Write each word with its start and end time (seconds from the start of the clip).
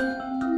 Bye. 0.00 0.49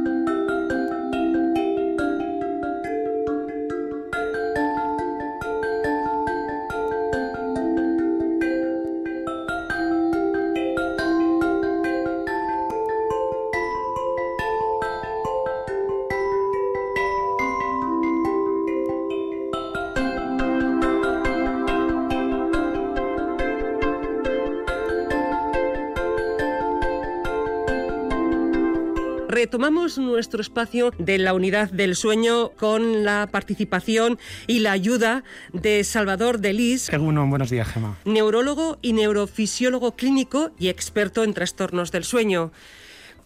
Retomamos 29.53 29.99
nuestro 29.99 30.41
espacio 30.41 30.89
de 30.97 31.19
la 31.19 31.35
unidad 31.35 31.69
del 31.69 31.95
sueño 31.95 32.53
con 32.53 33.03
la 33.03 33.27
participación 33.31 34.17
y 34.47 34.61
la 34.61 34.71
ayuda 34.71 35.23
de 35.51 35.83
Salvador 35.83 36.39
Delis. 36.39 36.89
Uno, 36.89 37.27
buenos 37.27 37.51
días, 37.51 37.67
Gemma. 37.67 37.95
Neurólogo 38.03 38.79
y 38.81 38.93
neurofisiólogo 38.93 39.95
clínico 39.95 40.49
y 40.57 40.69
experto 40.69 41.23
en 41.23 41.35
trastornos 41.35 41.91
del 41.91 42.03
sueño. 42.03 42.51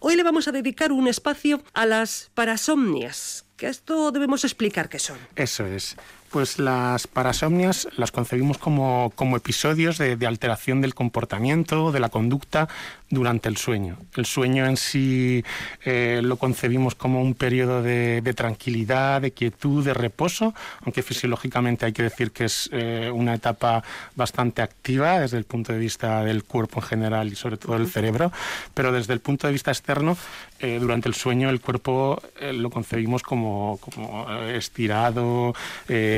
Hoy 0.00 0.16
le 0.16 0.22
vamos 0.22 0.46
a 0.48 0.52
dedicar 0.52 0.92
un 0.92 1.08
espacio 1.08 1.62
a 1.72 1.86
las 1.86 2.30
parasomnias, 2.34 3.46
que 3.56 3.68
esto 3.68 4.12
debemos 4.12 4.44
explicar 4.44 4.90
qué 4.90 4.98
son. 4.98 5.16
Eso 5.34 5.64
es. 5.64 5.96
Pues 6.30 6.58
las 6.58 7.06
parasomnias 7.06 7.88
las 7.96 8.12
concebimos 8.12 8.58
como, 8.58 9.12
como 9.14 9.38
episodios 9.38 9.96
de, 9.96 10.16
de, 10.16 10.26
alteración 10.26 10.82
del 10.82 10.94
comportamiento, 10.94 11.90
de 11.90 12.00
la 12.00 12.10
conducta 12.10 12.68
durante 13.10 13.48
el 13.48 13.56
sueño. 13.56 13.96
El 14.16 14.26
sueño 14.26 14.66
en 14.66 14.76
sí 14.76 15.42
eh, 15.84 16.20
lo 16.22 16.36
concebimos 16.36 16.94
como 16.94 17.22
un 17.22 17.34
periodo 17.34 17.82
de, 17.82 18.20
de, 18.20 18.34
tranquilidad, 18.34 19.22
de 19.22 19.30
quietud, 19.30 19.84
de 19.84 19.94
reposo, 19.94 20.54
aunque 20.82 21.02
fisiológicamente 21.02 21.86
hay 21.86 21.92
que 21.92 22.02
decir 22.02 22.32
que 22.32 22.44
es 22.44 22.68
eh, 22.72 23.10
una 23.12 23.34
etapa 23.34 23.82
bastante 24.14 24.60
activa 24.60 25.20
desde 25.20 25.38
el 25.38 25.44
punto 25.44 25.72
de 25.72 25.78
vista 25.78 26.22
del 26.22 26.44
cuerpo 26.44 26.80
en 26.80 26.86
general 26.86 27.28
y 27.28 27.36
sobre 27.36 27.56
todo 27.56 27.78
del 27.78 27.88
cerebro, 27.88 28.30
pero 28.74 28.92
desde 28.92 29.14
el 29.14 29.20
punto 29.20 29.46
de 29.46 29.54
vista 29.54 29.70
externo, 29.70 30.18
eh, 30.60 30.78
durante 30.80 31.08
el 31.08 31.14
sueño 31.14 31.48
el 31.48 31.60
cuerpo 31.60 32.20
eh, 32.40 32.52
lo 32.52 32.68
concebimos 32.68 33.22
como, 33.22 33.78
como 33.78 34.30
estirado, 34.48 35.54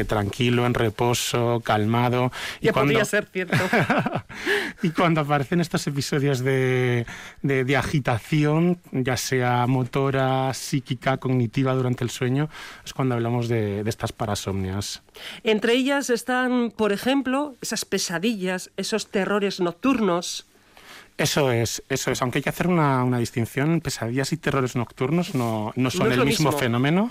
tranquilo, 0.09 0.67
en 0.67 0.75
reposo, 0.75 1.61
calmado. 1.65 2.33
Y 2.61 2.67
ya 2.67 2.73
cuando... 2.73 2.93
podría 2.93 3.05
ser 3.05 3.27
cierto. 3.27 3.57
y 4.83 4.91
cuando 4.91 5.21
aparecen 5.21 5.61
estos 5.61 5.87
episodios 5.87 6.41
de, 6.41 6.80
de, 7.43 7.77
agitación, 7.77 8.79
ya 8.93 9.17
sea 9.17 9.67
motora, 9.67 10.53
psíquica, 10.55 11.17
cognitiva 11.19 11.75
durante 11.75 12.05
el 12.05 12.11
sueño, 12.11 12.49
es 12.85 12.93
cuando 12.93 13.15
hablamos 13.15 13.49
de 13.49 13.83
estas 13.87 14.13
parasomnias. 14.13 15.03
Entre 15.45 15.75
ellas 15.75 16.11
están, 16.11 16.71
por 16.71 16.93
ejemplo, 16.93 17.55
esas 17.61 17.85
pesadillas, 17.85 18.71
esos 18.77 19.07
terrores 19.09 19.61
nocturnos. 19.61 20.47
Eso 21.21 21.53
es, 21.53 21.83
eso 21.91 22.11
es. 22.11 22.23
Aunque 22.23 22.39
hay 22.39 22.43
que 22.43 22.49
hacer 22.49 22.67
una, 22.67 23.05
una 23.05 23.19
distinción, 23.19 23.83
pesadillas 23.83 24.33
y 24.33 24.39
terrores 24.39 24.75
nocturnos 24.75 25.35
no, 25.35 25.71
no 25.77 25.91
son 25.91 26.09
No 26.09 26.15
el 26.15 26.25
mismo, 26.25 26.49
mismo. 26.49 26.53
fenómeno. 26.53 27.09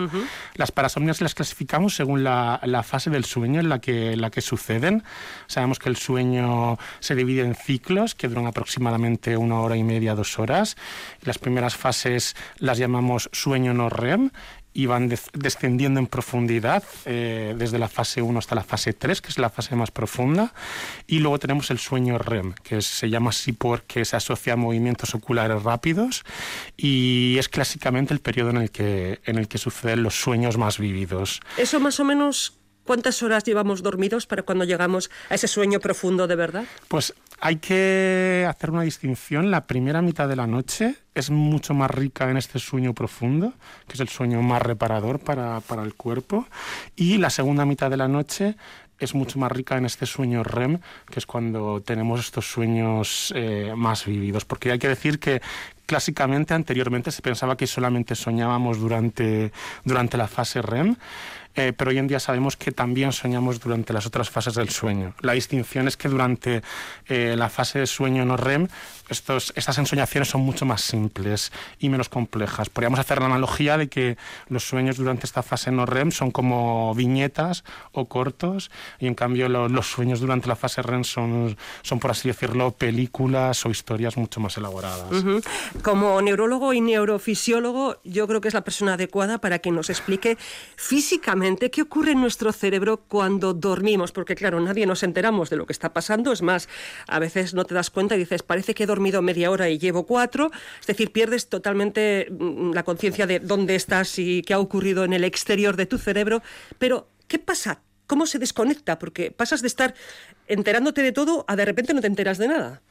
Las 0.56 0.72
parasomnias 0.72 1.22
las 1.22 1.36
clasificamos 1.36 1.96
según 1.96 2.24
la, 2.24 2.60
la 2.64 2.82
fase 2.82 3.12
del 3.12 3.24
sueño 3.24 3.60
en 3.60 3.70
la, 3.70 3.78
que, 3.80 4.14
en 4.14 4.22
la 4.22 4.32
que 4.32 4.42
suceden. 4.42 5.04
Sabemos 5.46 5.78
que 5.78 5.90
el 5.90 5.96
sueño 5.96 6.80
se 7.00 7.14
divide 7.14 7.44
en 7.44 7.54
ciclos 7.54 8.16
que 8.16 8.28
duran 8.28 8.48
aproximadamente 8.48 9.38
una 9.38 9.60
hora 9.60 9.78
y 9.78 9.84
media, 9.84 10.16
dos 10.16 10.40
horas. 10.40 10.76
Las 11.22 11.38
primeras 11.38 11.76
fases 11.76 12.36
las 12.58 12.80
llamamos 12.80 13.30
sueño 13.32 13.76
no 13.76 13.90
REM 13.90 14.32
y 14.74 14.86
van 14.86 15.10
des- 15.10 15.30
descendiendo 15.34 16.00
en 16.00 16.08
profundidad 16.08 16.84
eh, 17.06 17.56
desde 17.58 17.80
la 17.80 17.88
fase 17.90 18.22
1 18.22 18.38
hasta 18.40 18.56
la 18.56 18.64
fase 18.64 18.94
3, 18.94 19.22
que 19.22 19.30
es 19.30 19.38
la 19.38 19.50
fase 19.50 19.76
más 19.76 19.92
profunda. 19.92 20.54
Y 21.08 21.20
luego 21.20 21.40
tenemos 21.40 21.72
el 21.72 21.80
sueño 21.80 22.18
REM, 22.18 22.54
que 22.64 22.82
se 22.82 23.10
llama 23.10 23.32
así 23.32 23.52
porque 23.52 24.06
se 24.06 24.16
asocia 24.16 24.54
a 24.54 24.56
movimientos 24.56 25.16
oculares 25.16 25.64
rápidos 25.64 26.24
y 26.78 27.38
es 27.40 27.50
clásicamente 27.50 28.14
el 28.14 28.20
periodo 28.20 28.52
en 28.52 28.58
el 28.58 28.72
que, 28.72 29.20
en 29.26 29.38
el 29.38 29.48
que 29.48 29.58
suceden 29.58 30.04
los 30.04 30.20
sueños 30.22 30.58
más 30.58 30.78
vividos. 30.78 31.40
Eso 31.58 31.80
más 31.80 32.00
o 32.00 32.06
menos, 32.06 32.58
¿cuántas 32.84 33.22
horas 33.24 33.44
llevamos 33.44 33.84
dormidos 33.84 34.26
para 34.28 34.44
cuando 34.44 34.66
llegamos 34.66 35.10
a 35.30 35.36
ese 35.36 35.48
sueño 35.48 35.80
profundo 35.80 36.28
de 36.28 36.36
verdad? 36.36 36.64
Pues 36.88 37.14
hay 37.42 37.58
que 37.58 38.46
hacer 38.48 38.72
una 38.72 38.82
distinción. 38.82 39.52
La 39.52 39.68
primera 39.68 40.02
mitad 40.02 40.28
de 40.28 40.36
la 40.36 40.48
noche 40.48 40.96
es 41.16 41.30
mucho 41.30 41.74
más 41.74 41.90
rica 41.92 42.30
en 42.30 42.38
este 42.38 42.60
sueño 42.60 42.94
profundo, 42.94 43.54
que 43.88 43.94
es 43.94 44.00
el 44.00 44.10
sueño 44.10 44.42
más 44.42 44.62
reparador 44.62 45.20
para, 45.20 45.60
para 45.62 45.84
el 45.84 45.94
cuerpo. 45.96 46.48
Y 46.96 47.18
la 47.18 47.30
segunda 47.30 47.66
mitad 47.66 47.90
de 47.90 47.98
la 47.98 48.08
noche 48.08 48.56
es 49.00 49.16
mucho 49.16 49.40
más 49.40 49.52
rica 49.52 49.78
en 49.78 49.86
este 49.86 50.06
sueño 50.06 50.44
REM, 50.44 50.80
que 51.10 51.20
es 51.20 51.26
cuando 51.26 51.82
tenemos 51.82 52.20
estos 52.20 52.52
sueños 52.52 53.34
eh, 53.36 53.74
más 53.76 54.06
vividos. 54.06 54.46
Porque 54.46 54.72
hay 54.72 54.80
que 54.80 54.90
decir 54.90 55.20
que 55.20 55.42
clásicamente 55.86 56.54
anteriormente 56.54 57.12
se 57.12 57.22
pensaba 57.22 57.58
que 57.58 57.66
solamente 57.66 58.16
soñábamos 58.16 58.80
durante, 58.80 59.52
durante 59.84 60.18
la 60.18 60.28
fase 60.28 60.62
REM. 60.62 60.96
Eh, 61.60 61.74
pero 61.74 61.92
hoy 61.92 61.98
en 61.98 62.08
día 62.08 62.22
sabemos 62.22 62.56
que 62.56 62.72
también 62.72 63.12
soñamos 63.12 63.60
durante 63.60 63.92
las 63.92 64.06
otras 64.06 64.30
fases 64.30 64.54
del 64.54 64.70
sueño. 64.70 65.14
La 65.20 65.34
distinción 65.34 65.90
es 65.90 65.98
que 65.98 66.08
durante 66.08 66.62
eh, 67.08 67.36
la 67.38 67.50
fase 67.50 67.80
de 67.80 67.86
sueño 67.86 68.24
no 68.24 68.38
REM, 68.38 68.70
estos, 69.10 69.52
estas 69.58 69.78
ensoñaciones 69.78 70.30
son 70.30 70.40
mucho 70.40 70.66
más 70.66 70.82
simples 70.82 71.52
y 71.78 71.90
menos 71.90 72.08
complejas. 72.08 72.70
Podríamos 72.70 73.00
hacer 73.00 73.20
la 73.20 73.26
analogía 73.26 73.78
de 73.78 73.90
que 73.90 74.18
los 74.48 74.64
sueños 74.64 74.96
durante 74.96 75.26
esta 75.26 75.44
fase 75.44 75.70
no 75.70 75.86
REM 75.86 76.12
son 76.12 76.32
como 76.32 76.96
viñetas 76.96 77.66
o 77.92 78.06
cortos 78.06 78.72
y 79.00 79.08
en 79.08 79.16
cambio 79.16 79.50
lo, 79.50 79.68
los 79.68 79.88
sueños 79.92 80.22
durante 80.22 80.48
la 80.48 80.56
fase 80.56 80.82
REM 80.82 81.04
son, 81.04 81.58
son, 81.82 82.00
por 82.00 82.12
así 82.12 82.30
decirlo, 82.30 82.72
películas 82.72 83.66
o 83.66 83.70
historias 83.70 84.16
mucho 84.16 84.40
más 84.40 84.56
elaboradas. 84.56 85.12
Ujú. 85.12 85.42
Como 85.82 86.22
neurólogo 86.22 86.72
y 86.72 86.80
neurofisiólogo, 86.80 87.98
yo 88.06 88.28
creo 88.28 88.40
que 88.40 88.48
es 88.48 88.54
la 88.54 88.64
persona 88.64 88.94
adecuada 88.94 89.40
para 89.40 89.60
que 89.60 89.72
nos 89.72 89.90
explique 89.90 90.38
físicamente 90.78 91.49
qué 91.58 91.82
ocurre 91.82 92.12
en 92.12 92.22
nuestro 92.22 92.52
cerebro 92.52 92.98
cuando 93.08 93.54
dormimos, 93.54 94.12
porque 94.12 94.36
claro, 94.36 94.60
nadie 94.60 94.86
nos 94.86 95.04
enteramos 95.04 95.50
de 95.50 95.58
lo 95.58 95.66
que 95.66 95.74
está 95.74 95.94
pasando, 95.94 96.32
es 96.32 96.42
más, 96.42 96.70
a 97.08 97.20
veces 97.20 97.54
no 97.54 97.66
te 97.66 97.76
das 97.76 97.90
cuenta 97.90 98.16
y 98.16 98.20
dices, 98.20 98.44
parece 98.44 98.74
que 98.74 98.84
he 98.84 98.88
dormido 98.88 99.22
media 99.22 99.52
hora 99.52 99.70
y 99.70 99.78
llevo 99.78 100.06
cuatro, 100.06 100.52
es 100.80 100.88
decir, 100.88 101.12
pierdes 101.12 101.50
totalmente 101.50 102.28
mm, 102.30 102.74
la 102.74 102.84
conciencia 102.84 103.28
de 103.28 103.40
dónde 103.40 103.76
estás 103.76 104.20
y 104.20 104.42
qué 104.44 104.54
ha 104.54 104.60
ocurrido 104.60 105.04
en 105.04 105.14
el 105.14 105.24
exterior 105.24 105.76
de 105.76 105.86
tu 105.86 105.98
cerebro, 105.98 106.42
pero 106.78 107.08
¿qué 107.28 107.40
pasa? 107.40 107.82
¿Cómo 108.08 108.26
se 108.26 108.40
desconecta? 108.40 108.98
Porque 108.98 109.32
pasas 109.32 109.62
de 109.62 109.68
estar 109.68 109.94
enterándote 110.48 111.04
de 111.04 111.12
todo 111.12 111.46
a 111.48 111.56
de 111.56 111.66
repente 111.66 111.94
no 111.94 112.02
te 112.02 112.08
enteras 112.08 112.38
de 112.38 112.48
nada. 112.48 112.82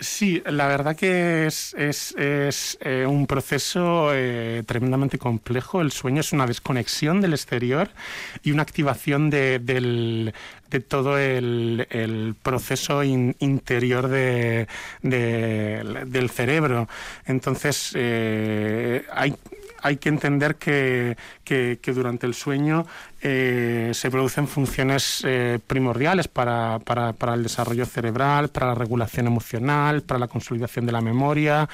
Sí, 0.00 0.40
la 0.46 0.68
verdad 0.68 0.94
que 0.94 1.46
es, 1.46 1.74
es, 1.74 2.14
es 2.16 2.78
eh, 2.82 3.04
un 3.04 3.26
proceso 3.26 4.10
eh, 4.14 4.62
tremendamente 4.64 5.18
complejo. 5.18 5.80
El 5.80 5.90
sueño 5.90 6.20
es 6.20 6.32
una 6.32 6.46
desconexión 6.46 7.20
del 7.20 7.32
exterior 7.32 7.90
y 8.44 8.52
una 8.52 8.62
activación 8.62 9.28
de, 9.28 9.58
del, 9.58 10.34
de 10.70 10.80
todo 10.80 11.18
el, 11.18 11.88
el 11.90 12.36
proceso 12.40 13.02
in, 13.02 13.34
interior 13.40 14.06
de, 14.06 14.68
de, 15.02 16.04
del 16.06 16.30
cerebro. 16.30 16.88
Entonces, 17.26 17.90
eh, 17.96 19.04
hay, 19.12 19.34
hay 19.82 19.96
que 19.96 20.08
entender 20.08 20.56
que, 20.56 21.16
que, 21.44 21.78
durante 21.92 22.26
el 22.26 22.34
sueño 22.34 22.86
eh, 23.20 23.90
se 23.94 24.10
producen 24.10 24.46
funciones 24.46 25.22
eh, 25.26 25.58
primordiales 25.66 26.28
para, 26.28 26.78
para, 26.80 27.12
para, 27.12 27.34
el 27.34 27.42
desarrollo 27.42 27.86
cerebral, 27.86 28.48
para 28.48 28.68
la 28.68 28.74
regulación 28.74 29.26
emocional, 29.26 30.02
para 30.02 30.20
la 30.20 30.28
consolidación 30.28 30.86
de 30.86 30.92
la 30.92 31.00
memoria 31.00 31.68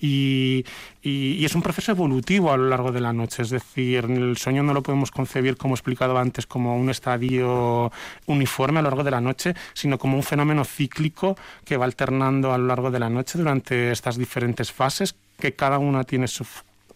y, 0.00 0.64
y, 1.02 1.36
y, 1.40 1.44
es 1.44 1.54
un 1.54 1.62
proceso 1.62 1.92
evolutivo 1.92 2.52
a 2.52 2.56
lo 2.56 2.68
largo 2.68 2.92
de 2.92 3.00
la 3.00 3.12
noche. 3.12 3.42
Es 3.42 3.50
decir, 3.50 4.04
el 4.04 4.36
sueño 4.36 4.62
no 4.62 4.72
lo 4.72 4.82
podemos 4.82 5.10
concebir, 5.10 5.56
como 5.56 5.74
he 5.74 5.76
explicado 5.76 6.18
antes, 6.18 6.46
como 6.46 6.76
un 6.76 6.90
estadio 6.90 7.92
uniforme 8.26 8.78
a 8.78 8.82
lo 8.82 8.88
largo 8.88 9.04
de 9.04 9.10
la 9.10 9.20
noche, 9.20 9.54
sino 9.74 9.98
como 9.98 10.16
un 10.16 10.22
fenómeno 10.22 10.64
cíclico 10.64 11.36
que 11.64 11.76
va 11.76 11.84
alternando 11.84 12.52
a 12.52 12.58
lo 12.58 12.66
largo 12.66 12.90
de 12.90 12.98
la 12.98 13.10
noche 13.10 13.38
durante 13.38 13.92
estas 13.92 14.16
diferentes 14.16 14.72
fases, 14.72 15.14
que 15.38 15.54
cada 15.54 15.78
una 15.78 16.04
tiene 16.04 16.26
su, 16.26 16.44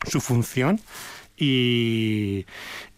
su 0.07 0.21
función 0.21 0.81
y, 1.37 2.47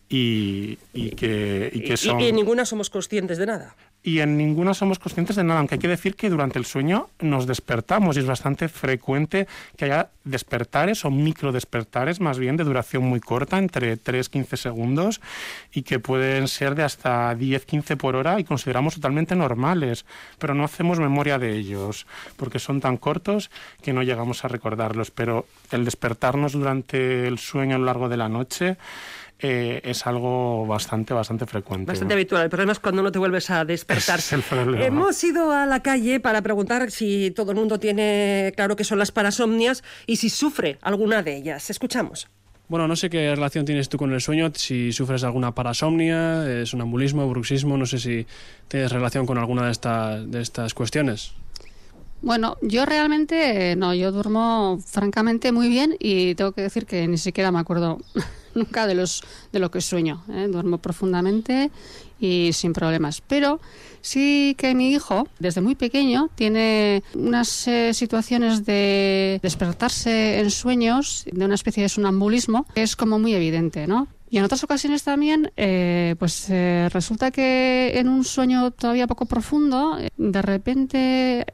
y, 0.09 0.79
y, 0.93 1.11
que, 1.11 1.71
y 1.73 1.81
que 1.81 1.97
son... 1.97 2.21
Y, 2.21 2.29
y 2.29 2.33
ninguna 2.33 2.65
somos 2.65 2.91
conscientes 2.91 3.39
de 3.39 3.47
nada. 3.47 3.77
Y 4.07 4.21
en 4.21 4.37
ninguna 4.37 4.75
somos 4.75 4.99
conscientes 4.99 5.35
de 5.35 5.45
nada, 5.45 5.61
aunque 5.61 5.77
hay 5.77 5.79
que 5.79 5.89
decir 5.89 6.15
que 6.15 6.29
durante 6.29 6.59
el 6.59 6.67
sueño 6.67 7.09
nos 7.21 7.47
despertamos 7.47 8.17
y 8.17 8.21
es 8.21 8.27
bastante 8.27 8.69
frecuente 8.69 9.49
que 9.79 9.87
haya 9.87 10.11
despertares 10.25 11.07
o 11.07 11.11
micro 11.11 11.53
despertares, 11.53 12.21
más 12.21 12.39
bien 12.39 12.59
de 12.59 12.65
duración 12.65 13.05
muy 13.05 13.21
corta, 13.21 13.57
entre 13.57 13.99
3-15 13.99 14.57
segundos, 14.57 15.23
y 15.73 15.83
que 15.83 16.01
pueden 16.01 16.49
ser 16.49 16.75
de 16.75 16.83
hasta 16.83 17.35
10-15 17.35 17.97
por 17.97 18.15
hora 18.15 18.39
y 18.39 18.45
consideramos 18.45 18.97
totalmente 18.97 19.37
normales, 19.37 20.05
pero 20.39 20.53
no 20.53 20.65
hacemos 20.65 21.01
memoria 21.01 21.39
de 21.39 21.57
ellos, 21.57 22.07
porque 22.37 22.59
son 22.59 22.83
tan 22.83 22.99
cortos 22.99 23.51
que 23.83 23.95
no 23.95 24.03
llegamos 24.03 24.45
a 24.45 24.49
recordarlos. 24.49 25.11
Pero 25.11 25.47
el 25.71 25.87
despertarnos 25.87 26.53
durante 26.53 27.27
el 27.27 27.39
sueño 27.39 27.77
a 27.77 27.79
lo 27.79 27.87
largo 27.87 28.11
de 28.11 28.19
la 28.19 28.29
noche, 28.29 28.77
eh, 29.47 29.83
es 29.85 30.07
algo 30.07 30.67
bastante, 30.67 31.13
bastante 31.13 31.45
frecuente. 31.45 31.93
Bastante 31.93 32.15
habitual. 32.15 32.45
El 32.45 32.49
problema 32.49 32.73
es 32.73 32.79
cuando 32.79 33.03
no 33.03 33.13
te 33.13 33.19
vuelves 33.19 33.51
a 33.51 33.67
despertar. 33.67 34.19
Hemos 34.79 35.23
ido 35.23 35.53
a 35.53 35.67
la 35.67 35.83
calle 35.83 36.19
para 36.19 36.41
preguntar 36.41 36.91
si 36.91 37.31
todo 37.31 37.51
el 37.51 37.59
mundo 37.59 37.79
tiene 37.79 38.55
claro 38.57 38.75
qué 38.75 38.85
son 38.85 38.99
las 38.99 39.13
parasomnias 39.13 39.85
y 40.07 40.17
si 40.17 40.31
sufre 40.31 40.79
alguna 40.81 41.23
de 41.23 41.37
ellas. 41.37 41.69
Escuchamos. 41.69 42.29
Bueno, 42.69 42.89
no 42.89 42.97
sé 42.97 43.11
qué 43.11 43.35
relación 43.35 43.67
tienes 43.67 43.91
tú 43.91 43.99
con 43.99 44.15
el 44.15 44.23
sueño, 44.23 44.51
si 44.55 44.93
sufres 44.93 45.23
alguna 45.25 45.55
parasomnia, 45.55 46.47
eh, 46.49 46.65
sonambulismo, 46.65 47.29
bruxismo, 47.29 47.77
no 47.77 47.85
sé 47.85 47.99
si 47.99 48.27
tienes 48.69 48.91
relación 48.91 49.27
con 49.27 49.37
alguna 49.37 49.71
de, 49.71 50.27
de 50.27 50.41
estas 50.41 50.73
cuestiones. 50.73 51.35
Bueno, 52.23 52.57
yo 52.63 52.87
realmente 52.87 53.73
eh, 53.73 53.77
no, 53.77 53.93
yo 53.93 54.11
duermo 54.11 54.79
francamente 54.83 55.53
muy 55.53 55.69
bien 55.69 55.97
y 56.01 56.35
tengo 56.35 56.53
que 56.53 56.63
decir 56.63 56.87
que 56.87 57.07
ni 57.07 57.19
siquiera 57.19 57.53
me 57.53 57.59
acuerdo 57.59 57.99
nunca 58.57 58.87
de 58.87 58.95
los 58.95 59.23
de 59.53 59.59
lo 59.59 59.71
que 59.71 59.81
sueño. 59.81 60.25
¿eh? 60.31 60.49
Duermo 60.51 60.79
profundamente 60.79 61.71
y 62.21 62.53
sin 62.53 62.73
problemas. 62.73 63.21
Pero 63.21 63.61
sí 64.01 64.55
que 64.59 64.75
mi 64.75 64.93
hijo, 64.93 65.29
desde 65.39 65.61
muy 65.61 65.75
pequeño, 65.75 66.31
tiene 66.35 67.03
unas 67.15 67.67
eh, 67.69 67.93
situaciones 67.95 68.65
de 68.65 69.41
despertarse 69.43 70.41
en 70.41 70.51
sueños, 70.51 71.25
de 71.31 71.45
una 71.45 71.55
especie 71.55 71.83
de 71.83 71.89
sonambulismo, 71.89 72.67
que 72.75 72.83
es 72.83 72.97
como 72.97 73.19
muy 73.19 73.35
evidente, 73.35 73.87
¿no? 73.87 74.09
Y 74.31 74.39
en 74.39 74.45
otras 74.45 74.65
ocasiones 74.65 75.05
también, 75.05 75.53
eh, 75.57 76.17
pues 76.19 76.47
eh, 76.51 76.89
resulta 76.93 77.31
que 77.31 77.93
en 77.99 78.09
un 78.09 78.25
sueño 78.25 78.73
todavía 78.73 79.07
poco 79.07 79.27
profundo, 79.27 79.97
de 80.17 80.43
repente 80.43 81.47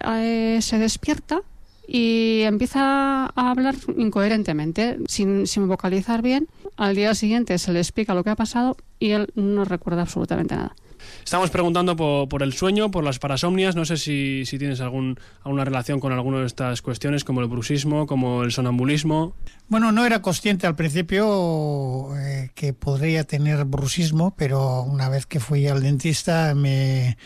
se 0.61 0.79
despierta 0.79 1.43
y 1.93 2.43
empieza 2.43 3.27
a 3.27 3.51
hablar 3.51 3.75
incoherentemente, 3.97 4.99
sin, 5.09 5.49
sin 5.49 5.67
vocalizar 5.67 6.23
bien. 6.23 6.47
Al 6.77 6.95
día 6.95 7.17
siguiente 7.17 7.59
se 7.59 7.73
le 7.73 7.81
explica 7.81 8.15
lo 8.15 8.23
que 8.23 8.31
ha 8.31 8.37
pasado 8.37 8.77
y 9.01 9.11
él 9.11 9.33
no 9.35 9.65
recuerda 9.65 10.03
absolutamente 10.03 10.55
nada. 10.55 10.77
Estamos 11.25 11.51
preguntando 11.51 11.97
por, 11.97 12.43
el 12.43 12.53
sueño, 12.53 12.91
por 12.91 13.03
las 13.03 13.19
parasomnias. 13.19 13.75
No 13.75 13.85
sé 13.85 13.97
si, 13.97 14.45
si 14.47 14.59
tienes 14.59 14.81
algún, 14.81 15.19
alguna 15.43 15.65
relación 15.65 15.99
con 15.99 16.13
alguna 16.13 16.41
de 16.41 16.47
estas 16.47 16.83
cuestiones, 16.83 17.25
como 17.25 17.41
el 17.41 17.49
bruxismo, 17.49 18.07
como 18.07 18.43
el 18.43 18.53
sonambulismo. 18.53 19.35
Bueno, 19.69 19.91
no 19.93 20.05
era 20.05 20.23
consciente 20.23 20.67
al 20.67 20.77
principio 20.77 22.17
eh, 22.17 22.51
que 22.55 22.73
podría 22.73 23.25
tener 23.25 23.65
bruxismo, 23.65 24.35
pero 24.37 24.83
una 24.83 25.09
vez 25.09 25.27
que 25.27 25.41
fui 25.41 25.67
al 25.67 25.83
dentista 25.83 26.55
me, 26.55 27.17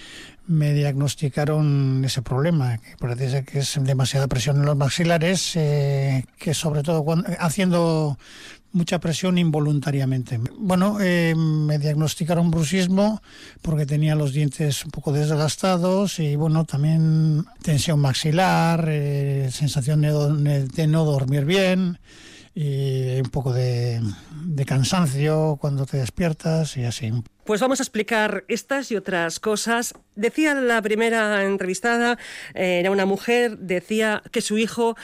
me 0.46 0.72
diagnosticaron 0.72 2.02
ese 2.04 2.22
problema, 2.22 2.78
que 2.78 2.96
parece 2.98 3.44
que 3.44 3.60
es 3.60 3.78
demasiada 3.80 4.28
presión 4.28 4.58
en 4.58 4.66
los 4.66 4.76
maxilares, 4.76 5.56
eh, 5.56 6.24
que 6.38 6.54
sobre 6.54 6.82
todo 6.82 7.04
cuando, 7.04 7.28
haciendo 7.38 8.18
mucha 8.74 8.98
presión 8.98 9.38
involuntariamente. 9.38 10.40
Bueno, 10.58 10.98
eh, 11.00 11.34
me 11.36 11.78
diagnosticaron 11.78 12.50
bruxismo 12.50 13.22
porque 13.62 13.86
tenía 13.86 14.16
los 14.16 14.32
dientes 14.32 14.84
un 14.84 14.90
poco 14.90 15.12
desgastados 15.12 16.18
y 16.18 16.34
bueno, 16.34 16.64
también 16.64 17.46
tensión 17.62 18.00
maxilar, 18.00 18.84
eh, 18.88 19.48
sensación 19.52 20.02
de, 20.02 20.86
no 20.88 21.04
dormir 21.04 21.44
bien 21.44 21.98
y 22.54 23.20
un 23.20 23.30
poco 23.30 23.52
de, 23.52 24.00
cansancio 24.66 25.58
cuando 25.60 25.86
te 25.86 25.96
despiertas 25.96 26.76
y 26.76 26.84
así. 26.84 27.12
Pues 27.44 27.60
vamos 27.60 27.80
a 27.80 27.82
explicar 27.82 28.44
estas 28.48 28.90
y 28.90 28.96
otras 28.96 29.40
cosas. 29.40 29.94
Decía 30.14 30.54
la 30.54 30.80
primera 30.80 31.44
entrevistada, 31.44 32.16
eh, 32.54 32.78
era 32.80 32.90
una 32.90 33.06
mujer, 33.06 33.58
decía 33.58 34.22
que 34.30 34.40
su 34.40 34.56
hijo 34.56 34.96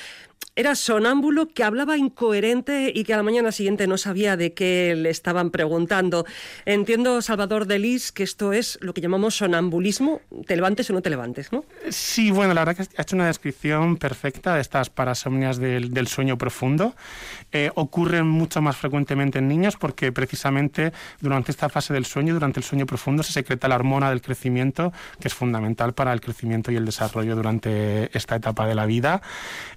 era 0.61 0.75
sonámbulo 0.75 1.49
que 1.49 1.65
hablaba 1.65 1.97
incoherente 1.97 2.93
y 2.95 3.05
que 3.05 3.15
a 3.15 3.17
la 3.17 3.23
mañana 3.23 3.51
siguiente 3.51 3.87
no 3.87 3.97
sabía 3.97 4.37
de 4.37 4.53
qué 4.53 4.95
le 4.95 5.09
estaban 5.09 5.51
preguntando. 5.51 6.27
Entiendo, 6.67 7.23
Salvador 7.23 7.67
Delis, 7.67 8.13
que 8.13 8.23
esto 8.23 8.53
es 8.53 8.79
lo 8.83 8.93
que 8.93 9.01
llamamos 9.01 9.37
sonambulismo, 9.37 10.21
te 10.47 10.57
levantes 10.57 10.91
o 10.91 10.93
no 10.93 11.01
te 11.01 11.09
levantes, 11.09 11.51
¿no? 11.51 11.65
Sí, 11.89 12.31
bueno, 12.31 12.53
la 12.53 12.65
verdad 12.65 12.77
que 12.77 12.95
ha 12.95 13.03
hecho 13.03 13.17
una 13.17 13.27
descripción 13.27 13.97
perfecta 13.97 14.55
de 14.55 14.61
estas 14.61 14.91
parasomnias 14.91 15.57
del, 15.59 16.07
sueño 16.09 16.37
profundo. 16.37 16.95
Eh, 17.53 17.71
ocurren 17.75 18.27
mucho 18.27 18.61
más 18.61 18.77
frecuentemente 18.77 19.39
en 19.39 19.49
niños 19.49 19.77
porque 19.77 20.13
precisamente 20.13 20.93
durante 21.21 21.53
esta 21.53 21.71
fase 21.71 21.95
del 21.95 22.05
sueño, 22.05 22.35
durante 22.35 22.61
el 22.61 22.65
sueño 22.65 22.85
profundo, 22.85 23.23
se 23.23 23.33
secreta 23.33 23.67
la 23.67 23.77
hormona 23.77 24.11
del 24.11 24.21
crecimiento, 24.21 24.93
que 25.21 25.29
es 25.29 25.35
fundamental 25.35 25.95
para 25.95 26.13
el 26.13 26.21
crecimiento 26.21 26.71
y 26.71 26.77
el 26.77 26.85
desarrollo 26.85 27.35
durante 27.35 28.15
esta 28.17 28.37
etapa 28.37 28.67
de 28.67 28.75
la 28.75 28.85
vida. 28.85 29.23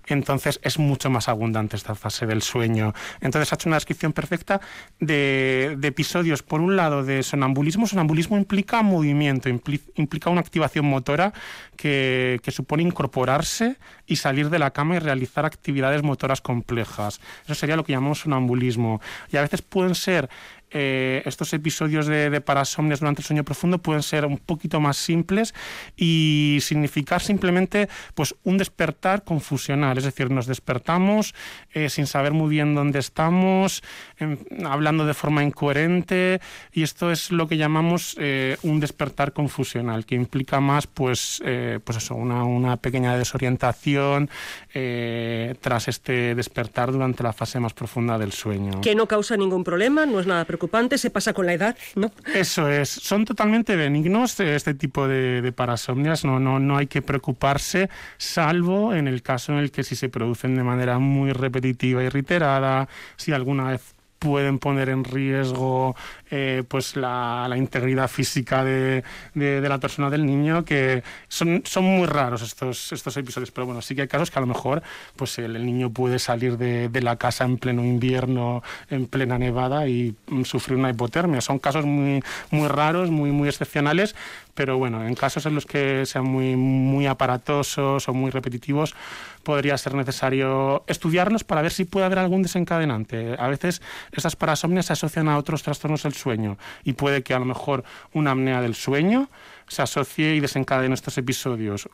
Entonces, 0.08 0.60
es 0.64 0.73
mucho 0.80 1.10
más 1.10 1.30
abundante 1.30 1.76
esta 1.76 1.96
fase 1.96 2.26
del 2.26 2.42
sueño. 2.42 2.94
Entonces 3.22 3.52
ha 3.52 3.56
hecho 3.56 3.70
una 3.70 3.78
descripción 3.78 4.14
perfecta 4.14 4.62
de, 5.00 5.78
episodios, 5.82 6.44
por 6.44 6.62
un 6.62 6.76
lado, 6.76 7.04
de 7.04 7.24
sonambulismo. 7.24 7.88
Sonambulismo 7.88 8.38
implica 8.38 8.82
movimiento, 8.82 9.50
implica 9.50 10.30
una 10.30 10.42
activación 10.42 10.86
motora 10.86 11.34
que, 11.76 12.40
que 12.44 12.52
supone 12.52 12.84
incorporarse 12.84 13.78
y 14.06 14.18
salir 14.18 14.50
de 14.50 14.60
la 14.60 14.72
cama 14.72 14.96
y 14.96 15.00
realizar 15.00 15.46
actividades 15.46 16.04
motoras 16.04 16.42
complejas. 16.42 17.20
Eso 17.46 17.56
sería 17.56 17.76
lo 17.76 17.84
que 17.84 17.94
llamamos 17.94 18.20
sonambulismo. 18.20 19.02
Y 19.32 19.38
a 19.38 19.42
veces 19.42 19.62
pueden 19.62 19.96
ser 19.96 20.30
eh, 20.76 21.22
estos 21.26 21.54
episodios 21.54 22.08
de, 22.08 22.32
de, 22.32 22.42
parasomnias 22.42 23.00
durante 23.00 23.22
el 23.22 23.28
sueño 23.28 23.44
profundo 23.44 23.78
pueden 23.78 24.02
ser 24.02 24.26
un 24.26 24.40
poquito 24.40 24.80
más 24.80 24.98
simples 24.98 25.54
y 25.96 26.58
significar 26.62 27.22
simplemente 27.22 27.90
pues 28.16 28.34
un 28.44 28.58
despertar 28.58 29.24
confusional, 29.24 30.00
es 30.00 30.04
decir, 30.04 30.32
nos 30.32 30.48
despertamos 30.48 31.36
eh, 31.74 31.90
sin 31.90 32.08
saber 32.08 32.34
muy 32.34 32.50
bien 32.50 32.74
dónde 32.74 32.98
estamos, 32.98 33.84
em, 34.18 34.40
hablando 34.66 35.06
de 35.06 35.14
forma 35.14 35.44
incoherente 35.44 36.42
y 36.72 36.82
esto 36.82 37.12
es 37.12 37.32
lo 37.32 37.48
que 37.48 37.58
llamamos 37.58 38.16
eh, 38.20 38.58
un 38.64 38.80
despertar 38.80 39.32
confusional, 39.32 40.08
que 40.08 40.16
implica 40.16 40.60
más 40.60 40.88
pues, 40.88 41.44
pues 41.84 41.98
eso, 41.98 42.16
una, 42.16 42.46
una 42.46 42.78
pequeña 42.78 43.16
desorientación 43.16 44.30
tras 44.74 45.88
este 45.88 46.34
despertar 46.36 46.92
durante 46.92 47.22
la 47.22 47.34
fase 47.34 47.60
más 47.60 47.74
profunda 47.74 48.18
del 48.18 48.32
sueño. 48.32 48.82
Que 48.82 48.96
no 48.96 49.08
causa 49.08 49.38
ningún 49.38 49.64
problema, 49.64 50.06
no 50.06 50.20
es 50.20 50.26
nada 50.26 50.46
preocupante 50.46 50.63
se 50.98 51.10
pasa 51.10 51.34
con 51.34 51.46
la 51.46 51.54
edad, 51.54 51.78
¿no? 51.96 52.12
Eso 52.34 52.70
es, 52.70 52.90
son 52.90 53.26
totalmente 53.26 53.76
benignos 53.76 54.40
este 54.40 54.74
tipo 54.74 55.08
de, 55.08 55.52
parasomnias, 55.56 56.26
no, 56.26 56.40
no, 56.40 56.60
no 56.60 56.78
hay 56.78 56.88
que 56.88 57.02
preocuparse, 57.02 57.90
salvo 58.18 58.94
en 58.94 59.08
el 59.08 59.22
caso 59.22 59.54
en 59.54 59.60
el 59.60 59.72
que 59.72 59.84
si 59.84 59.96
se 59.96 60.10
producen 60.10 60.56
de 60.56 60.64
manera 60.64 61.00
muy 61.00 61.32
repetitiva 61.32 62.04
y 62.04 62.10
reiterada, 62.10 62.88
si 63.18 63.32
alguna 63.32 63.70
vez 63.72 63.93
pueden 64.24 64.58
poner 64.58 64.88
en 64.88 65.04
riesgo 65.04 65.98
eh, 66.32 66.64
pues 66.68 66.96
la, 66.96 67.54
integridad 67.58 68.08
física 68.08 68.64
de, 68.64 69.04
la 69.36 69.78
persona 69.80 70.10
del 70.10 70.26
niño, 70.26 70.64
que 70.64 71.04
son, 71.28 71.62
son 71.66 71.84
muy 71.84 72.08
raros 72.08 72.42
estos, 72.42 72.94
estos 72.94 73.18
episodios, 73.18 73.52
pero 73.52 73.66
bueno, 73.66 73.82
sí 73.82 73.96
que 73.96 74.04
hay 74.04 74.08
casos 74.08 74.32
que 74.32 74.40
a 74.40 74.42
lo 74.42 74.48
mejor 74.48 74.82
pues 75.18 75.38
el, 75.40 75.66
niño 75.66 75.90
puede 75.90 76.20
salir 76.20 76.58
de, 76.58 77.02
la 77.02 77.18
casa 77.18 77.44
en 77.44 77.58
pleno 77.58 77.84
invierno, 77.84 78.64
en 78.90 79.08
plena 79.08 79.38
nevada 79.38 79.90
y 79.90 80.16
mm, 80.28 80.44
sufrir 80.44 80.78
una 80.78 80.90
hipotermia. 80.90 81.42
Son 81.42 81.60
casos 81.60 81.86
muy, 81.86 82.24
muy 82.50 82.70
raros, 82.70 83.12
muy, 83.12 83.32
muy 83.32 83.50
excepcionales, 83.50 84.16
pero 84.54 84.78
bueno, 84.78 85.06
en 85.06 85.16
casos 85.16 85.46
en 85.46 85.56
los 85.56 85.66
que 85.66 86.06
sean 86.06 86.26
muy, 86.26 86.56
muy 86.56 87.08
aparatosos 87.08 88.08
o 88.08 88.14
muy 88.14 88.32
repetitivos, 88.32 88.96
podría 89.44 89.78
ser 89.78 89.96
necesario 89.96 90.84
estudiarlos 90.88 91.44
para 91.44 91.62
ver 91.62 91.72
si 91.72 91.86
puede 91.86 92.06
haber 92.06 92.20
algún 92.20 92.44
desencadenante. 92.44 93.36
A 93.40 93.48
veces 93.48 93.82
estas 94.12 94.36
parasomnias 94.36 94.86
se 94.86 94.94
asocian 94.94 95.28
a 95.30 95.38
otros 95.38 95.64
trastornos 95.64 96.04
del 96.04 96.14
sueño 96.14 96.58
y 96.84 96.94
puede 96.94 97.24
que 97.24 97.34
a 97.34 97.40
lo 97.40 97.46
mejor 97.46 97.84
una 98.14 98.32
apnea 98.32 98.62
del 98.62 98.76
sueño 98.76 99.30
se 99.68 99.82
asocie 99.82 100.36
y 100.36 100.40
desencadene 100.40 100.94
estos 100.94 101.18
episodios 101.18 101.90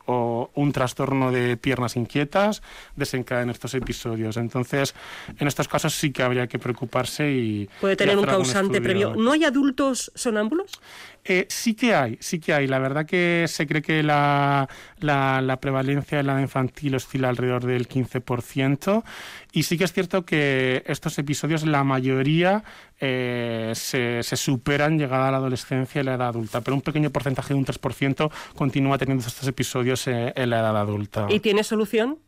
un 0.54 0.72
trastorno 0.72 1.32
de 1.32 1.56
piernas 1.56 1.96
inquietas 1.96 2.62
desencadene 2.96 3.52
estos 3.52 3.74
episodios. 3.74 4.36
Entonces, 4.36 4.94
en 5.38 5.48
estos 5.48 5.68
casos 5.68 5.94
sí 5.94 6.10
que 6.12 6.22
habría 6.22 6.46
que 6.46 6.58
preocuparse 6.58 7.30
y... 7.30 7.68
Puede 7.80 7.96
tener 7.96 8.18
un 8.18 8.24
causante 8.24 8.80
previo. 8.80 9.14
¿No 9.16 9.32
hay 9.32 9.44
adultos 9.44 10.12
sonámbulos? 10.14 10.72
Eh, 11.24 11.46
sí 11.50 11.74
que 11.74 11.94
hay, 11.94 12.16
sí 12.20 12.40
que 12.40 12.54
hay. 12.54 12.66
La 12.66 12.78
verdad 12.78 13.04
que 13.04 13.44
se 13.46 13.66
cree 13.66 13.82
que 13.82 14.02
la, 14.02 14.68
la, 15.00 15.58
prevalencia 15.60 16.18
de 16.18 16.24
la 16.24 16.40
infantil 16.40 16.94
oscila 16.94 17.28
alrededor 17.28 17.66
del 17.66 17.88
15% 17.88 19.04
Y 19.52 19.64
sí 19.64 19.76
que 19.76 19.84
es 19.84 19.92
cierto 19.92 20.24
que 20.24 20.82
estos 20.86 21.18
episodios, 21.18 21.66
la 21.66 21.84
mayoría 21.84 22.62
eh, 23.00 23.72
se, 23.74 24.22
superan 24.22 24.98
llegada 24.98 25.28
a 25.28 25.30
la 25.30 25.38
adolescencia 25.38 26.00
y 26.00 26.04
la 26.04 26.14
edad 26.14 26.28
adulta, 26.28 26.60
pero 26.60 26.74
un 26.74 26.82
pequeño 26.82 27.10
porcentaje 27.10 27.54
de 27.54 27.58
un 27.58 27.66
3% 27.66 28.30
continúa 28.54 28.98
teniendo 28.98 29.26
estos 29.26 29.46
episodios 29.48 30.06
eh, 30.06 30.32
en 30.36 30.50
la 30.50 30.60
edad 30.60 30.76
adulta. 30.76 31.26
¿Y 31.28 31.40
tiene 31.40 31.64
solución? 31.64 32.18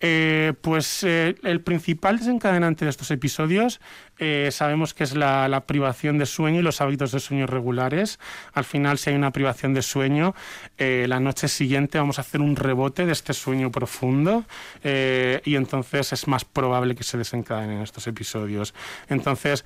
Eh, 0.00 0.52
pues 0.60 1.04
eh, 1.04 1.36
el 1.42 1.62
principal 1.62 2.18
desencadenante 2.18 2.84
de 2.84 2.90
estos 2.90 3.10
episodios 3.10 3.80
eh, 4.18 4.48
sabemos 4.52 4.94
que 4.94 5.04
es 5.04 5.14
la, 5.14 5.62
privación 5.66 6.18
de 6.18 6.26
sueño 6.26 6.60
y 6.60 6.62
los 6.62 6.80
hábitos 6.80 7.12
de 7.12 7.20
sueño 7.20 7.46
regulares. 7.46 8.18
Al 8.52 8.64
final, 8.64 8.98
si 8.98 9.10
hay 9.10 9.16
una 9.16 9.32
privación 9.32 9.74
de 9.74 9.82
sueño, 9.82 10.34
la 10.78 11.18
noche 11.18 11.48
siguiente 11.48 11.98
vamos 11.98 12.18
a 12.18 12.20
hacer 12.20 12.40
un 12.40 12.56
rebote 12.56 13.06
de 13.06 13.12
este 13.12 13.32
sueño 13.32 13.70
profundo 13.70 14.44
y 14.84 15.56
entonces 15.56 16.12
es 16.12 16.28
más 16.28 16.44
probable 16.44 16.94
que 16.94 17.02
se 17.04 17.18
desencadenen 17.18 17.80
estos 17.80 18.06
episodios. 18.06 18.74
Entonces, 19.08 19.64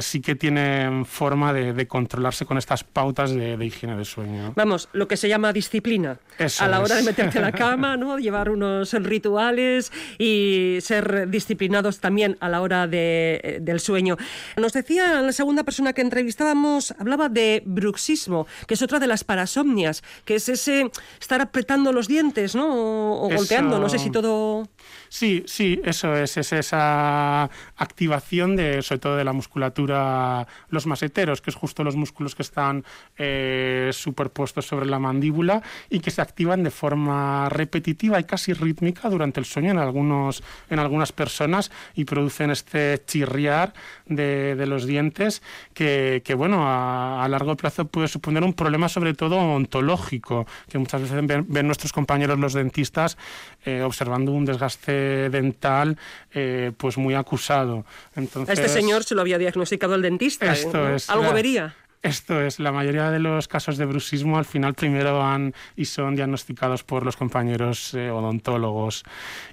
sí 0.00 0.20
que 0.20 0.34
tienen 0.34 1.06
forma 1.06 1.52
de, 1.52 1.86
controlarse 1.86 2.46
con 2.46 2.58
estas 2.58 2.84
pautas 2.84 3.34
de, 3.34 3.64
higiene 3.64 3.96
de 3.96 4.04
sueño. 4.04 4.52
Vamos, 4.54 4.88
lo 4.92 5.08
que 5.08 5.16
se 5.16 5.28
llama 5.28 5.52
disciplina. 5.52 6.18
a 6.58 6.68
la 6.68 6.80
hora 6.80 6.96
de 6.96 7.02
meterte 7.02 7.38
a 7.38 7.42
la 7.42 7.52
cama, 7.52 7.96
¿no? 7.96 8.18
llevar 8.18 8.50
unos 8.50 8.92
rituales 8.92 9.92
y 10.18 10.78
ser 10.80 11.28
disciplinados 11.28 12.00
también 12.00 12.36
a 12.40 12.48
la 12.48 12.60
hora 12.60 12.86
de, 12.86 13.58
del 13.60 13.80
sueño. 13.82 14.16
Nos 14.56 14.72
decía 14.72 15.20
la 15.20 15.32
segunda 15.32 15.64
persona 15.64 15.92
que 15.92 16.00
entrevistábamos, 16.00 16.94
hablaba 16.98 17.28
de 17.28 17.62
bruxismo, 17.66 18.46
que 18.66 18.74
es 18.74 18.82
otra 18.82 18.98
de 18.98 19.06
las 19.06 19.24
parasomnias, 19.24 20.02
que 20.24 20.36
es 20.36 20.48
ese 20.48 20.90
estar 21.20 21.40
apretando 21.40 21.92
los 21.92 22.08
dientes, 22.08 22.54
¿no? 22.54 23.22
O, 23.22 23.28
golpeando, 23.28 23.78
no 23.78 23.88
sé 23.88 23.98
si 23.98 24.10
todo... 24.10 24.68
Sí, 25.08 25.44
sí, 25.46 25.80
eso 25.84 26.16
es, 26.16 26.36
es 26.38 26.52
esa 26.52 27.44
activación 27.76 28.56
de, 28.56 28.80
sobre 28.80 28.98
todo 28.98 29.16
de 29.16 29.24
la 29.24 29.34
musculatura, 29.34 30.46
los 30.70 30.86
maseteros, 30.86 31.42
que 31.42 31.50
es 31.50 31.56
justo 31.56 31.84
los 31.84 31.96
músculos 31.96 32.34
que 32.34 32.42
están 32.42 32.84
eh, 33.18 33.90
superpuestos 33.92 34.66
sobre 34.66 34.86
la 34.86 34.98
mandíbula 34.98 35.62
y 35.90 36.00
que 36.00 36.10
se 36.10 36.22
activan 36.22 36.62
de 36.62 36.70
forma 36.70 37.48
repetitiva 37.48 38.18
y 38.20 38.24
casi 38.24 38.52
rítmica 38.54 39.10
durante 39.10 39.40
el 39.40 39.46
sueño 39.46 39.70
en, 39.70 39.78
algunos, 39.78 40.42
en 40.70 40.78
algunas 40.78 41.12
personas 41.12 41.70
y 41.94 42.04
producen 42.04 42.50
este 42.50 43.02
chirriar 43.06 43.71
de, 44.06 44.54
de 44.56 44.66
los 44.66 44.86
dientes 44.86 45.42
que, 45.74 46.22
que 46.24 46.34
bueno, 46.34 46.64
a, 46.66 47.26
largo 47.28 47.56
plazo 47.56 47.86
puede 47.86 48.08
suponer 48.08 48.42
un 48.42 48.52
problema 48.52 48.88
sobre 48.88 49.14
todo 49.14 49.38
ontológico, 49.38 50.46
que 50.68 50.78
muchas 50.78 51.02
veces 51.02 51.18
ven, 51.26 51.66
nuestros 51.66 51.92
compañeros 51.92 52.38
los 52.38 52.52
dentistas 52.52 53.16
eh, 53.64 53.82
observando 53.82 54.32
un 54.32 54.44
desgaste 54.44 55.30
dental 55.30 55.96
eh, 56.32 56.72
pues 56.76 56.98
muy 56.98 57.14
acusado. 57.14 57.84
Entonces, 58.16 58.58
este 58.58 58.68
señor 58.68 59.04
se 59.04 59.14
lo 59.14 59.20
había 59.22 59.38
diagnosticado 59.38 59.94
el 59.94 60.02
dentista. 60.02 60.52
Esto 60.52 60.88
es, 60.88 61.08
Algo 61.08 61.32
vería. 61.32 61.74
Esto 62.02 62.40
es, 62.40 62.58
la 62.58 62.72
mayoría 62.72 63.12
de 63.12 63.20
los 63.20 63.46
casos 63.46 63.76
de 63.76 63.84
bruxismo 63.84 64.36
al 64.36 64.44
final 64.44 64.74
primero 64.74 65.18
van 65.18 65.54
y 65.76 65.84
son 65.84 66.16
diagnosticados 66.16 66.82
por 66.82 67.04
los 67.04 67.16
compañeros 67.16 67.94
eh, 67.94 68.10
odontólogos. 68.10 69.04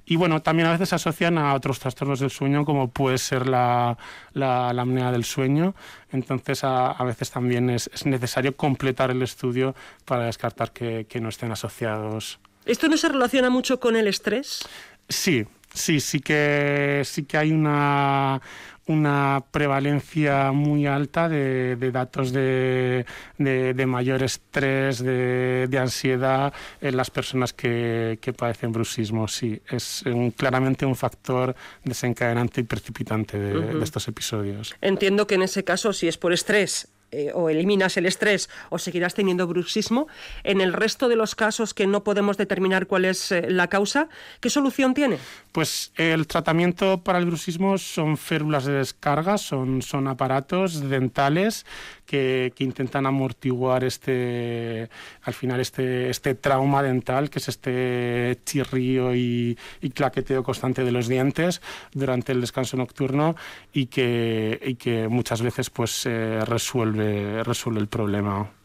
Y 0.03 0.15
bueno, 0.15 0.41
también 0.41 0.67
a 0.67 0.71
veces 0.71 0.89
se 0.89 0.95
asocian 0.95 1.37
a 1.37 1.53
otros 1.53 1.77
trastornos 1.77 2.19
del 2.19 2.31
sueño 2.31 2.65
como 2.65 2.89
puede 2.89 3.19
ser 3.19 3.47
la, 3.47 3.95
la, 4.33 4.69
apnea 4.69 5.11
del 5.11 5.25
sueño. 5.25 5.75
Entonces 6.11 6.63
a, 6.63 7.03
veces 7.03 7.29
también 7.29 7.69
es, 7.69 7.87
necesario 8.07 8.57
completar 8.57 9.11
el 9.11 9.21
estudio 9.21 9.75
para 10.05 10.25
descartar 10.25 10.71
que, 10.71 11.05
que 11.07 11.21
no 11.21 11.29
estén 11.29 11.51
asociados. 11.51 12.39
¿Esto 12.65 12.87
no 12.87 12.97
se 12.97 13.09
relaciona 13.09 13.51
mucho 13.51 13.79
con 13.79 13.95
el 13.95 14.07
estrés? 14.07 14.67
Sí, 15.07 15.45
sí, 15.73 15.99
sí 15.99 16.19
que, 16.19 17.03
sí 17.05 17.25
que 17.25 17.37
hay 17.37 17.51
una, 17.51 18.41
una 18.89 19.43
prevalencia 19.51 20.51
muy 20.51 20.87
alta 20.87 21.29
de, 21.29 21.77
datos 21.93 22.33
de, 22.33 23.05
mayor 23.87 24.23
estrés, 24.23 24.97
de, 25.03 25.77
ansiedad 25.79 26.51
en 26.81 26.97
las 26.97 27.11
personas 27.11 27.53
que, 27.53 28.17
padecen 28.35 28.71
bruxismo. 28.71 29.27
Sí, 29.27 29.61
es 29.69 30.03
claramente 30.35 30.87
un 30.87 30.95
factor 30.95 31.55
desencadenante 31.83 32.61
y 32.61 32.63
precipitante 32.63 33.37
de 33.37 33.83
estos 33.83 34.07
episodios. 34.07 34.75
Entiendo 34.81 35.27
que 35.27 35.35
en 35.35 35.43
ese 35.43 35.63
caso, 35.63 35.93
si 35.93 36.07
es 36.07 36.17
por 36.17 36.33
estrés 36.33 36.87
eh, 37.11 37.31
o 37.33 37.49
eliminas 37.49 37.97
el 37.97 38.05
estrés 38.05 38.49
o 38.69 38.77
seguirás 38.77 39.13
teniendo 39.13 39.47
bruxismo. 39.47 40.07
En 40.43 40.61
el 40.61 40.73
resto 40.73 41.09
de 41.09 41.15
los 41.15 41.35
casos 41.35 41.73
que 41.73 41.87
no 41.87 42.03
podemos 42.03 42.37
determinar 42.37 42.87
cuál 42.87 43.05
es 43.05 43.31
eh, 43.31 43.49
la 43.49 43.67
causa, 43.67 44.09
¿qué 44.39 44.49
solución 44.49 44.93
tiene? 44.93 45.17
Pues 45.51 45.91
el 45.95 46.27
tratamiento 46.27 47.03
para 47.03 47.19
el 47.19 47.25
bruxismo 47.25 47.77
son 47.77 48.17
férulas 48.17 48.65
de 48.65 48.73
descarga, 48.73 49.37
son, 49.37 49.81
son 49.81 50.07
aparatos 50.07 50.89
dentales 50.89 51.65
que, 52.09 52.53
intentan 52.59 53.05
amortiguar 53.05 53.83
este, 53.83 54.89
al 55.23 55.33
final 55.33 55.59
este, 55.59 56.09
este 56.09 56.35
trauma 56.35 56.81
dental, 56.81 57.29
que 57.29 57.39
es 57.39 57.47
este 57.47 58.39
chirrío 58.45 59.15
y, 59.15 59.57
y 59.81 59.89
claqueteo 59.91 60.43
constante 60.43 60.83
de 60.83 60.91
los 60.91 61.07
dientes 61.07 61.61
durante 61.93 62.31
el 62.31 62.41
descanso 62.41 62.77
nocturno 62.77 63.35
y 63.73 63.85
que, 63.85 64.59
y 64.65 64.75
que 64.75 65.07
muchas 65.07 65.41
veces 65.41 65.69
pues 65.69 65.91
se 65.91 66.43
resuelve 66.45 67.43
resuelve, 67.43 67.79
el 67.81 67.87
problema. 67.87 68.58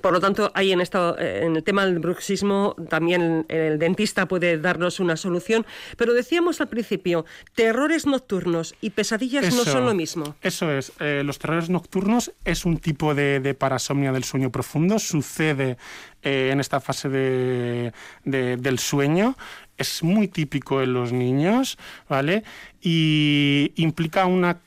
Por 0.00 0.12
lo 0.12 0.20
tanto, 0.20 0.50
ahí 0.54 0.72
en, 0.72 0.80
esto, 0.80 1.18
eh, 1.18 1.42
en 1.44 1.56
el 1.56 1.64
tema 1.64 1.84
del 1.84 1.98
bruxismo 1.98 2.76
también 2.88 3.44
el 3.48 3.78
dentista 3.78 4.26
puede 4.26 4.58
darnos 4.58 5.00
una 5.00 5.16
solución. 5.16 5.66
Pero 5.96 6.14
decíamos 6.14 6.60
al 6.60 6.68
principio, 6.68 7.24
terrores 7.54 8.06
nocturnos 8.06 8.74
y 8.80 8.90
pesadillas 8.90 9.54
no 9.54 9.64
son 9.64 9.86
lo 9.86 9.94
mismo. 9.94 10.36
Eso 10.42 10.70
es. 10.70 10.92
Eh, 11.00 11.22
los 11.24 11.38
terrores 11.38 11.70
nocturnos 11.70 12.32
es 12.44 12.64
un 12.64 12.78
tipo 12.78 13.14
de, 13.14 13.56
parasomnia 13.58 14.12
del 14.12 14.24
sueño 14.24 14.50
profundo. 14.50 14.98
Sucede 14.98 15.76
eh, 16.22 16.50
en 16.52 16.60
esta 16.60 16.80
fase 16.80 17.08
de, 17.08 17.92
del 18.24 18.78
sueño. 18.78 19.36
Es 19.76 20.02
muy 20.02 20.28
típico 20.28 20.82
en 20.82 20.92
los 20.92 21.12
niños, 21.12 21.78
¿vale? 22.08 22.44
Y 22.80 23.72
implica 23.76 24.26
una 24.26 24.58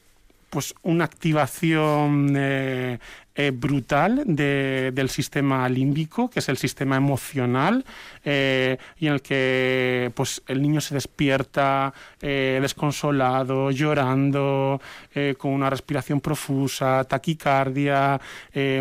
pues 0.56 0.74
una 0.84 1.04
activación 1.04 2.34
eh, 2.38 3.00
eh, 3.36 3.52
brutal 3.54 4.24
del 4.26 5.10
sistema 5.10 5.68
límbico, 5.70 6.30
que 6.30 6.40
es 6.40 6.50
el 6.50 6.58
sistema 6.58 6.96
emocional, 6.96 7.86
eh, 8.24 8.78
y 8.98 9.08
en 9.08 9.14
el 9.14 9.22
que 9.22 10.12
pues, 10.16 10.42
el 10.48 10.62
niño 10.62 10.82
se 10.82 10.96
despierta 10.96 11.94
desconsolado, 12.20 13.70
llorando, 13.72 14.82
con 15.38 15.52
una 15.52 15.70
respiración 15.70 16.22
profusa, 16.22 17.04
taquicardia, 17.04 18.20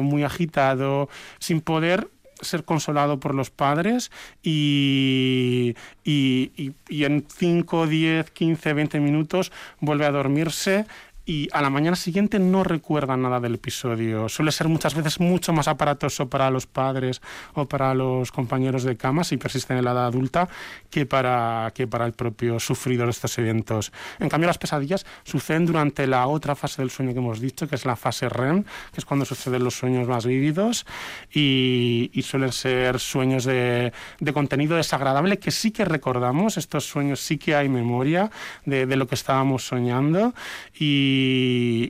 muy 0.01 0.25
agitado, 0.25 1.09
sin 1.39 1.61
poder 1.61 2.09
ser 2.41 2.65
consolado 2.65 3.19
por 3.21 3.35
los 3.35 3.51
padres 3.51 4.11
y, 4.43 5.75
y, 6.05 6.73
y 6.89 7.05
en 7.05 7.27
5, 7.29 7.87
10, 7.87 8.31
15, 8.31 8.73
20 8.73 9.01
minutos 9.01 9.53
vuelve 9.81 10.07
a 10.07 10.11
dormirse 10.11 10.87
y 11.27 11.49
a 11.53 11.63
la 11.63 11.71
mañana 11.71 11.97
siguiente 11.97 12.39
no 12.39 12.65
recuerdan 12.65 13.23
nada 13.23 13.41
del 13.41 13.55
episodio. 13.55 14.29
Suele 14.29 14.53
ser 14.53 14.69
muchas 14.69 14.95
veces 14.95 15.21
mucho 15.21 15.53
más 15.53 15.69
aparatoso 15.69 16.29
para 16.29 16.51
los 16.51 16.67
padres 16.67 17.23
o 17.55 17.67
para 17.67 17.95
los 17.95 18.31
compañeros 18.31 18.83
de 18.85 18.97
cama 18.97 19.25
si 19.25 19.39
persisten 19.39 19.79
en 19.79 19.85
la 19.85 19.93
edad 19.93 20.07
adulta 20.07 20.49
que 20.91 21.07
para, 21.07 21.73
que 21.75 21.87
para 21.87 22.05
el 22.05 22.13
propio 22.13 22.61
sufridor 22.61 23.07
de 23.07 23.13
estos 23.13 23.39
eventos. 23.39 23.93
En 24.19 24.29
cambio, 24.29 24.49
las 24.49 24.59
pesadillas 24.59 25.07
suceden 25.23 25.65
durante 25.65 26.07
la 26.07 26.27
otra 26.27 26.55
fase 26.55 26.83
del 26.83 26.91
sueño 26.91 27.13
que 27.13 27.19
hemos 27.19 27.41
dicho, 27.41 27.67
que 27.69 27.77
es 27.77 27.87
la 27.87 27.97
fase 27.97 28.29
REM, 28.29 28.65
que 28.65 28.99
es 28.99 29.05
cuando 29.05 29.25
suceden 29.25 29.65
los 29.65 29.75
sueños 29.75 30.07
más 30.07 30.27
vívidos 30.27 30.85
y, 31.33 32.11
suelen 32.25 32.53
ser 32.53 33.01
sueños 33.01 33.45
de, 33.45 33.93
de, 34.19 34.33
contenido 34.33 34.77
desagradable 34.77 35.39
que 35.39 35.51
sí 35.51 35.71
que 35.73 35.85
recordamos, 35.85 36.57
estos 36.57 36.87
sueños 36.87 37.21
sí 37.21 37.37
que 37.37 37.55
hay 37.55 37.69
memoria 37.69 38.31
de, 38.65 38.87
de 38.87 38.97
lo 38.97 39.07
que 39.07 39.15
estábamos 39.15 39.67
soñando 39.67 40.33
y 40.73 41.14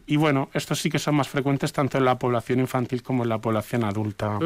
y, 0.06 0.16
bueno, 0.16 0.48
estos 0.54 0.80
sí 0.80 0.90
que 0.90 0.98
son 0.98 1.14
más 1.14 1.28
frecuentes 1.28 1.72
tanto 1.72 1.98
en 1.98 2.04
la 2.04 2.18
población 2.18 2.60
infantil 2.60 3.02
como 3.02 3.22
en 3.22 3.28
la 3.28 3.40
población 3.40 3.84
adulta. 3.84 4.38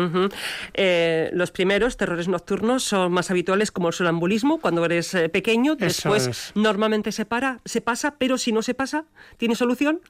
Eh, 0.74 1.30
los 1.32 1.50
primeros 1.50 1.96
terrores 1.96 2.28
nocturnos 2.28 2.84
son 2.84 3.12
más 3.12 3.30
habituales 3.30 3.70
como 3.70 3.88
el 3.88 3.94
sonambulismo 3.94 4.58
cuando 4.58 4.84
eres 4.84 5.14
eh, 5.14 5.28
pequeño. 5.28 5.76
Después 5.76 6.52
normalmente 6.54 7.12
se 7.12 7.24
para, 7.24 7.60
se 7.64 7.80
pasa, 7.80 8.16
pero 8.18 8.38
si 8.38 8.52
no 8.52 8.62
se 8.62 8.74
pasa, 8.74 9.04
¿tiene 9.36 9.54
solución? 9.54 10.00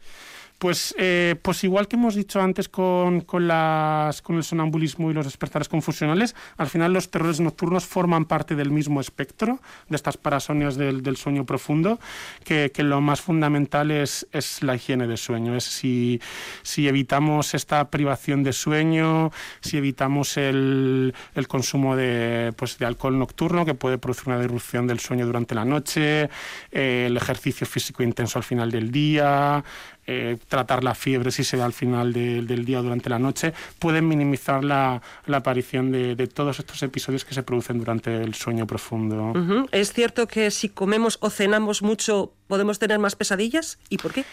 Pues, 0.59 0.93
eh, 0.99 1.37
pues 1.41 1.63
igual 1.63 1.87
que 1.87 1.95
hemos 1.95 2.17
dicho 2.17 2.41
antes 2.41 2.69
con, 2.69 3.21
con, 3.21 3.47
las, 3.47 4.23
con 4.23 4.37
el 4.37 4.43
sonambulismo 4.43 5.09
y 5.09 5.15
los 5.15 5.25
despertares 5.25 5.69
confusionales, 5.69 6.35
al 6.57 6.67
final 6.67 6.93
los 6.93 7.11
terrores 7.11 7.39
nocturnos 7.39 7.87
forman 7.87 8.25
parte 8.25 8.57
del 8.57 8.73
mismo 8.73 9.01
espectro 9.01 9.61
de 9.89 9.95
estas 9.95 10.17
parasonias 10.17 10.77
del, 10.77 11.05
del 11.05 11.17
sueño 11.17 11.47
profundo, 11.47 12.01
que, 12.45 12.73
lo 12.79 13.01
más 13.01 13.21
fundamental 13.21 13.91
es, 13.91 14.27
es 14.33 14.63
la 14.63 14.75
higiene 14.75 15.07
de 15.07 15.17
sueño. 15.17 15.55
Es 15.55 15.65
si, 15.65 16.21
si 16.63 16.89
evitamos 16.89 17.55
esta 17.55 17.89
privación 17.91 18.43
de 18.43 18.53
sueño, 18.53 19.31
si 19.61 19.77
evitamos 19.77 20.37
el, 20.37 21.15
el 21.35 21.49
consumo 21.49 21.95
de, 21.95 22.53
pues, 22.57 22.79
de 22.79 22.87
alcohol 22.87 23.17
nocturno, 23.17 23.65
que 23.65 23.75
puede 23.75 23.99
producir 23.99 24.29
una 24.29 24.41
disrupción 24.41 24.89
del 24.89 24.99
sueño 24.99 25.25
durante 25.25 25.55
la 25.55 25.65
noche, 25.65 26.31
eh, 26.73 27.05
el 27.07 27.17
ejercicio 27.17 27.67
físico 27.67 28.03
intenso 28.03 28.39
al 28.39 28.45
final 28.45 28.73
del 28.73 28.91
día, 28.91 29.63
eh, 30.11 30.39
tratar 30.49 30.83
la 30.85 30.95
fiebre 30.95 31.31
si 31.31 31.45
se 31.45 31.59
da 31.59 31.67
al 31.67 31.75
final 31.75 32.15
de, 32.15 32.41
del 32.41 32.65
día 32.65 32.81
o 32.81 32.83
durante 32.83 33.11
la 33.11 33.19
noche, 33.19 33.53
pueden 33.79 34.09
minimizar 34.09 34.65
la, 34.65 35.03
la 35.27 35.37
aparición 35.37 35.93
de, 35.93 36.17
de, 36.17 36.27
todos 36.27 36.59
estos 36.59 36.83
episodios 36.83 37.27
que 37.27 37.35
se 37.35 37.43
producen 37.43 37.79
durante 37.79 38.17
el 38.17 38.33
sueño 38.35 38.67
profundo. 38.67 39.33
Uh 39.33 39.35
-huh. 39.35 39.69
¿Es 39.71 39.93
cierto 39.93 40.27
que 40.27 40.51
si 40.51 40.71
comemos 40.71 41.19
o 41.21 41.29
cenamos 41.29 41.83
mucho 41.83 42.33
podemos 42.47 42.79
tener 42.79 42.99
más 42.99 43.17
pesadillas? 43.17 43.79
¿Y 43.91 43.99
por 43.99 44.15
qué? 44.15 44.25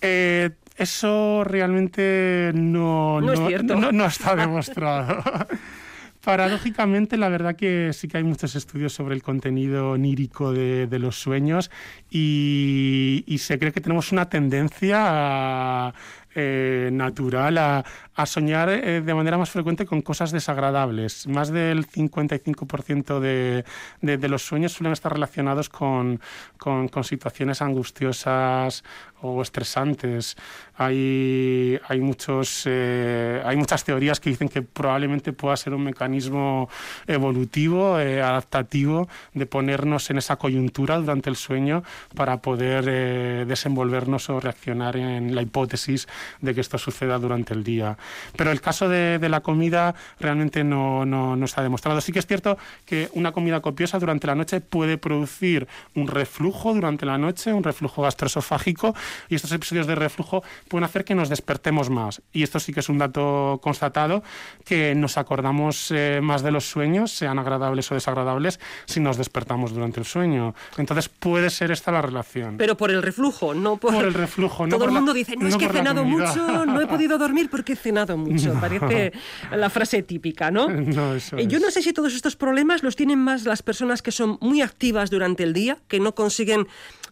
Eh, 0.00 0.48
eso 0.78 1.44
realmente 1.44 2.50
no, 2.54 3.20
no, 3.20 3.34
no, 3.34 3.76
no, 3.76 3.92
no 3.92 4.06
está 4.06 4.34
demostrado. 4.34 5.22
Paradójicamente, 6.24 7.16
la 7.16 7.28
verdad 7.28 7.56
que 7.56 7.92
sí 7.92 8.06
que 8.06 8.18
hay 8.18 8.22
muchos 8.22 8.54
estudios 8.54 8.92
sobre 8.92 9.16
el 9.16 9.24
contenido 9.24 9.90
onírico 9.90 10.52
de, 10.52 10.98
los 11.00 11.20
sueños 11.20 11.68
y, 12.10 13.24
se 13.38 13.58
cree 13.58 13.72
que 13.72 13.80
tenemos 13.80 14.12
una 14.12 14.28
tendencia 14.28 15.92
eh, 16.36 16.90
natural 16.92 17.58
a, 17.58 17.84
a 18.14 18.26
soñar 18.26 18.68
eh, 18.68 19.00
de 19.00 19.14
manera 19.14 19.38
más 19.38 19.50
frecuente 19.50 19.86
con 19.86 20.02
cosas 20.02 20.32
desagradables. 20.32 21.26
Más 21.26 21.50
del 21.50 21.86
55% 21.86 23.20
de, 23.20 23.64
de, 24.02 24.18
de, 24.18 24.28
los 24.28 24.42
sueños 24.42 24.72
suelen 24.72 24.92
estar 24.92 25.12
relacionados 25.12 25.68
con, 25.70 26.20
con, 26.58 26.90
situaciones 27.04 27.62
angustiosas 27.62 28.84
o 29.22 29.40
estresantes. 29.40 30.36
Hay, 30.76 31.78
hay, 31.88 32.00
muchos, 32.00 32.64
eh, 32.66 33.42
hay 33.44 33.56
muchas 33.56 33.84
teorías 33.84 34.20
que 34.20 34.30
dicen 34.30 34.48
que 34.48 34.62
probablemente 34.62 35.32
pueda 35.32 35.56
ser 35.56 35.74
un 35.74 35.84
mecanismo 35.84 36.68
evolutivo, 37.06 37.98
eh, 37.98 38.20
adaptativo, 38.20 39.08
de 39.32 39.46
ponernos 39.46 40.10
en 40.10 40.18
esa 40.18 40.36
coyuntura 40.36 40.98
durante 40.98 41.30
el 41.30 41.36
sueño 41.36 41.82
para 42.14 42.42
poder 42.42 43.46
desenvolvernos 43.46 44.28
o 44.28 44.40
reaccionar 44.40 44.96
en 44.96 45.34
la 45.34 45.42
hipótesis 45.42 46.08
de 46.40 46.54
que 46.54 46.60
esto 46.60 46.78
suceda 46.78 47.18
durante 47.18 47.54
el 47.54 47.64
día. 47.64 47.96
Pero 48.36 48.50
el 48.50 48.60
caso 48.60 48.88
de, 48.88 49.18
de 49.18 49.28
la 49.28 49.40
comida 49.40 49.94
realmente 50.20 50.64
no, 50.64 51.04
no, 51.04 51.36
no, 51.36 51.44
está 51.44 51.62
demostrado. 51.62 52.00
Sí 52.00 52.12
que 52.12 52.18
es 52.18 52.26
cierto 52.26 52.58
que 52.84 53.08
una 53.14 53.32
comida 53.32 53.60
copiosa 53.60 53.98
durante 53.98 54.26
la 54.26 54.34
noche 54.34 54.60
puede 54.60 54.98
producir 54.98 55.68
un 55.94 56.08
reflujo 56.08 56.74
durante 56.74 57.06
la 57.06 57.18
noche, 57.18 57.52
un 57.52 57.62
reflujo 57.62 58.02
gastroesofágico, 58.02 58.94
y 59.28 59.36
estos 59.36 59.52
episodios 59.52 59.86
de 59.86 59.94
reflujo 59.94 60.42
pueden 60.68 60.84
hacer 60.84 61.04
que 61.04 61.14
nos 61.14 61.28
despertemos 61.28 61.90
más. 61.90 62.22
Y 62.32 62.42
esto 62.42 62.58
sí 62.58 62.72
que 62.72 62.80
es 62.80 62.88
un 62.88 62.98
dato 62.98 63.60
constatado, 63.62 64.22
que 64.64 64.94
nos 64.94 65.18
acordamos 65.18 65.90
eh, 65.90 66.20
más 66.22 66.42
de 66.42 66.50
los 66.50 66.68
sueños, 66.68 67.12
sean 67.12 67.38
agradables 67.38 67.90
o 67.92 67.94
desagradables, 67.94 68.60
si 68.86 69.00
nos 69.00 69.16
despertamos 69.16 69.72
durante 69.72 70.00
el 70.00 70.06
sueño. 70.06 70.54
Entonces 70.76 71.08
puede 71.08 71.50
ser 71.50 71.70
esta 71.70 71.92
la 71.92 72.02
relación. 72.02 72.56
Pero 72.56 72.76
por 72.76 72.90
el 72.90 73.02
reflujo, 73.02 73.54
no 73.54 73.76
por, 73.76 73.94
por 73.94 74.04
el 74.04 74.14
reflujo. 74.14 74.66
Todo 74.66 74.78
no 74.78 74.84
el 74.86 74.90
mundo 74.90 75.12
la, 75.12 75.18
dice, 75.18 75.36
no, 75.36 75.42
no 75.42 75.48
es 75.48 75.56
que 75.56 75.66
he 75.66 75.68
cenado 75.68 76.04
mucho, 76.04 76.66
no 76.66 76.80
he 76.80 76.86
podido 76.86 77.18
dormir 77.18 77.48
porque 77.50 77.74
he 77.74 77.76
cenado 77.76 77.91
mucho. 78.16 78.54
No. 78.54 78.60
Parece 78.60 79.12
la 79.50 79.70
frase 79.70 80.02
típica, 80.02 80.50
¿no? 80.50 80.68
no 80.68 81.14
eso 81.14 81.38
Yo 81.38 81.58
no 81.58 81.70
sé 81.70 81.82
si 81.82 81.92
todos 81.92 82.14
estos 82.14 82.36
problemas 82.36 82.82
los 82.82 82.96
tienen 82.96 83.18
más 83.18 83.44
las 83.44 83.62
personas 83.62 84.02
que 84.02 84.12
son 84.12 84.38
muy 84.40 84.62
activas 84.62 85.10
durante 85.10 85.42
el 85.42 85.52
día, 85.52 85.78
que 85.88 86.00
no 86.00 86.14
consiguen 86.14 86.66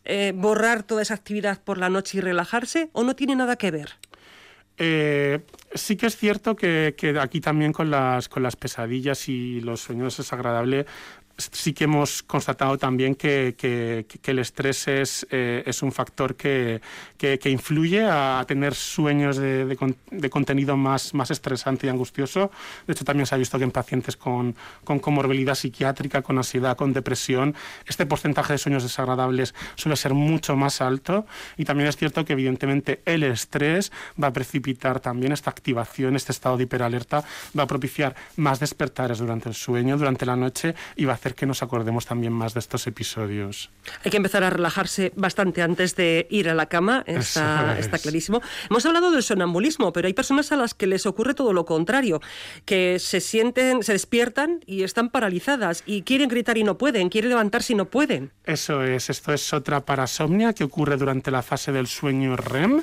eh, 0.04 0.32
borrar 0.34 0.82
toda 0.82 1.02
esa 1.02 1.14
actividad 1.14 1.62
por 1.62 1.78
la 1.78 1.88
noche 1.88 2.18
y 2.18 2.20
relajarse, 2.20 2.90
o 2.92 3.04
no 3.04 3.14
tiene 3.14 3.36
nada 3.36 3.56
que 3.56 3.70
ver. 3.70 3.90
Eh, 4.82 5.40
sí 5.74 5.96
que 5.96 6.06
es 6.06 6.16
cierto 6.16 6.56
que, 6.56 6.94
que, 6.96 7.18
aquí 7.20 7.42
también 7.42 7.70
con 7.70 7.90
las, 7.90 8.30
con 8.30 8.42
las 8.42 8.56
pesadillas 8.56 9.28
y 9.28 9.60
los 9.60 9.82
sueños 9.82 10.18
es 10.18 10.32
agradable 10.32 10.86
sí 11.52 11.72
que 11.72 11.84
hemos 11.84 12.22
constatado 12.22 12.76
también 12.78 13.14
que, 13.14 13.54
que, 13.56 14.06
que 14.20 14.30
el 14.30 14.40
estrés 14.40 14.88
es, 14.88 15.26
eh, 15.30 15.62
es 15.66 15.82
un 15.82 15.92
factor 15.92 16.36
que, 16.36 16.80
que, 17.16 17.50
influye 17.50 18.04
a 18.04 18.44
tener 18.46 18.74
sueños 18.74 19.36
de, 19.36 19.64
de, 19.64 19.94
de, 20.10 20.30
contenido 20.30 20.76
más, 20.76 21.14
más 21.14 21.30
estresante 21.30 21.86
y 21.86 21.90
angustioso. 21.90 22.50
De 22.86 22.92
hecho, 22.92 23.04
también 23.04 23.26
se 23.26 23.34
ha 23.34 23.38
visto 23.38 23.58
que 23.58 23.64
en 23.64 23.70
pacientes 23.70 24.16
con, 24.16 24.54
con 24.84 24.98
comorbilidad 24.98 25.54
psiquiátrica, 25.54 26.22
con 26.22 26.38
ansiedad, 26.38 26.76
con 26.76 26.92
depresión, 26.92 27.54
este 27.86 28.06
porcentaje 28.06 28.54
de 28.54 28.58
sueños 28.58 28.82
desagradables 28.82 29.54
suele 29.74 29.96
ser 29.96 30.14
mucho 30.14 30.56
más 30.56 30.80
alto. 30.80 31.26
Y 31.56 31.64
también 31.64 31.88
es 31.88 31.96
cierto 31.96 32.24
que, 32.24 32.32
evidentemente, 32.34 33.02
el 33.04 33.22
estrés 33.22 33.92
va 34.22 34.28
a 34.28 34.32
precipitar 34.32 35.00
también 35.00 35.32
esta 35.32 35.50
activación, 35.50 36.16
este 36.16 36.32
estado 36.32 36.56
de 36.56 36.64
hiperalerta, 36.64 37.24
va 37.58 37.64
a 37.64 37.66
propiciar 37.66 38.14
más 38.36 38.60
despertares 38.60 39.18
durante 39.18 39.48
el 39.48 39.54
sueño, 39.54 39.96
durante 39.96 40.26
la 40.26 40.36
noche 40.36 40.74
y 40.96 41.04
va 41.04 41.12
a 41.12 41.14
hacer 41.16 41.29
que 41.34 41.46
nos 41.46 41.62
acordemos 41.62 42.06
también 42.06 42.32
más 42.32 42.54
de 42.54 42.60
estos 42.60 42.86
episodios. 42.86 43.70
Hay 44.04 44.10
que 44.10 44.16
empezar 44.16 44.44
a 44.44 44.50
relajarse 44.50 45.12
bastante 45.16 45.62
antes 45.62 45.96
de 45.96 46.26
ir 46.30 46.48
a 46.48 46.54
la 46.54 46.66
cama, 46.66 47.04
está, 47.06 47.78
está, 47.78 47.98
clarísimo. 47.98 48.40
Hemos 48.68 48.86
hablado 48.86 49.10
del 49.10 49.22
sonambulismo, 49.22 49.92
pero 49.92 50.06
hay 50.06 50.14
personas 50.14 50.52
a 50.52 50.56
las 50.56 50.74
que 50.74 50.86
les 50.86 51.06
ocurre 51.06 51.34
todo 51.34 51.52
lo 51.52 51.64
contrario, 51.64 52.20
que 52.64 52.98
se 52.98 53.20
sienten, 53.20 53.82
se 53.82 53.92
despiertan 53.92 54.60
y 54.66 54.82
están 54.82 55.10
paralizadas 55.10 55.82
y 55.86 56.02
quieren 56.02 56.28
gritar 56.28 56.58
y 56.58 56.64
no 56.64 56.78
pueden, 56.78 57.08
quieren 57.08 57.30
levantarse 57.30 57.72
y 57.72 57.76
no 57.76 57.86
pueden. 57.86 58.32
Eso 58.44 58.82
es, 58.82 59.10
esto 59.10 59.32
es 59.32 59.52
otra 59.52 59.84
parasomnia 59.84 60.52
que 60.52 60.64
ocurre 60.64 60.96
durante 60.96 61.30
la 61.30 61.42
fase 61.42 61.72
del 61.72 61.86
sueño 61.86 62.36
REM 62.36 62.82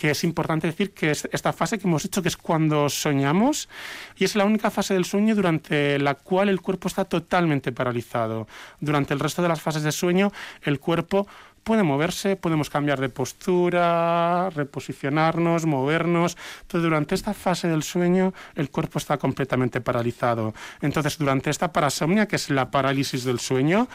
que 0.00 0.10
es 0.12 0.24
importante 0.24 0.66
decir 0.66 0.94
que 0.94 1.10
es 1.10 1.28
esta 1.30 1.52
fase 1.52 1.78
que 1.78 1.86
hemos 1.86 2.04
dicho 2.04 2.22
que 2.22 2.28
es 2.28 2.38
cuando 2.38 2.88
soñamos 2.88 3.68
y 4.16 4.24
es 4.24 4.34
la 4.34 4.46
única 4.46 4.70
fase 4.70 4.94
del 4.94 5.04
sueño 5.04 5.34
durante 5.34 5.98
la 5.98 6.14
cual 6.14 6.48
el 6.48 6.62
cuerpo 6.62 6.88
está 6.88 7.04
totalmente 7.04 7.70
paralizado. 7.70 8.48
Durante 8.80 9.12
el 9.12 9.20
resto 9.20 9.42
de 9.42 9.48
las 9.48 9.60
fases 9.60 9.82
de 9.82 9.92
sueño 9.92 10.32
el 10.62 10.80
cuerpo 10.80 11.26
puede 11.64 11.82
moverse, 11.82 12.36
podemos 12.36 12.70
cambiar 12.70 12.98
de 12.98 13.10
postura, 13.10 14.48
reposicionarnos, 14.48 15.66
movernos, 15.66 16.38
pero 16.66 16.82
durante 16.82 17.14
esta 17.14 17.34
fase 17.34 17.68
del 17.68 17.82
sueño 17.82 18.32
el 18.54 18.70
cuerpo 18.70 18.98
está 18.98 19.18
completamente 19.18 19.82
paralizado. 19.82 20.54
Entonces, 20.80 21.18
durante 21.18 21.50
esta 21.50 21.74
parasomnia, 21.74 22.26
que 22.26 22.36
es 22.36 22.48
la 22.48 22.70
parálisis 22.70 23.24
del 23.24 23.38
sueño, 23.38 23.86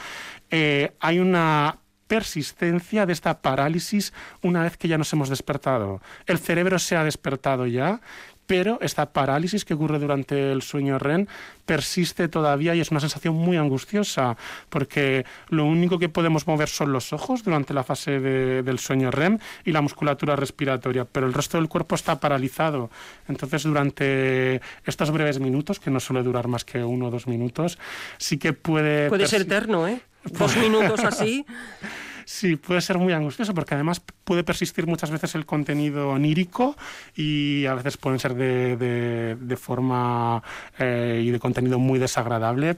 eh, 0.51 0.93
hay 0.99 1.17
una 1.17 1.79
persistencia 2.07 3.05
de 3.05 3.13
esta 3.13 3.41
parálisis 3.41 4.13
una 4.41 4.63
vez 4.63 4.77
que 4.77 4.87
ya 4.87 4.97
nos 4.97 5.11
hemos 5.13 5.29
despertado. 5.29 6.01
El 6.25 6.39
cerebro 6.39 6.79
se 6.79 6.95
ha 6.95 7.03
despertado 7.03 7.65
ya, 7.65 8.01
pero 8.47 8.79
esta 8.81 9.07
parálisis 9.07 9.65
que 9.65 9.73
ocurre 9.73 9.99
durante 9.99 10.51
el 10.51 10.61
sueño 10.61 10.99
REM 10.99 11.27
persiste 11.65 12.27
todavía 12.27 12.75
y 12.75 12.79
es 12.79 12.91
una 12.91 12.99
sensación 12.99 13.35
muy 13.35 13.57
angustiosa, 13.57 14.37
porque 14.69 15.25
lo 15.49 15.65
único 15.65 15.97
que 15.97 16.09
podemos 16.09 16.45
mover 16.47 16.69
son 16.69 16.91
los 16.91 17.11
ojos 17.11 17.43
durante 17.43 17.73
la 17.73 17.83
fase 17.83 18.19
de, 18.19 18.61
del 18.63 18.79
sueño 18.79 19.11
REM 19.11 19.39
y 19.63 19.71
la 19.71 19.81
musculatura 19.81 20.35
respiratoria, 20.35 21.05
pero 21.05 21.25
el 21.25 21.33
resto 21.33 21.57
del 21.57 21.67
cuerpo 21.67 21.95
está 21.95 22.19
paralizado. 22.19 22.89
Entonces, 23.27 23.63
durante 23.63 24.61
estos 24.85 25.11
breves 25.11 25.39
minutos, 25.39 25.79
que 25.79 25.89
no 25.89 25.99
suele 25.99 26.23
durar 26.23 26.47
más 26.47 26.65
que 26.65 26.83
uno 26.83 27.07
o 27.07 27.11
dos 27.11 27.27
minutos, 27.27 27.79
sí 28.17 28.37
que 28.37 28.53
puede... 28.53 29.09
Puede 29.09 29.27
ser 29.27 29.41
eterno, 29.41 29.87
¿eh? 29.87 30.01
Dos 30.31 30.57
minutos 30.57 31.03
así. 31.03 31.45
Sí, 32.25 32.55
puede 32.55 32.81
ser 32.81 32.97
muy 32.97 33.13
angustioso 33.13 33.53
porque 33.53 33.75
además 33.75 34.01
puede 34.23 34.43
persistir 34.43 34.87
muchas 34.87 35.11
veces 35.11 35.35
el 35.35 35.45
contenido 35.45 36.09
onírico 36.09 36.75
y 37.15 37.67
a 37.67 37.75
veces 37.75 37.97
pueden 37.97 38.19
ser 38.19 38.33
de, 38.33 38.75
de, 38.75 39.35
de 39.39 39.57
forma 39.57 40.41
eh, 40.79 41.21
y 41.23 41.29
de 41.29 41.39
contenido 41.39 41.77
muy 41.77 41.99
desagradable 41.99 42.75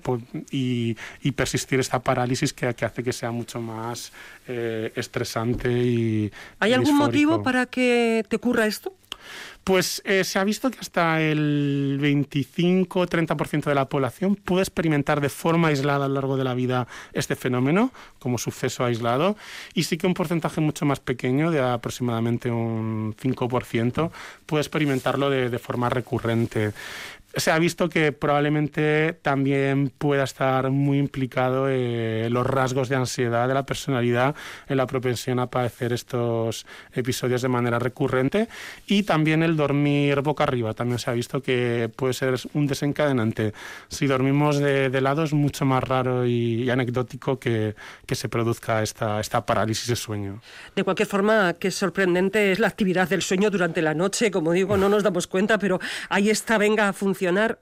y, 0.52 0.98
y, 1.22 1.32
persistir 1.32 1.80
esta 1.80 2.00
parálisis 2.00 2.52
que, 2.52 2.74
que, 2.74 2.84
hace 2.84 3.04
que 3.04 3.14
sea 3.14 3.32
mucho 3.32 3.62
más 3.62 4.12
eh, 4.50 4.92
estresante 4.96 5.72
y. 5.72 6.32
¿Hay 6.60 6.72
y 6.72 6.74
algún 6.74 6.92
disfórico. 6.92 7.06
motivo 7.06 7.44
para 7.44 7.66
que 7.68 8.26
te 8.28 8.36
ocurra 8.36 8.66
esto? 8.66 8.94
Pues 9.68 10.02
eh, 10.06 10.24
se 10.24 10.40
ha 10.40 10.46
visto 10.46 10.72
que 10.72 10.80
hasta 10.80 11.20
el 11.20 12.00
25-30% 12.02 13.66
de 13.66 13.76
la 13.76 13.90
población 13.90 14.38
puede 14.38 14.62
experimentar 14.62 15.20
de 15.20 15.28
forma 15.28 15.68
aislada 15.68 16.06
a 16.06 16.08
lo 16.08 16.14
largo 16.14 16.38
de 16.38 16.46
la 16.46 16.54
vida 16.54 16.88
este 17.12 17.36
fenómeno, 17.36 17.92
como 18.18 18.38
suceso 18.38 18.86
aislado, 18.86 19.36
y 19.74 19.84
sí 19.84 19.98
que 19.98 20.08
un 20.08 20.14
porcentaje 20.14 20.62
mucho 20.62 20.86
más 20.86 21.02
pequeño, 21.02 21.52
de 21.52 21.60
aproximadamente 21.60 22.50
un 22.50 23.14
5%, 23.22 24.10
puede 24.46 24.62
experimentarlo 24.62 25.30
de, 25.30 25.50
de 25.50 25.60
forma 25.60 25.90
recurrente. 25.90 26.72
Se 27.38 27.52
ha 27.52 27.60
visto 27.60 27.90
que 27.90 28.12
probablemente 28.12 29.14
también 29.22 29.92
pueda 29.98 30.24
estar 30.24 30.70
muy 30.72 30.98
implicado 30.98 31.68
eh, 31.70 32.30
los 32.30 32.46
rasgos 32.46 32.90
de 32.90 32.96
ansiedad 32.96 33.48
de 33.48 33.54
la 33.54 33.66
personalidad 33.66 34.36
en 34.68 34.78
la 34.78 34.88
propensión 34.88 35.40
a 35.40 35.50
padecer 35.50 35.94
estos 35.94 36.66
episodios 36.94 37.42
de 37.42 37.48
manera 37.48 37.80
recurrente 37.80 38.48
y 38.88 39.04
también 39.04 39.44
el 39.44 39.56
dormir 39.56 40.22
boca 40.22 40.44
arriba. 40.44 40.74
También 40.74 41.00
se 41.00 41.10
ha 41.10 41.14
visto 41.14 41.42
que 41.42 41.90
puede 41.96 42.14
ser 42.14 42.36
un 42.54 42.68
desencadenante. 42.68 43.54
Si 43.88 44.08
dormimos 44.08 44.58
de, 44.58 45.02
lado 45.02 45.24
es 45.24 45.34
mucho 45.34 45.64
más 45.66 45.84
raro 45.84 46.26
y, 46.26 46.70
anecdótico 46.70 47.40
que, 47.40 47.76
que, 48.06 48.16
se 48.16 48.30
produzca 48.30 48.82
esta, 48.82 49.20
esta 49.20 49.46
parálisis 49.46 49.88
de 49.88 49.96
sueño. 49.96 50.42
De 50.76 50.84
cualquier 50.84 51.08
forma, 51.08 51.54
qué 51.54 51.70
sorprendente 51.72 52.52
es 52.52 52.60
la 52.60 52.68
actividad 52.68 53.08
del 53.08 53.22
sueño 53.22 53.52
durante 53.52 53.82
la 53.82 53.94
noche. 53.94 54.32
Como 54.32 54.52
digo, 54.52 54.76
no 54.76 54.90
nos 54.90 55.04
damos 55.04 55.28
cuenta, 55.28 55.60
pero 55.60 55.80
ahí 56.10 56.30
está, 56.30 56.58
venga 56.58 56.90
a. 56.90 56.94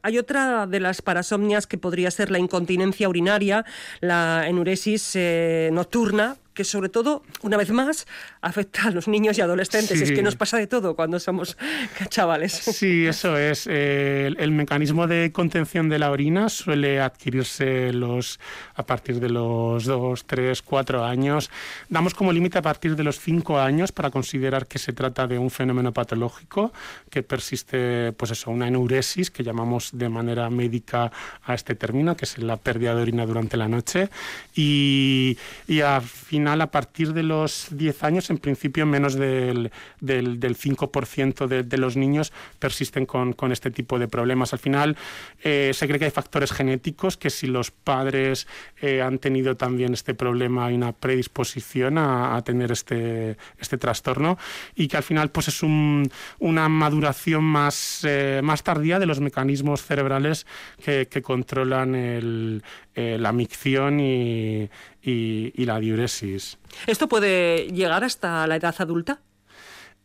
Hay 0.01 0.17
otra 0.17 0.67
de 0.67 0.79
las 0.79 1.01
parasomnias 1.01 1.65
que 1.65 1.77
podría 1.77 2.11
ser 2.11 2.29
la 2.29 2.39
incontinencia 2.39 3.09
urinaria, 3.09 3.65
la 3.99 4.47
enuresis 4.47 5.15
eh, 5.15 5.69
nocturna, 5.73 6.37
que 6.55 6.63
sobre 6.63 6.89
todo, 6.89 7.21
una 7.41 7.57
vez 7.57 7.69
más, 7.69 8.07
afecta 8.41 8.85
a 8.85 8.91
los 8.91 9.07
niños 9.07 9.37
y 9.37 9.41
adolescentes. 9.41 10.01
Es 10.01 10.11
que 10.11 10.23
nos 10.23 10.35
pasa 10.35 10.57
de 10.57 10.65
todo 10.65 10.95
cuando 10.95 11.19
somos 11.19 11.57
chavales. 12.09 12.53
Sí, 12.53 13.05
eso 13.05 13.37
es. 13.37 13.67
El, 13.67 14.51
mecanismo 14.55 15.05
de 15.05 15.33
contención 15.33 15.89
de 15.89 15.99
la 15.99 16.11
orina 16.11 16.47
suele 16.47 17.01
adquirirse 17.01 17.91
los, 17.91 18.39
a 18.75 18.83
partir 18.83 19.19
de 19.19 19.29
los 19.29 19.83
2, 19.83 20.25
3, 20.25 20.61
4 20.61 21.03
años. 21.03 21.51
Damos 21.89 22.13
como 22.13 22.31
límite 22.31 22.57
a 22.57 22.61
partir 22.61 22.95
de 22.95 23.03
los 23.03 23.19
5 23.19 23.59
años 23.59 23.91
para 23.91 24.09
considerar 24.09 24.65
que 24.65 24.79
se 24.79 24.93
trata 24.93 25.27
de 25.27 25.37
un 25.37 25.51
fenómeno 25.51 25.91
patológico 25.91 26.71
que 27.09 27.21
persiste, 27.21 28.13
pues 28.13 28.31
eso, 28.31 28.49
una 28.49 28.69
enuresis 28.69 29.29
que 29.29 29.43
llamamos 29.43 29.89
de 29.91 30.07
manera 30.07 30.49
médica 30.49 31.11
a 31.43 31.53
este 31.53 31.75
término, 31.75 32.15
que 32.15 32.23
es 32.23 32.37
la 32.37 32.55
pérdida 32.55 32.95
de 32.95 33.01
orina 33.01 33.25
durante 33.25 33.57
la 33.57 33.67
noche. 33.67 34.09
Y, 34.55 35.37
y 35.67 35.81
a 35.81 36.01
a 36.47 36.71
partir 36.71 37.13
de 37.13 37.23
los 37.23 37.67
10 37.71 38.03
años, 38.03 38.29
en 38.29 38.37
principio 38.37 38.85
menos 38.85 39.15
del, 39.15 39.71
del, 39.99 40.39
5% 40.39 41.47
de, 41.47 41.63
de, 41.63 41.77
los 41.77 41.97
niños 41.97 42.31
persisten 42.59 43.05
con, 43.05 43.33
con, 43.33 43.51
este 43.51 43.71
tipo 43.71 43.99
de 43.99 44.07
problemas. 44.07 44.53
Al 44.53 44.59
final 44.59 44.97
eh, 45.43 45.71
se 45.73 45.87
cree 45.87 45.99
que 45.99 46.05
hay 46.05 46.11
factores 46.11 46.51
genéticos, 46.51 47.17
que 47.17 47.29
si 47.29 47.47
los 47.47 47.71
padres 47.71 48.47
eh, 48.81 49.01
han 49.01 49.17
tenido 49.19 49.55
también 49.55 49.93
este 49.93 50.13
problema, 50.13 50.67
hay 50.67 50.75
una 50.75 50.91
predisposición 50.91 51.97
a, 51.97 52.41
tener 52.45 52.71
este, 52.71 53.37
este 53.59 53.77
trastorno 53.77 54.37
y 54.75 54.87
que 54.87 54.97
al 54.97 55.03
final 55.03 55.31
pues 55.31 55.47
es 55.47 55.63
un, 55.63 56.09
una 56.39 56.69
maduración 56.69 57.43
más, 57.43 58.01
eh, 58.03 58.41
más 58.43 58.61
tardía 58.61 58.99
de 58.99 59.05
los 59.05 59.19
mecanismos 59.19 59.83
cerebrales 59.83 60.45
que, 60.83 61.05
controlan 61.25 62.61
la 62.95 63.31
micción 63.31 63.99
y, 63.99 64.69
y, 65.05 65.65
la 65.65 65.79
diuresis. 65.79 66.57
¿Esto 66.87 67.07
puede 67.07 67.67
llegar 67.67 68.03
hasta 68.03 68.45
la 68.47 68.55
edad 68.55 68.75
adulta? 68.79 69.19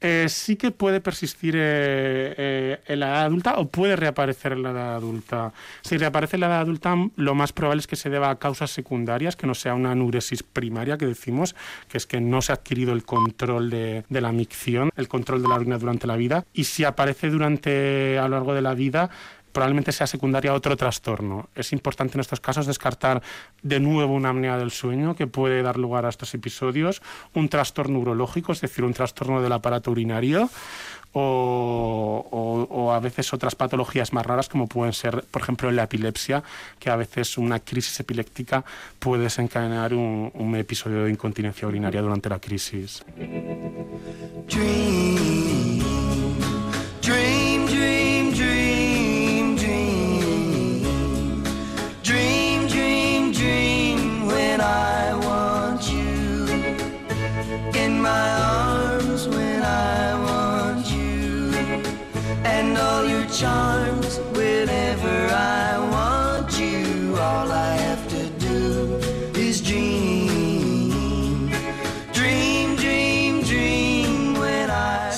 Eh, 0.03 0.27
sí 0.31 0.57
que 0.57 0.71
puede 0.71 1.03
persistir 1.03 1.55
eh, 1.57 2.35
eh, 2.39 2.81
en 2.87 3.01
la 3.01 3.09
edad 3.09 3.25
adulta 3.27 3.59
o 3.59 3.69
puede 3.69 3.97
reaparecer 3.97 4.53
en 4.53 4.63
la 4.63 4.71
edad 4.71 4.95
adulta. 4.95 5.53
Si 5.83 5.99
reaparece 5.99 6.37
en 6.37 6.41
la 6.41 6.47
edad 6.47 6.61
adulta, 6.61 6.97
lo 7.17 7.35
más 7.35 7.53
probable 7.53 7.81
es 7.81 7.87
que 7.87 7.97
se 7.97 8.09
deba 8.09 8.31
a 8.31 8.39
causas 8.39 8.71
secundarias, 8.71 9.37
que 9.37 9.47
no 9.47 9.55
sea 9.55 9.75
una 9.75 9.91
anuresis 9.91 10.43
primaria 10.43 10.97
que 10.97 11.05
decimos, 11.05 11.55
que 11.87 11.99
es 11.99 12.07
que 12.07 12.19
no 12.19 12.41
se 12.41 12.53
ha 12.53 12.55
adquirido 12.55 12.95
el 12.95 13.05
control 13.05 13.69
de, 13.69 14.05
de 14.09 14.21
la 14.23 14.33
micción, 14.33 14.89
el 14.97 15.07
control 15.07 15.43
de 15.43 15.49
la 15.49 15.57
orina 15.57 15.77
durante 15.77 16.07
la 16.07 16.17
vida. 16.17 16.47
Y 16.55 16.65
si 16.65 16.85
aparece 16.85 17.29
durante 17.29 18.19
a 18.19 18.23
lo 18.23 18.37
largo 18.37 18.55
de 18.55 18.63
la 18.63 18.73
vida, 18.73 19.11
probablemente 19.53 19.93
sea 19.93 20.07
secundaria 20.07 20.51
a 20.51 20.55
otro 20.55 20.77
trastorno. 20.77 21.49
Es 21.55 21.73
importante 21.73 22.17
en 22.17 22.21
estos 22.21 22.41
casos 22.41 22.67
descartar 22.67 23.23
de 23.63 23.81
nuevo 23.81 24.15
una 24.15 24.31
apnea 24.31 24.57
del 24.57 24.71
sueño 24.71 25.15
que 25.15 25.27
puede 25.27 25.63
dar 25.63 25.77
lugar 25.77 26.07
a 26.07 26.09
estos 26.09 26.35
episodios, 26.35 27.03
un 27.35 27.49
trastorno 27.49 27.99
urológico, 27.99 28.53
es 28.53 28.61
decir, 28.61 28.85
un 28.85 28.95
trastorno 28.95 29.43
del 29.43 29.53
aparato 29.53 29.91
urinario, 29.91 30.49
o, 31.13 32.93
a 32.95 33.01
veces 33.01 33.33
otras 33.33 33.55
patologías 33.55 34.13
más 34.13 34.25
raras 34.25 34.49
como 34.49 34.69
pueden 34.69 34.93
ser, 34.93 35.25
por 35.31 35.43
ejemplo, 35.43 35.71
la 35.71 35.85
epilepsia, 35.85 36.43
que 36.79 36.91
a 36.91 36.97
veces 36.97 37.39
una 37.39 37.61
crisis 37.61 37.99
epiléptica 38.01 38.65
puede 38.99 39.25
desencadenar 39.25 39.95
un, 39.95 40.31
un 40.35 40.57
episodio 40.57 41.05
de 41.05 41.11
incontinencia 41.11 41.67
urinaria 41.67 42.03
durante 42.03 42.29
la 42.29 42.39
crisis. 42.39 43.05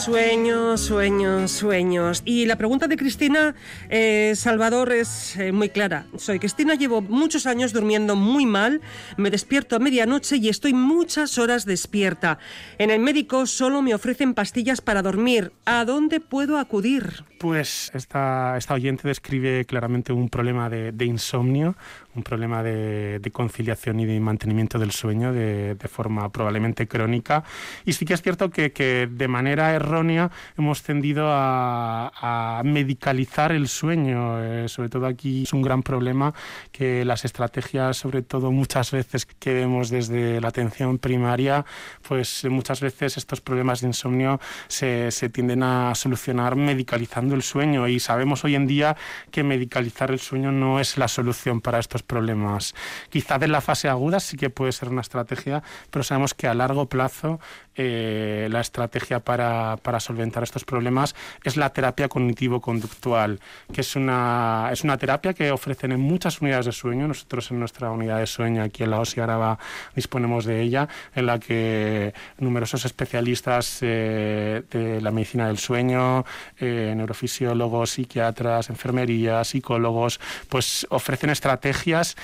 Sueños, 0.04 0.80
sueños, 0.82 1.50
sueños. 1.50 2.22
Y 2.24 2.46
la 2.46 2.54
pregunta 2.54 2.86
de 2.86 2.96
Cristina 2.96 3.56
eh, 3.90 4.34
Salvador 4.36 4.92
es 4.92 5.36
eh, 5.36 5.50
muy 5.50 5.70
clara. 5.70 6.06
Soy 6.16 6.38
Cristina, 6.38 6.76
llevo 6.76 7.02
muchos 7.02 7.46
años 7.46 7.72
durmiendo 7.72 8.14
muy 8.14 8.46
mal, 8.46 8.82
me 9.16 9.30
despierto 9.30 9.74
a 9.74 9.80
medianoche 9.80 10.36
y 10.36 10.48
estoy 10.48 10.74
muchas 10.74 11.38
horas 11.38 11.64
despierta. 11.64 12.38
En 12.78 12.90
el 12.90 13.00
médico 13.00 13.46
solo 13.46 13.82
me 13.82 13.94
ofrecen 13.94 14.34
pastillas 14.34 14.80
para 14.80 15.02
dormir. 15.02 15.52
¿A 15.64 15.84
dónde 15.84 16.20
puedo 16.20 16.58
acudir? 16.58 17.24
Pues 17.42 17.90
esta, 17.92 18.56
esta 18.56 18.74
oyente 18.74 19.08
describe 19.08 19.64
claramente 19.64 20.12
un 20.12 20.28
problema 20.28 20.70
de, 20.70 21.04
insomnio, 21.04 21.74
un 22.14 22.22
problema 22.22 22.62
de, 22.62 23.20
conciliación 23.32 23.98
y 23.98 24.06
de 24.06 24.20
mantenimiento 24.20 24.78
del 24.78 24.92
sueño 24.92 25.32
de, 25.32 25.76
forma 25.90 26.30
probablemente 26.30 26.86
crónica. 26.86 27.42
Y 27.84 27.94
sí 27.94 28.04
que 28.04 28.14
es 28.14 28.22
cierto 28.22 28.48
que, 28.50 28.70
que 28.70 29.08
de 29.10 29.26
manera 29.26 29.72
errónea 29.72 30.30
hemos 30.56 30.84
tendido 30.84 31.26
a, 31.32 32.62
medicalizar 32.64 33.50
el 33.50 33.66
sueño. 33.66 34.40
Eh, 34.40 34.68
sobre 34.68 34.88
todo 34.88 35.06
aquí 35.06 35.42
es 35.42 35.52
un 35.52 35.62
gran 35.62 35.82
problema 35.82 36.32
que 36.70 37.04
las 37.04 37.24
estrategias, 37.24 37.96
sobre 37.96 38.22
todo 38.22 38.52
muchas 38.52 38.92
veces 38.92 39.26
que 39.26 39.52
vemos 39.52 39.90
desde 39.90 40.40
la 40.40 40.46
atención 40.46 40.98
primaria, 40.98 41.64
pues 42.06 42.44
muchas 42.44 42.80
veces 42.80 43.16
estos 43.16 43.40
problemas 43.40 43.80
de 43.80 43.88
insomnio 43.88 44.40
se, 44.68 45.10
se 45.10 45.28
tienden 45.28 45.64
a 45.64 45.92
solucionar 45.96 46.54
medicalizando 46.54 47.31
el 47.34 47.42
sueño 47.42 47.88
y 47.88 48.00
sabemos 48.00 48.44
hoy 48.44 48.54
en 48.54 48.66
día 48.66 48.96
que 49.30 49.42
medicalizar 49.42 50.10
el 50.10 50.18
sueño 50.18 50.52
no 50.52 50.80
es 50.80 50.96
la 50.96 51.08
solución 51.08 51.60
para 51.60 51.78
estos 51.78 52.02
problemas. 52.02 52.74
Quizá 53.10 53.36
en 53.40 53.52
la 53.52 53.60
fase 53.60 53.88
aguda 53.88 54.20
sí 54.20 54.36
que 54.36 54.50
puede 54.50 54.72
ser 54.72 54.88
una 54.88 55.00
estrategia, 55.00 55.62
pero 55.90 56.02
sabemos 56.02 56.34
que 56.34 56.46
a 56.46 56.54
largo 56.54 56.86
plazo 56.86 57.40
eh, 57.74 58.48
la 58.50 58.60
estrategia 58.60 59.20
para, 59.20 59.78
para, 59.82 59.98
solventar 59.98 60.42
estos 60.42 60.64
problemas 60.64 61.14
es 61.42 61.56
la 61.56 61.70
terapia 61.70 62.08
cognitivo-conductual, 62.08 63.40
que 63.72 63.80
es 63.80 63.96
una, 63.96 64.68
es 64.70 64.84
una 64.84 64.98
terapia 64.98 65.32
que 65.32 65.50
ofrecen 65.50 65.92
en 65.92 66.00
muchas 66.00 66.42
unidades 66.42 66.66
de 66.66 66.72
sueño. 66.72 67.08
Nosotros 67.08 67.50
en 67.50 67.60
nuestra 67.60 67.90
unidad 67.90 68.18
de 68.18 68.26
sueño 68.26 68.62
aquí 68.62 68.82
en 68.82 68.90
la 68.90 69.00
OSI 69.00 69.20
Araba 69.20 69.58
disponemos 69.94 70.44
de 70.44 70.60
ella, 70.60 70.88
en 71.14 71.26
la 71.26 71.38
que 71.38 72.12
numerosos 72.38 72.84
especialistas 72.84 73.78
eh, 73.80 74.62
de 74.70 75.00
la 75.00 75.10
medicina 75.10 75.46
del 75.46 75.58
sueño, 75.58 76.24
eh, 76.58 76.92
neurofisiólogos, 77.22 77.90
psiquiatras, 77.90 78.70
enfermería, 78.70 79.44
psicólogos, 79.44 80.20
pues 80.48 80.86
ofrecen 80.90 81.30
estrategias 81.30 82.16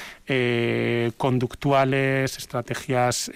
conductuales, 1.17 2.37
estrategias 2.37 3.31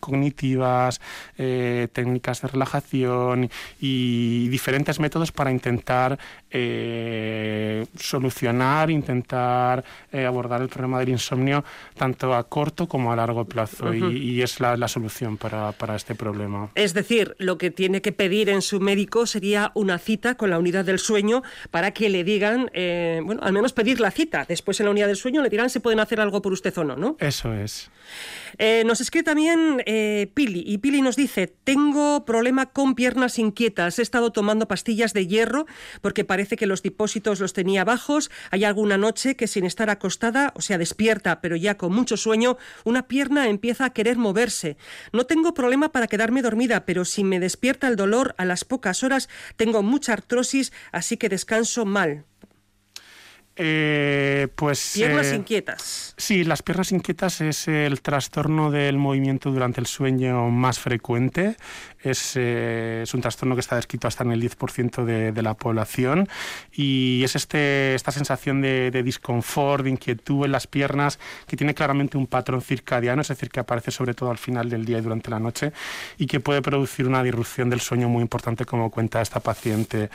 cognitivas, 0.00 1.00
técnicas 1.36 2.42
de 2.42 2.48
relajación 2.48 3.50
y 3.80 4.48
diferentes 4.48 5.00
métodos 5.00 5.32
para 5.32 5.50
intentar 5.50 6.18
eh, 6.50 7.86
solucionar, 7.98 8.90
intentar 8.90 9.84
eh, 10.10 10.24
abordar 10.24 10.62
el 10.62 10.68
problema 10.68 10.98
del 11.00 11.10
insomnio 11.10 11.62
tanto 11.96 12.34
a 12.34 12.48
corto 12.48 12.88
como 12.88 13.12
a 13.12 13.16
largo 13.16 13.44
plazo 13.44 13.92
y, 13.92 14.40
es 14.40 14.60
la, 14.60 14.76
la 14.76 14.88
solución 14.88 15.36
para, 15.36 15.72
para, 15.72 15.96
este 15.96 16.14
problema. 16.14 16.70
Es 16.74 16.94
decir, 16.94 17.34
lo 17.38 17.58
que 17.58 17.70
tiene 17.70 18.00
que 18.00 18.12
pedir 18.12 18.48
en 18.48 18.62
su 18.62 18.80
médico 18.80 19.26
sería 19.26 19.72
una 19.74 19.98
cita 19.98 20.36
con 20.36 20.50
la 20.50 20.58
unidad 20.58 20.84
del 20.84 20.98
sueño 20.98 21.42
para 21.70 21.90
que 21.90 22.08
le 22.08 22.24
digan, 22.24 22.70
eh, 22.72 23.20
bueno, 23.22 23.42
al 23.42 23.52
menos 23.52 23.72
pedir 23.72 24.00
la 24.00 24.10
cita. 24.10 24.46
Después 24.48 24.80
en 24.80 24.86
la 24.86 24.92
unidad 24.92 25.08
del 25.08 25.16
sueño 25.16 25.42
le 25.42 25.50
dirán 25.50 25.68
si 25.68 25.80
pueden 25.80 26.00
hacer 26.00 26.20
algo 26.20 26.40
por 26.40 26.52
usted 26.52 26.76
o 26.78 26.84
no, 26.84 26.96
¿no? 26.96 27.16
Eso 27.18 27.52
es. 27.52 27.90
Nos 28.86 29.00
escribe 29.02 29.24
también 29.24 29.82
Pili 30.34 30.64
y 30.66 30.78
Pili 30.78 31.02
nos 31.02 31.14
dice, 31.14 31.46
tengo 31.64 32.24
problema 32.24 32.66
con 32.66 32.94
piernas 32.94 33.38
inquietas, 33.38 33.98
he 33.98 34.02
estado 34.02 34.32
tomando 34.32 34.66
pastillas 34.66 35.12
de 35.12 35.26
hierro 35.26 35.66
porque 36.00 36.24
parece 36.38 36.56
que 36.56 36.66
los 36.68 36.84
depósitos 36.84 37.40
los 37.40 37.52
tenía 37.52 37.82
bajos, 37.82 38.30
hay 38.52 38.62
alguna 38.62 38.96
noche 38.96 39.34
que 39.34 39.48
sin 39.48 39.66
estar 39.66 39.90
acostada, 39.90 40.52
o 40.54 40.60
sea, 40.60 40.78
despierta, 40.78 41.40
pero 41.40 41.56
ya 41.56 41.76
con 41.76 41.92
mucho 41.92 42.16
sueño, 42.16 42.58
una 42.84 43.08
pierna 43.08 43.48
empieza 43.48 43.86
a 43.86 43.90
querer 43.90 44.18
moverse. 44.18 44.76
No 45.12 45.26
tengo 45.26 45.52
problema 45.52 45.90
para 45.90 46.06
quedarme 46.06 46.42
dormida, 46.42 46.84
pero 46.84 47.04
si 47.04 47.24
me 47.24 47.40
despierta 47.40 47.88
el 47.88 47.96
dolor 47.96 48.36
a 48.38 48.44
las 48.44 48.64
pocas 48.64 49.02
horas, 49.02 49.28
tengo 49.56 49.82
mucha 49.82 50.12
artrosis, 50.12 50.72
así 50.92 51.16
que 51.16 51.28
descanso 51.28 51.84
mal. 51.84 52.24
Eh, 53.60 54.46
pues 54.54 54.92
piernas 54.94 55.32
eh, 55.32 55.34
inquietas. 55.34 56.14
Sí, 56.16 56.44
las 56.44 56.62
piernas 56.62 56.92
inquietas 56.92 57.40
es 57.40 57.66
el 57.66 58.00
trastorno 58.00 58.70
del 58.70 58.98
movimiento 58.98 59.50
durante 59.50 59.80
el 59.80 59.88
sueño 59.88 60.48
más 60.50 60.78
frecuente. 60.78 61.56
Es, 62.02 62.34
eh, 62.36 63.00
es 63.02 63.14
un 63.14 63.20
trastorno 63.20 63.54
que 63.54 63.60
está 63.60 63.76
descrito 63.76 64.08
hasta 64.08 64.24
en 64.24 64.32
el 64.32 64.42
10% 64.42 65.04
de, 65.04 65.32
de, 65.32 65.42
la 65.42 65.54
población 65.54 66.28
y 66.72 67.22
es 67.24 67.36
este, 67.36 67.94
esta 67.94 68.12
sensación 68.12 68.60
de, 68.60 68.90
de, 68.90 69.02
disconfort, 69.02 69.84
de 69.84 69.90
inquietud 69.90 70.44
en 70.44 70.52
las 70.52 70.66
piernas 70.66 71.18
que 71.46 71.56
tiene 71.56 71.74
claramente 71.74 72.16
un 72.16 72.26
patrón 72.26 72.62
circadiano, 72.62 73.22
es 73.22 73.28
decir, 73.28 73.50
que 73.50 73.60
aparece 73.60 73.90
sobre 73.90 74.14
todo 74.14 74.30
al 74.30 74.38
final 74.38 74.70
del 74.70 74.84
día 74.84 74.98
y 74.98 75.00
durante 75.00 75.30
la 75.30 75.40
noche 75.40 75.72
y 76.18 76.26
que 76.26 76.40
puede 76.40 76.62
producir 76.62 77.06
una 77.06 77.22
disrupción 77.22 77.70
del 77.70 77.80
sueño 77.80 78.08
muy 78.08 78.22
importante 78.22 78.64
como 78.64 78.90
cuenta 78.90 79.20
esta 79.20 79.40
paciente. 79.40 80.10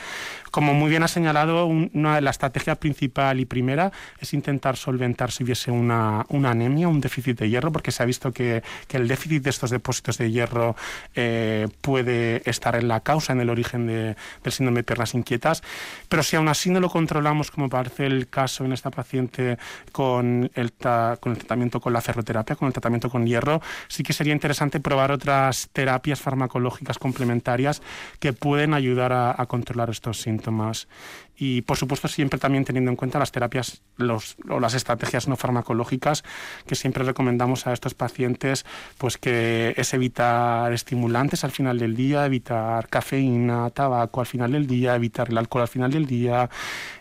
Como 0.50 0.74
muy 0.74 0.90
bien 0.90 1.02
ha 1.02 1.08
señalado, 1.08 1.66
una 1.66 2.14
de 2.14 2.20
las 2.20 2.36
estrategias 2.36 2.78
principales 2.78 3.42
y 3.42 3.46
primera 3.46 3.92
es 4.20 4.34
intentar 4.34 4.76
solventar 4.76 5.30
si 5.30 5.44
hubiese 5.44 5.70
una, 5.70 6.26
una, 6.28 6.50
anemia, 6.50 6.88
un 6.88 7.00
déficit 7.00 7.38
de 7.38 7.48
hierro, 7.48 7.72
porque 7.72 7.90
se 7.90 8.02
ha 8.02 8.06
visto 8.06 8.32
que, 8.32 8.62
que 8.86 8.96
el 8.96 9.08
déficit 9.08 9.42
de 9.42 9.50
estos 9.50 9.70
depósitos 9.70 10.18
de 10.18 10.30
hierro 10.30 10.76
eh, 11.14 11.68
puede 11.80 12.48
estar 12.48 12.76
en 12.76 12.88
la 12.88 13.00
causa, 13.00 13.32
en 13.32 13.40
el 13.40 13.50
origen 13.50 13.86
de, 13.86 14.16
del 14.42 14.52
síndrome 14.52 14.80
de 14.80 14.84
piernas 14.84 15.14
inquietas. 15.14 15.62
Pero 16.08 16.22
si 16.22 16.36
aún 16.36 16.48
así 16.48 16.70
no 16.70 16.80
lo 16.80 16.88
controlamos, 16.88 17.50
como 17.50 17.68
parece 17.68 18.06
el 18.06 18.28
caso 18.28 18.64
en 18.64 18.72
esta 18.72 18.90
paciente 18.90 19.58
con 19.92 20.50
el, 20.54 20.72
con 21.20 21.32
el 21.32 21.38
tratamiento 21.38 21.80
con 21.80 21.92
la 21.92 22.00
ferroterapia, 22.00 22.56
con 22.56 22.66
el 22.66 22.72
tratamiento 22.72 23.10
con 23.10 23.26
hierro, 23.26 23.60
sí 23.88 24.02
que 24.02 24.12
sería 24.12 24.32
interesante 24.32 24.80
probar 24.80 25.12
otras 25.12 25.68
terapias 25.72 26.20
farmacológicas 26.20 26.98
complementarias 26.98 27.82
que 28.18 28.32
pueden 28.32 28.74
ayudar 28.74 29.12
a, 29.12 29.34
a 29.40 29.46
controlar 29.46 29.90
estos 29.90 30.20
síntomas 30.20 30.88
y 31.36 31.62
por 31.62 31.76
supuesto 31.76 32.08
siempre 32.08 32.38
también 32.38 32.64
teniendo 32.64 32.90
en 32.90 32.96
cuenta 32.96 33.18
las 33.18 33.32
terapias 33.32 33.82
los, 33.96 34.36
o 34.48 34.60
las 34.60 34.74
estrategias 34.74 35.26
no 35.28 35.36
farmacológicas 35.36 36.24
que 36.66 36.74
siempre 36.74 37.04
recomendamos 37.04 37.66
a 37.66 37.72
estos 37.72 37.94
pacientes 37.94 38.64
pues 38.98 39.18
que 39.18 39.74
es 39.76 39.94
evitar 39.94 40.72
estimulantes 40.72 41.44
al 41.44 41.50
final 41.50 41.78
del 41.78 41.96
día, 41.96 42.26
evitar 42.26 42.88
cafeína, 42.88 43.70
tabaco 43.70 44.20
al 44.20 44.26
final 44.26 44.52
del 44.52 44.66
día, 44.66 44.94
evitar 44.94 45.28
el 45.30 45.38
alcohol 45.38 45.62
al 45.62 45.68
final 45.68 45.90
del 45.90 46.06
día, 46.06 46.48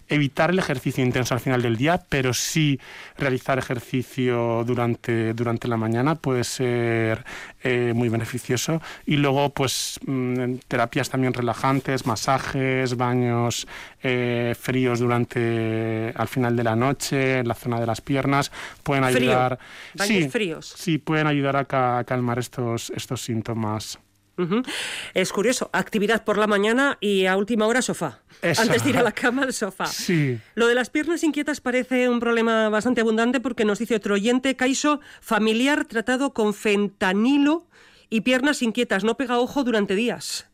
evitar 0.07 0.51
el 0.51 0.59
ejercicio 0.59 1.03
intenso 1.03 1.33
al 1.33 1.39
final 1.39 1.61
del 1.61 1.77
día, 1.77 2.01
pero 2.09 2.33
sí 2.33 2.79
realizar 3.17 3.57
ejercicio 3.57 4.63
durante, 4.65 5.33
durante 5.33 5.67
la 5.67 5.77
mañana 5.77 6.15
puede 6.15 6.43
ser 6.43 7.25
eh, 7.63 7.93
muy 7.95 8.09
beneficioso. 8.09 8.81
Y 9.05 9.17
luego, 9.17 9.49
pues, 9.49 9.99
mmm, 10.05 10.55
terapias 10.67 11.09
también 11.09 11.33
relajantes, 11.33 12.05
masajes, 12.05 12.95
baños 12.97 13.67
eh, 14.01 14.55
fríos 14.59 14.99
durante 14.99 16.13
al 16.15 16.27
final 16.27 16.55
de 16.55 16.63
la 16.63 16.75
noche, 16.75 17.39
en 17.39 17.47
la 17.47 17.55
zona 17.55 17.79
de 17.79 17.85
las 17.85 18.01
piernas, 18.01 18.51
pueden 18.83 19.03
ayudar. 19.03 19.57
Frío. 19.57 20.07
Baños 20.07 20.23
sí, 20.23 20.29
fríos. 20.29 20.73
Sí, 20.77 20.97
pueden 20.97 21.27
ayudar 21.27 21.55
a, 21.55 21.65
ca 21.65 21.99
a 21.99 22.03
calmar 22.03 22.39
estos, 22.39 22.91
estos 22.95 23.21
síntomas. 23.21 23.99
Uh 24.35 24.43
-huh. 24.43 24.67
Es 25.13 25.31
curioso, 25.31 25.69
actividad 25.73 26.23
por 26.23 26.37
la 26.37 26.47
mañana 26.47 26.97
y 26.99 27.27
a 27.27 27.37
última 27.37 27.67
hora 27.67 27.81
sofá. 27.81 28.19
Esa. 28.41 28.63
Antes 28.63 28.83
de 28.83 28.89
ir 28.89 28.97
a 28.97 29.03
la 29.03 29.11
cama, 29.11 29.43
el 29.43 29.53
sofá. 29.53 29.85
Sí. 29.85 30.39
Lo 30.55 30.67
de 30.67 30.75
las 30.75 30.89
piernas 30.89 31.23
inquietas 31.23 31.61
parece 31.61 32.09
un 32.09 32.19
problema 32.19 32.69
bastante 32.69 33.01
abundante 33.01 33.39
porque 33.39 33.63
nos 33.63 33.79
dice 33.79 33.95
otro 33.95 34.15
oyente, 34.15 34.55
Caiso, 34.55 35.01
familiar 35.21 35.85
tratado 35.85 36.33
con 36.33 36.53
fentanilo 36.53 37.67
y 38.09 38.21
piernas 38.21 38.61
inquietas, 38.61 39.03
no 39.03 39.17
pega 39.17 39.39
ojo 39.39 39.63
durante 39.63 39.95
días. 39.95 40.47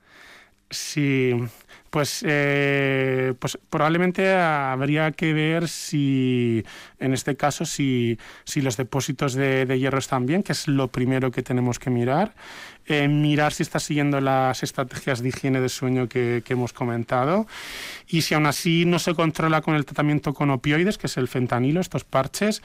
Sí, 0.69 1.33
pues, 1.89 2.23
eh, 2.27 3.33
pues 3.39 3.57
probablemente 3.69 4.33
habría 4.33 5.11
que 5.11 5.33
ver 5.33 5.67
si, 5.67 6.63
en 6.99 7.13
este 7.13 7.35
caso, 7.35 7.65
si, 7.65 8.17
si 8.43 8.61
los 8.61 8.77
depósitos 8.77 9.33
de, 9.33 9.65
de, 9.65 9.79
hierro 9.79 9.99
están 9.99 10.25
bien, 10.25 10.43
que 10.43 10.51
es 10.51 10.67
lo 10.67 10.87
primero 10.87 11.31
que 11.31 11.43
tenemos 11.43 11.79
que 11.79 11.89
mirar. 11.89 12.33
Eh, 12.85 13.07
mirar 13.07 13.53
si 13.53 13.61
está 13.61 13.79
siguiendo 13.79 14.19
las 14.19 14.63
estrategias 14.63 15.21
de 15.21 15.29
higiene 15.29 15.61
de 15.61 15.69
sueño 15.69 16.09
que, 16.09 16.41
que, 16.43 16.53
hemos 16.53 16.73
comentado. 16.73 17.45
Y 18.07 18.23
si 18.23 18.33
aún 18.33 18.47
así 18.47 18.85
no 18.85 18.97
se 18.97 19.13
controla 19.13 19.61
con 19.61 19.75
el 19.75 19.85
tratamiento 19.85 20.33
con 20.33 20.49
opioides, 20.49 20.97
que 20.97 21.05
es 21.05 21.17
el 21.17 21.27
fentanilo, 21.27 21.81
estos 21.81 22.03
parches, 22.03 22.63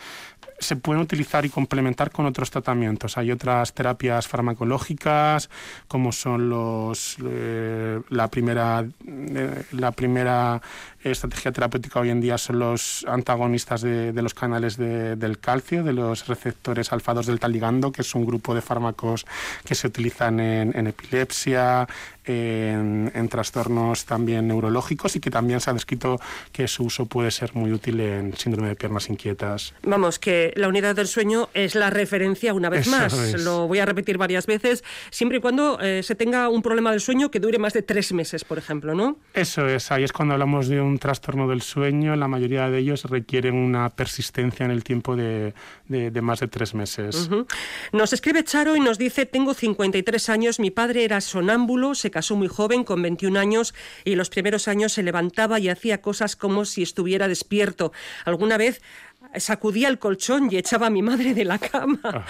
se 0.58 0.76
pueden 0.76 1.02
utilizar 1.02 1.44
y 1.44 1.50
complementar 1.50 2.10
con 2.10 2.26
otros 2.26 2.50
tratamientos. 2.50 3.18
Hay 3.18 3.30
otras 3.30 3.74
terapias 3.74 4.26
farmacológicas, 4.26 5.50
como 5.88 6.12
son 6.12 6.48
los 6.48 7.16
eh, 7.24 8.00
la 8.08 8.28
primera 8.28 8.86
eh, 9.06 9.64
la 9.72 9.92
primera 9.92 10.62
estrategia 11.10 11.52
terapéutica 11.52 12.00
hoy 12.00 12.10
en 12.10 12.20
día 12.20 12.38
son 12.38 12.58
los 12.58 13.04
antagonistas 13.08 13.82
de, 13.82 14.12
los 14.14 14.34
canales 14.34 14.76
de, 14.76 15.16
del 15.16 15.38
calcio, 15.38 15.84
de 15.84 15.92
los 15.92 16.26
receptores 16.26 16.92
alfa-2 16.92 17.24
delta 17.24 17.48
ligando, 17.48 17.92
que 17.92 18.02
es 18.02 18.14
un 18.14 18.24
grupo 18.24 18.54
de 18.54 18.62
fármacos 18.62 19.26
que 19.64 19.74
se 19.74 19.86
utilizan 19.86 20.40
en, 20.40 20.76
en 20.76 20.86
epilepsia, 20.86 21.86
en, 22.24 23.10
en, 23.14 23.28
trastornos 23.28 24.04
también 24.04 24.48
neurológicos 24.48 25.16
y 25.16 25.20
que 25.20 25.30
también 25.30 25.60
se 25.60 25.70
ha 25.70 25.72
descrito 25.72 26.20
que 26.52 26.68
su 26.68 26.84
uso 26.84 27.06
puede 27.06 27.30
ser 27.30 27.54
muy 27.54 27.72
útil 27.72 28.00
en 28.00 28.36
síndrome 28.36 28.68
de 28.68 28.76
piernas 28.76 29.08
inquietas. 29.10 29.74
Vamos, 29.82 30.18
que 30.18 30.52
la 30.56 30.68
unidad 30.68 30.94
del 30.96 31.08
sueño 31.08 31.48
es 31.54 31.74
la 31.74 31.90
referencia 31.90 32.54
una 32.54 32.70
vez 32.70 32.86
Eso 32.86 32.90
más. 32.96 33.12
es. 33.12 33.42
Lo 33.42 33.66
voy 33.68 33.78
a 33.78 33.86
repetir 33.86 34.18
varias 34.18 34.46
veces, 34.46 34.84
siempre 35.10 35.38
y 35.38 35.40
cuando 35.40 35.78
eh, 35.80 36.02
se 36.02 36.14
tenga 36.14 36.48
un 36.48 36.62
problema 36.62 36.90
del 36.90 37.00
sueño 37.00 37.30
que 37.30 37.40
dure 37.40 37.58
más 37.58 37.72
de 37.72 37.82
tres 37.82 38.12
meses, 38.12 38.44
por 38.44 38.58
ejemplo, 38.58 38.94
¿no? 38.94 39.18
Eso 39.34 39.66
es, 39.66 39.90
ahí 39.90 40.04
es 40.04 40.12
cuando 40.12 40.34
hablamos 40.34 40.68
de 40.68 40.80
un 40.80 40.98
trastorno 40.98 41.48
del 41.48 41.62
sueño, 41.62 42.16
la 42.16 42.28
mayoría 42.28 42.68
de 42.70 42.78
ellos 42.78 43.04
requieren 43.04 43.54
una 43.54 43.90
persistencia 43.90 44.64
en 44.64 44.70
el 44.70 44.84
tiempo 44.84 45.16
de, 45.16 45.54
de, 45.88 46.10
de 46.10 46.20
más 46.22 46.40
de 46.40 46.48
tres 46.48 46.74
meses. 46.74 47.28
Uh 47.28 47.34
-huh. 47.34 47.46
Nos 47.92 48.12
escribe 48.12 48.44
Charo 48.44 48.76
y 48.76 48.80
nos 48.80 48.98
dice, 48.98 49.26
tengo 49.26 49.54
53 49.54 50.28
años, 50.28 50.60
mi 50.60 50.70
padre 50.70 51.04
era 51.04 51.20
sonámbulo, 51.20 51.94
se 51.94 52.10
casó 52.14 52.36
muy 52.36 52.46
joven, 52.46 52.84
con 52.84 53.02
21 53.02 53.40
años, 53.40 53.74
y 54.04 54.14
los 54.14 54.30
primeros 54.30 54.68
años 54.68 54.92
se 54.92 55.02
levantaba 55.02 55.58
y 55.58 55.68
hacía 55.68 56.00
cosas 56.00 56.36
como 56.36 56.64
si 56.64 56.80
estuviera 56.84 57.26
despierto. 57.26 57.92
¿Alguna 58.24 58.56
vez 58.56 58.80
sacudía 59.36 59.88
el 59.88 59.98
colchón 59.98 60.48
y 60.50 60.56
echaba 60.56 60.88
a 60.88 60.90
mi 60.90 61.02
madre 61.02 61.34
de 61.34 61.44
la 61.44 61.58
cama. 61.58 62.00
Ajá. 62.02 62.26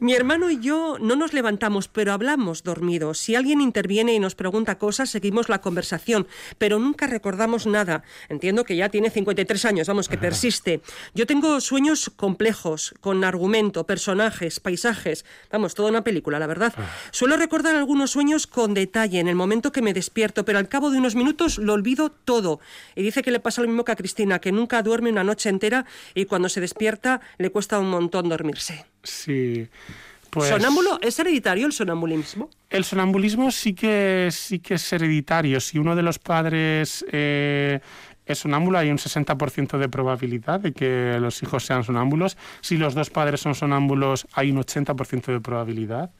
Mi 0.00 0.14
hermano 0.14 0.50
y 0.50 0.60
yo 0.60 0.98
no 1.00 1.16
nos 1.16 1.32
levantamos, 1.32 1.88
pero 1.88 2.12
hablamos 2.12 2.62
dormidos. 2.62 3.18
Si 3.18 3.34
alguien 3.34 3.60
interviene 3.60 4.14
y 4.14 4.18
nos 4.18 4.34
pregunta 4.34 4.78
cosas, 4.78 5.10
seguimos 5.10 5.48
la 5.48 5.60
conversación, 5.60 6.26
pero 6.58 6.78
nunca 6.78 7.06
recordamos 7.06 7.66
nada. 7.66 8.02
Entiendo 8.28 8.64
que 8.64 8.76
ya 8.76 8.88
tiene 8.88 9.10
53 9.10 9.64
años, 9.64 9.88
vamos, 9.88 10.08
que 10.08 10.18
persiste. 10.18 10.80
Yo 11.14 11.26
tengo 11.26 11.60
sueños 11.60 12.10
complejos, 12.14 12.94
con 13.00 13.24
argumento, 13.24 13.86
personajes, 13.86 14.60
paisajes, 14.60 15.24
vamos, 15.50 15.74
toda 15.74 15.90
una 15.90 16.04
película, 16.04 16.38
la 16.38 16.46
verdad. 16.46 16.74
Suelo 17.10 17.36
recordar 17.36 17.76
algunos 17.76 18.10
sueños 18.10 18.46
con 18.46 18.74
detalle 18.74 19.20
en 19.20 19.28
el 19.28 19.34
momento 19.34 19.72
que 19.72 19.82
me 19.82 19.94
despierto, 19.94 20.44
pero 20.44 20.58
al 20.58 20.68
cabo 20.68 20.90
de 20.90 20.98
unos 20.98 21.14
minutos 21.14 21.58
lo 21.58 21.72
olvido 21.72 22.10
todo. 22.10 22.60
Y 22.94 23.02
dice 23.02 23.22
que 23.22 23.30
le 23.30 23.40
pasa 23.40 23.62
lo 23.62 23.68
mismo 23.68 23.84
que 23.84 23.92
a 23.92 23.96
Cristina, 23.96 24.38
que 24.38 24.52
nunca 24.52 24.82
duerme 24.82 25.10
una 25.10 25.24
noche 25.24 25.48
entera 25.48 25.86
y 26.14 26.26
cuando 26.26 26.45
se 26.48 26.60
despierta 26.60 27.20
le 27.38 27.50
cuesta 27.50 27.78
un 27.78 27.90
montón 27.90 28.28
dormirse. 28.28 28.84
Sí. 29.02 29.68
Pues, 30.30 30.50
¿Sonámbulo? 30.50 30.98
¿Es 31.00 31.18
hereditario 31.18 31.66
el 31.66 31.72
sonambulismo? 31.72 32.50
El 32.68 32.84
sonambulismo 32.84 33.50
sí 33.50 33.74
que, 33.74 34.28
sí 34.30 34.58
que 34.58 34.74
es 34.74 34.92
hereditario. 34.92 35.60
Si 35.60 35.78
uno 35.78 35.96
de 35.96 36.02
los 36.02 36.18
padres 36.18 37.04
eh, 37.10 37.80
es 38.26 38.38
sonámbulo, 38.38 38.78
hay 38.78 38.90
un 38.90 38.98
60% 38.98 39.78
de 39.78 39.88
probabilidad 39.88 40.60
de 40.60 40.72
que 40.72 41.16
los 41.20 41.42
hijos 41.42 41.64
sean 41.64 41.84
sonámbulos. 41.84 42.36
Si 42.60 42.76
los 42.76 42.94
dos 42.94 43.08
padres 43.08 43.40
son 43.40 43.54
sonámbulos, 43.54 44.26
hay 44.32 44.50
un 44.50 44.58
80% 44.58 45.32
de 45.32 45.40
probabilidad 45.40 46.10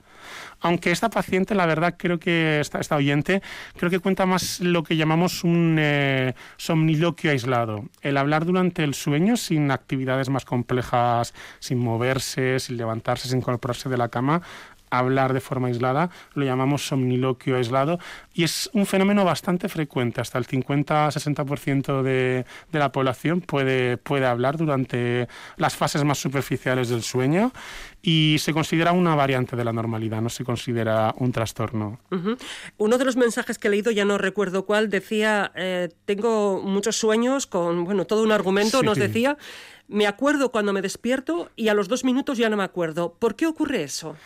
aunque 0.61 0.91
esta 0.91 1.11
paciente, 1.11 1.55
la 1.55 1.67
verdad, 1.67 1.95
creo 1.99 2.19
que 2.19 2.61
esta, 2.61 2.81
esta 2.81 2.97
oyente, 2.97 3.43
creo 3.77 3.91
que 3.91 3.99
cuenta 3.99 4.27
más 4.27 4.61
lo 4.61 4.83
que 4.83 4.97
llamamos 4.97 5.45
un 5.45 5.77
eh, 5.79 6.35
somniloquio 6.57 7.31
aislado. 7.31 7.85
El 8.03 8.17
hablar 8.17 8.45
durante 8.45 8.85
el 8.85 8.95
sueño 8.95 9.37
sin 9.37 9.71
actividades 9.71 10.29
más 10.29 10.45
complejas, 10.45 11.35
sin 11.59 11.79
moverse, 11.79 12.59
sin 12.61 12.77
levantarse, 12.77 13.29
sin 13.29 13.39
incorporarse 13.39 13.89
de 13.89 13.97
la 13.97 14.09
cama, 14.09 14.43
hablar 14.91 15.33
de 15.33 15.41
forma 15.41 15.69
aislada, 15.69 16.11
lo 16.35 16.45
llamamos 16.45 16.87
somniloquio 16.87 17.57
aislado 17.57 17.99
y 18.35 18.45
es 18.45 18.71
un 18.73 18.87
fenómeno 18.87 19.25
bastante 19.25 19.69
frecuente, 19.69 20.21
hasta 20.21 20.39
el 20.39 20.47
50-60% 20.47 22.03
de, 22.03 22.45
de 22.73 22.79
la 22.79 22.93
población 22.93 23.41
puede, 23.41 23.97
puede 23.97 24.27
hablar 24.27 24.57
durante 24.57 25.29
las 25.57 25.77
fases 25.77 26.05
más 26.05 26.19
superficiales 26.19 26.89
del 26.89 27.03
sueño 27.03 27.53
y 28.03 28.37
se 28.39 28.53
considera 28.53 28.93
una 28.93 29.15
variante 29.15 29.57
de 29.57 29.65
la 29.65 29.73
normalidad, 29.73 30.23
no 30.23 30.29
se 30.29 30.45
considera 30.45 31.13
un 31.19 31.33
trastorno. 31.33 31.99
Uno 32.79 32.99
de 32.99 33.05
los 33.05 33.17
mensajes 33.17 33.59
que 33.59 33.67
he 33.67 33.71
leído, 33.71 33.91
ya 33.91 34.05
no 34.05 34.17
recuerdo 34.17 34.65
cuál, 34.65 34.91
decía, 34.91 35.51
eh, 35.57 35.89
tengo 36.05 36.63
muchos 36.63 36.97
sueños 36.97 37.47
con, 37.47 37.85
bueno, 37.85 38.05
todo 38.05 38.23
un 38.23 38.31
argumento, 38.31 38.83
nos 38.85 38.99
decía, 38.99 39.37
me 39.89 40.07
acuerdo 40.07 40.53
cuando 40.53 40.73
me 40.73 40.83
despierto 40.83 41.51
y 41.57 41.69
a 41.69 41.75
los 41.75 41.89
dos 41.89 42.05
minutos 42.05 42.39
ya 42.39 42.49
no 42.49 42.57
me 42.57 42.65
acuerdo. 42.65 43.15
¿Por 43.19 43.35
qué 43.35 43.47
ocurre 43.47 43.83
eso? 43.83 44.17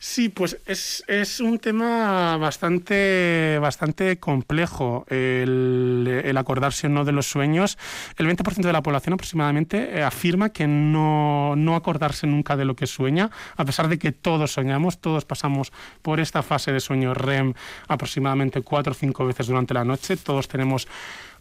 Sí, 0.00 0.28
pues 0.28 0.58
es, 0.66 1.02
es, 1.08 1.40
un 1.40 1.58
tema 1.58 2.36
bastante, 2.36 3.58
bastante 3.60 4.18
complejo 4.18 5.04
el, 5.08 6.22
el, 6.24 6.36
acordarse 6.36 6.86
o 6.86 6.90
no 6.90 7.04
de 7.04 7.10
los 7.10 7.26
sueños. 7.26 7.78
El 8.16 8.28
20% 8.28 8.62
de 8.62 8.72
la 8.72 8.82
población 8.82 9.14
aproximadamente 9.14 9.98
eh, 9.98 10.04
afirma 10.04 10.50
que 10.50 10.68
no, 10.68 11.56
no 11.56 11.74
acordarse 11.74 12.28
nunca 12.28 12.56
de 12.56 12.64
lo 12.64 12.76
que 12.76 12.86
sueña, 12.86 13.30
a 13.56 13.64
pesar 13.64 13.88
de 13.88 13.98
que 13.98 14.12
todos 14.12 14.52
soñamos, 14.52 15.00
todos 15.00 15.24
pasamos 15.24 15.72
por 16.00 16.20
esta 16.20 16.42
fase 16.42 16.70
de 16.70 16.78
sueño 16.78 17.12
REM 17.12 17.54
aproximadamente 17.88 18.62
cuatro 18.62 18.92
o 18.92 18.94
cinco 18.94 19.26
veces 19.26 19.48
durante 19.48 19.74
la 19.74 19.84
noche, 19.84 20.16
todos 20.16 20.46
tenemos 20.46 20.86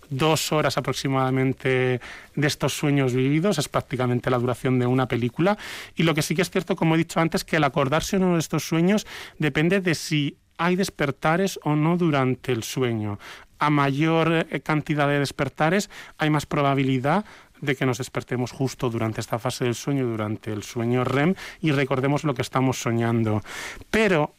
dos 0.09 0.51
horas 0.51 0.77
aproximadamente 0.77 1.99
de 2.35 2.47
estos 2.47 2.73
sueños 2.73 3.13
vividos, 3.13 3.57
es 3.57 3.69
prácticamente 3.69 4.29
la 4.29 4.39
duración 4.39 4.79
de 4.79 4.85
una 4.85 5.07
película. 5.07 5.57
Y 5.95 6.03
lo 6.03 6.13
que 6.13 6.21
sí 6.21 6.35
que 6.35 6.41
es 6.41 6.49
cierto, 6.49 6.75
como 6.75 6.95
he 6.95 6.97
dicho 6.97 7.19
antes, 7.19 7.43
que 7.43 7.57
el 7.57 7.63
acordarse 7.63 8.17
o 8.17 8.19
no 8.19 8.33
de 8.33 8.39
estos 8.39 8.67
sueños 8.67 9.05
depende 9.37 9.81
de 9.81 9.95
si 9.95 10.37
hay 10.57 10.75
despertares 10.75 11.59
o 11.63 11.75
no 11.75 11.97
durante 11.97 12.51
el 12.51 12.63
sueño. 12.63 13.19
A 13.59 13.69
mayor 13.69 14.45
eh, 14.49 14.61
cantidad 14.61 15.07
de 15.07 15.19
despertares 15.19 15.89
hay 16.17 16.29
más 16.29 16.45
probabilidad 16.45 17.25
de 17.61 17.75
que 17.75 17.85
nos 17.85 17.97
despertemos 17.97 18.51
justo 18.51 18.89
durante 18.89 19.21
esta 19.21 19.39
fase 19.39 19.65
del 19.65 19.75
sueño, 19.75 20.05
durante 20.05 20.51
el 20.51 20.63
sueño 20.63 21.03
REM, 21.03 21.33
y 21.59 21.71
recordemos 21.71 22.23
lo 22.23 22.33
que 22.35 22.43
estamos 22.43 22.79
soñando. 22.79 23.41
Pero 23.89 24.35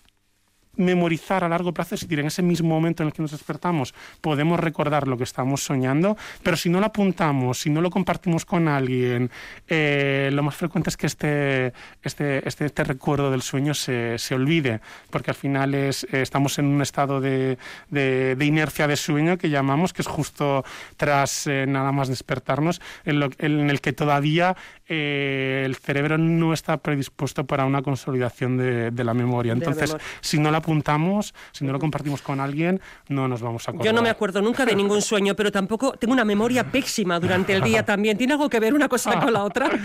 memorizar 0.78 1.44
a 1.44 1.48
largo 1.48 1.74
plazo, 1.74 1.94
es 1.94 2.02
decir, 2.02 2.20
en 2.20 2.26
ese 2.26 2.42
mismo 2.42 2.70
momento 2.70 3.02
en 3.02 3.08
el 3.08 3.12
que 3.12 3.22
nos 3.22 3.32
despertamos 3.32 3.94
podemos 4.20 4.58
recordar 4.58 5.06
lo 5.06 5.16
que 5.16 5.24
estamos 5.24 5.62
soñando, 5.62 6.16
pero 6.42 6.56
si 6.56 6.70
no 6.70 6.80
lo 6.80 6.86
apuntamos, 6.86 7.58
si 7.58 7.70
no 7.70 7.80
lo 7.80 7.90
compartimos 7.90 8.44
con 8.44 8.68
alguien, 8.68 9.30
eh, 9.66 10.30
lo 10.32 10.42
más 10.42 10.54
frecuente 10.54 10.90
es 10.90 10.96
que 10.96 11.06
este, 11.06 11.72
este, 12.02 12.46
este, 12.48 12.64
este 12.66 12.84
recuerdo 12.84 13.30
del 13.30 13.42
sueño 13.42 13.74
se, 13.74 14.18
se, 14.18 14.34
olvide, 14.34 14.80
porque 15.10 15.30
al 15.30 15.36
final 15.36 15.74
es, 15.74 16.04
eh, 16.04 16.22
estamos 16.22 16.58
en 16.58 16.66
un 16.66 16.80
estado 16.80 17.20
de, 17.20 17.58
de, 17.90 18.36
de, 18.36 18.44
inercia 18.44 18.86
de 18.86 18.96
sueño 18.96 19.36
que 19.36 19.50
llamamos, 19.50 19.92
que 19.92 20.02
es 20.02 20.08
justo 20.08 20.64
tras 20.96 21.46
eh, 21.46 21.66
nada 21.66 21.92
más 21.92 22.08
despertarnos, 22.08 22.80
en, 23.04 23.20
lo, 23.20 23.30
en, 23.38 23.70
el 23.70 23.80
que 23.80 23.92
todavía 23.92 24.56
eh, 24.88 25.62
el 25.66 25.76
cerebro 25.76 26.18
no 26.18 26.52
está 26.52 26.76
predispuesto 26.78 27.44
para 27.44 27.64
una 27.64 27.82
consolidación 27.82 28.56
de, 28.56 28.90
de 28.90 29.04
la 29.04 29.14
memoria. 29.14 29.52
Entonces, 29.52 29.92
la 29.92 29.98
si 30.20 30.38
no 30.38 30.50
la 30.50 30.60
apuntamos, 30.68 31.32
si 31.52 31.64
no 31.64 31.72
lo 31.72 31.78
compartimos 31.78 32.20
con 32.20 32.40
alguien, 32.40 32.78
no 33.08 33.26
nos 33.26 33.40
vamos 33.40 33.66
a 33.66 33.70
acordar. 33.70 33.86
Yo 33.86 33.92
no 33.94 34.02
me 34.02 34.10
acuerdo 34.10 34.42
nunca 34.42 34.66
de 34.66 34.76
ningún 34.76 35.00
sueño, 35.00 35.34
pero 35.34 35.50
tampoco 35.50 35.92
tengo 35.92 36.12
una 36.12 36.26
memoria 36.26 36.70
pésima 36.70 37.18
durante 37.18 37.54
el 37.54 37.62
día 37.62 37.86
también. 37.86 38.18
¿Tiene 38.18 38.34
algo 38.34 38.50
que 38.50 38.60
ver 38.60 38.74
una 38.74 38.86
cosa 38.86 39.18
con 39.18 39.32
la 39.32 39.44
otra? 39.44 39.70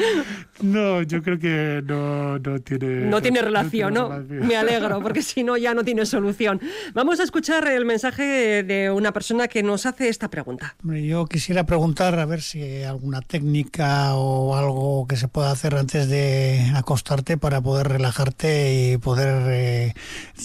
No, 0.62 1.02
yo 1.02 1.22
creo 1.22 1.40
que 1.40 1.82
no, 1.86 2.40
no 2.40 2.60
tiene... 2.60 3.06
No 3.06 3.22
tiene 3.22 3.42
relación, 3.42 3.94
¿no? 3.94 4.08
Tiene 4.08 4.24
relación. 4.24 4.48
Me 4.48 4.56
alegro, 4.56 5.02
porque 5.02 5.22
si 5.22 5.44
no 5.44 5.58
ya 5.58 5.74
no 5.74 5.84
tiene 5.84 6.06
solución. 6.06 6.62
Vamos 6.94 7.20
a 7.20 7.24
escuchar 7.24 7.68
el 7.68 7.86
mensaje 7.86 8.64
de 8.64 8.92
una 8.92 9.12
persona 9.12 9.48
que 9.48 9.62
nos 9.62 9.86
hace 9.86 10.10
esta 10.10 10.30
pregunta. 10.30 10.76
Yo 10.84 11.26
quisiera 11.26 11.66
preguntar 11.66 12.18
a 12.20 12.26
ver 12.26 12.42
si 12.42 12.62
hay 12.62 12.84
alguna 12.84 13.22
técnica 13.22 14.16
o 14.16 14.56
algo 14.56 15.06
que 15.08 15.18
se 15.18 15.28
pueda 15.28 15.52
hacer 15.52 15.76
antes 15.76 16.08
de 16.08 16.72
acostarte 16.76 17.38
para 17.38 17.62
poder 17.62 17.90
relajarte 17.90 18.94
y 18.94 18.98
poder 18.98 19.44
eh, 19.50 19.94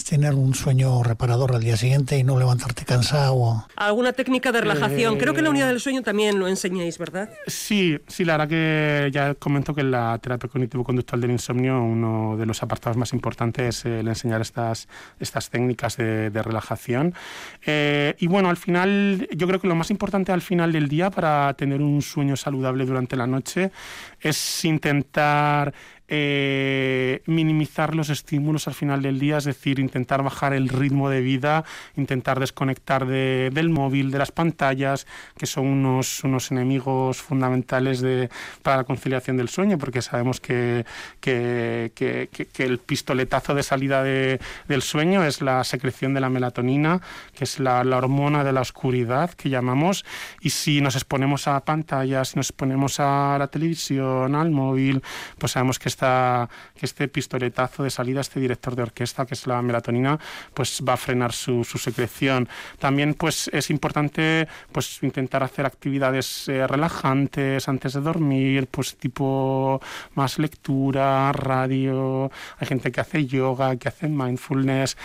tener 0.09 0.28
un 0.35 0.53
sueño 0.53 1.03
reparador 1.03 1.55
al 1.55 1.61
día 1.61 1.77
siguiente 1.77 2.17
y 2.17 2.23
no 2.23 2.37
levantarte 2.37 2.85
cansado. 2.85 3.65
¿Alguna 3.75 4.13
técnica 4.13 4.51
de 4.51 4.61
relajación? 4.61 5.15
Eh... 5.15 5.17
Creo 5.17 5.33
que 5.33 5.39
en 5.39 5.45
la 5.45 5.49
unidad 5.51 5.67
del 5.67 5.79
sueño 5.79 6.01
también 6.01 6.39
lo 6.39 6.47
enseñáis, 6.47 6.97
¿verdad? 6.97 7.29
Sí, 7.47 7.99
sí, 8.07 8.25
la 8.25 8.33
verdad 8.33 8.49
que 8.49 9.09
ya 9.11 9.35
comento 9.35 9.73
que 9.73 9.81
en 9.81 9.91
la 9.91 10.17
terapia 10.19 10.49
cognitivo-conductual 10.49 11.21
del 11.21 11.31
insomnio 11.31 11.81
uno 11.81 12.35
de 12.37 12.45
los 12.45 12.61
apartados 12.63 12.97
más 12.97 13.13
importantes 13.13 13.79
es 13.79 13.85
el 13.85 14.07
enseñar 14.07 14.41
estas, 14.41 14.87
estas 15.19 15.49
técnicas 15.49 15.97
de, 15.97 16.29
de 16.29 16.43
relajación. 16.43 17.13
Eh, 17.65 18.15
y 18.19 18.27
bueno, 18.27 18.49
al 18.49 18.57
final, 18.57 19.27
yo 19.35 19.47
creo 19.47 19.59
que 19.59 19.67
lo 19.67 19.75
más 19.75 19.91
importante 19.91 20.31
al 20.31 20.41
final 20.41 20.71
del 20.71 20.87
día 20.87 21.09
para 21.09 21.53
tener 21.55 21.81
un 21.81 22.01
sueño 22.01 22.35
saludable 22.35 22.85
durante 22.85 23.15
la 23.15 23.27
noche 23.27 23.71
es 24.19 24.65
intentar 24.65 25.73
eh, 26.11 27.21
minimizar 27.27 27.93
los 27.93 28.09
estímulos 28.09 28.67
al 28.67 28.73
final 28.73 29.03
del 29.03 29.19
día, 29.19 29.37
es 29.37 29.43
decir, 29.43 29.79
intentar 29.79 30.23
bajar 30.23 30.53
el 30.53 30.67
ritmo 30.67 31.09
de 31.09 31.21
vida, 31.21 31.63
intentar 31.95 32.39
desconectar 32.39 33.05
de, 33.05 33.51
del 33.53 33.69
móvil, 33.69 34.09
de 34.09 34.17
las 34.17 34.31
pantallas, 34.31 35.05
que 35.37 35.45
son 35.45 35.67
unos, 35.67 36.23
unos 36.23 36.49
enemigos 36.51 37.21
fundamentales 37.21 38.03
para 38.63 38.77
la 38.77 38.83
conciliación 38.85 39.37
del 39.37 39.49
sueño, 39.49 39.77
porque 39.77 40.01
sabemos 40.01 40.39
que, 40.39 40.85
que, 41.19 41.91
el 42.57 42.79
pistoletazo 42.79 43.53
de 43.53 43.63
salida 43.63 44.03
de, 44.03 44.39
del 44.67 44.81
sueño 44.81 45.23
es 45.23 45.41
la 45.41 45.63
secreción 45.63 46.13
de 46.13 46.21
la 46.21 46.29
melatonina, 46.29 47.01
que 47.33 47.43
es 47.43 47.59
la, 47.59 47.83
la, 47.83 47.97
hormona 47.97 48.43
de 48.43 48.51
la 48.51 48.61
oscuridad 48.61 49.31
que 49.31 49.49
llamamos, 49.49 50.05
y 50.41 50.49
si 50.49 50.81
nos 50.81 50.95
exponemos 50.95 51.47
a 51.47 51.59
pantallas, 51.59 52.29
si 52.29 52.37
nos 52.37 52.49
exponemos 52.49 52.99
a 52.99 53.37
la 53.37 53.47
televisión, 53.47 54.33
al 54.35 54.49
móvil, 54.49 55.03
pues 55.37 55.51
sabemos 55.51 55.77
que 55.77 55.89
esta, 55.99 56.49
que 56.77 56.85
este 56.85 57.07
pistoletazo 57.09 57.83
de 57.83 57.89
salida, 57.89 58.21
este 58.21 58.39
director 58.39 58.75
de 58.75 58.83
orquesta, 58.83 59.25
que 59.25 59.33
es 59.33 59.45
la 59.47 59.61
melatonina, 59.61 60.17
pues 60.53 60.81
va 60.87 60.93
a 60.93 60.97
frenar 60.97 61.33
su, 61.33 61.63
su 61.65 61.77
secreción. 61.77 62.47
También 62.79 63.13
pues 63.15 63.49
es 63.51 63.69
importante 63.69 64.47
pues 64.71 65.03
intentar 65.03 65.43
hacer 65.43 65.65
actividades 65.65 66.47
eh, 66.47 66.65
relajantes 66.67 67.67
antes 67.67 67.93
de 67.93 68.01
dormir, 68.01 68.67
pues 68.67 68.95
tipo 68.95 69.81
más 70.15 70.39
lectura, 70.39 71.33
radio, 71.33 72.31
hay 72.57 72.67
gente 72.67 72.91
que 72.91 73.01
hace 73.01 73.25
yoga, 73.25 73.75
que 73.75 73.89
hace 73.89 74.07
mindfulness, 74.07 74.95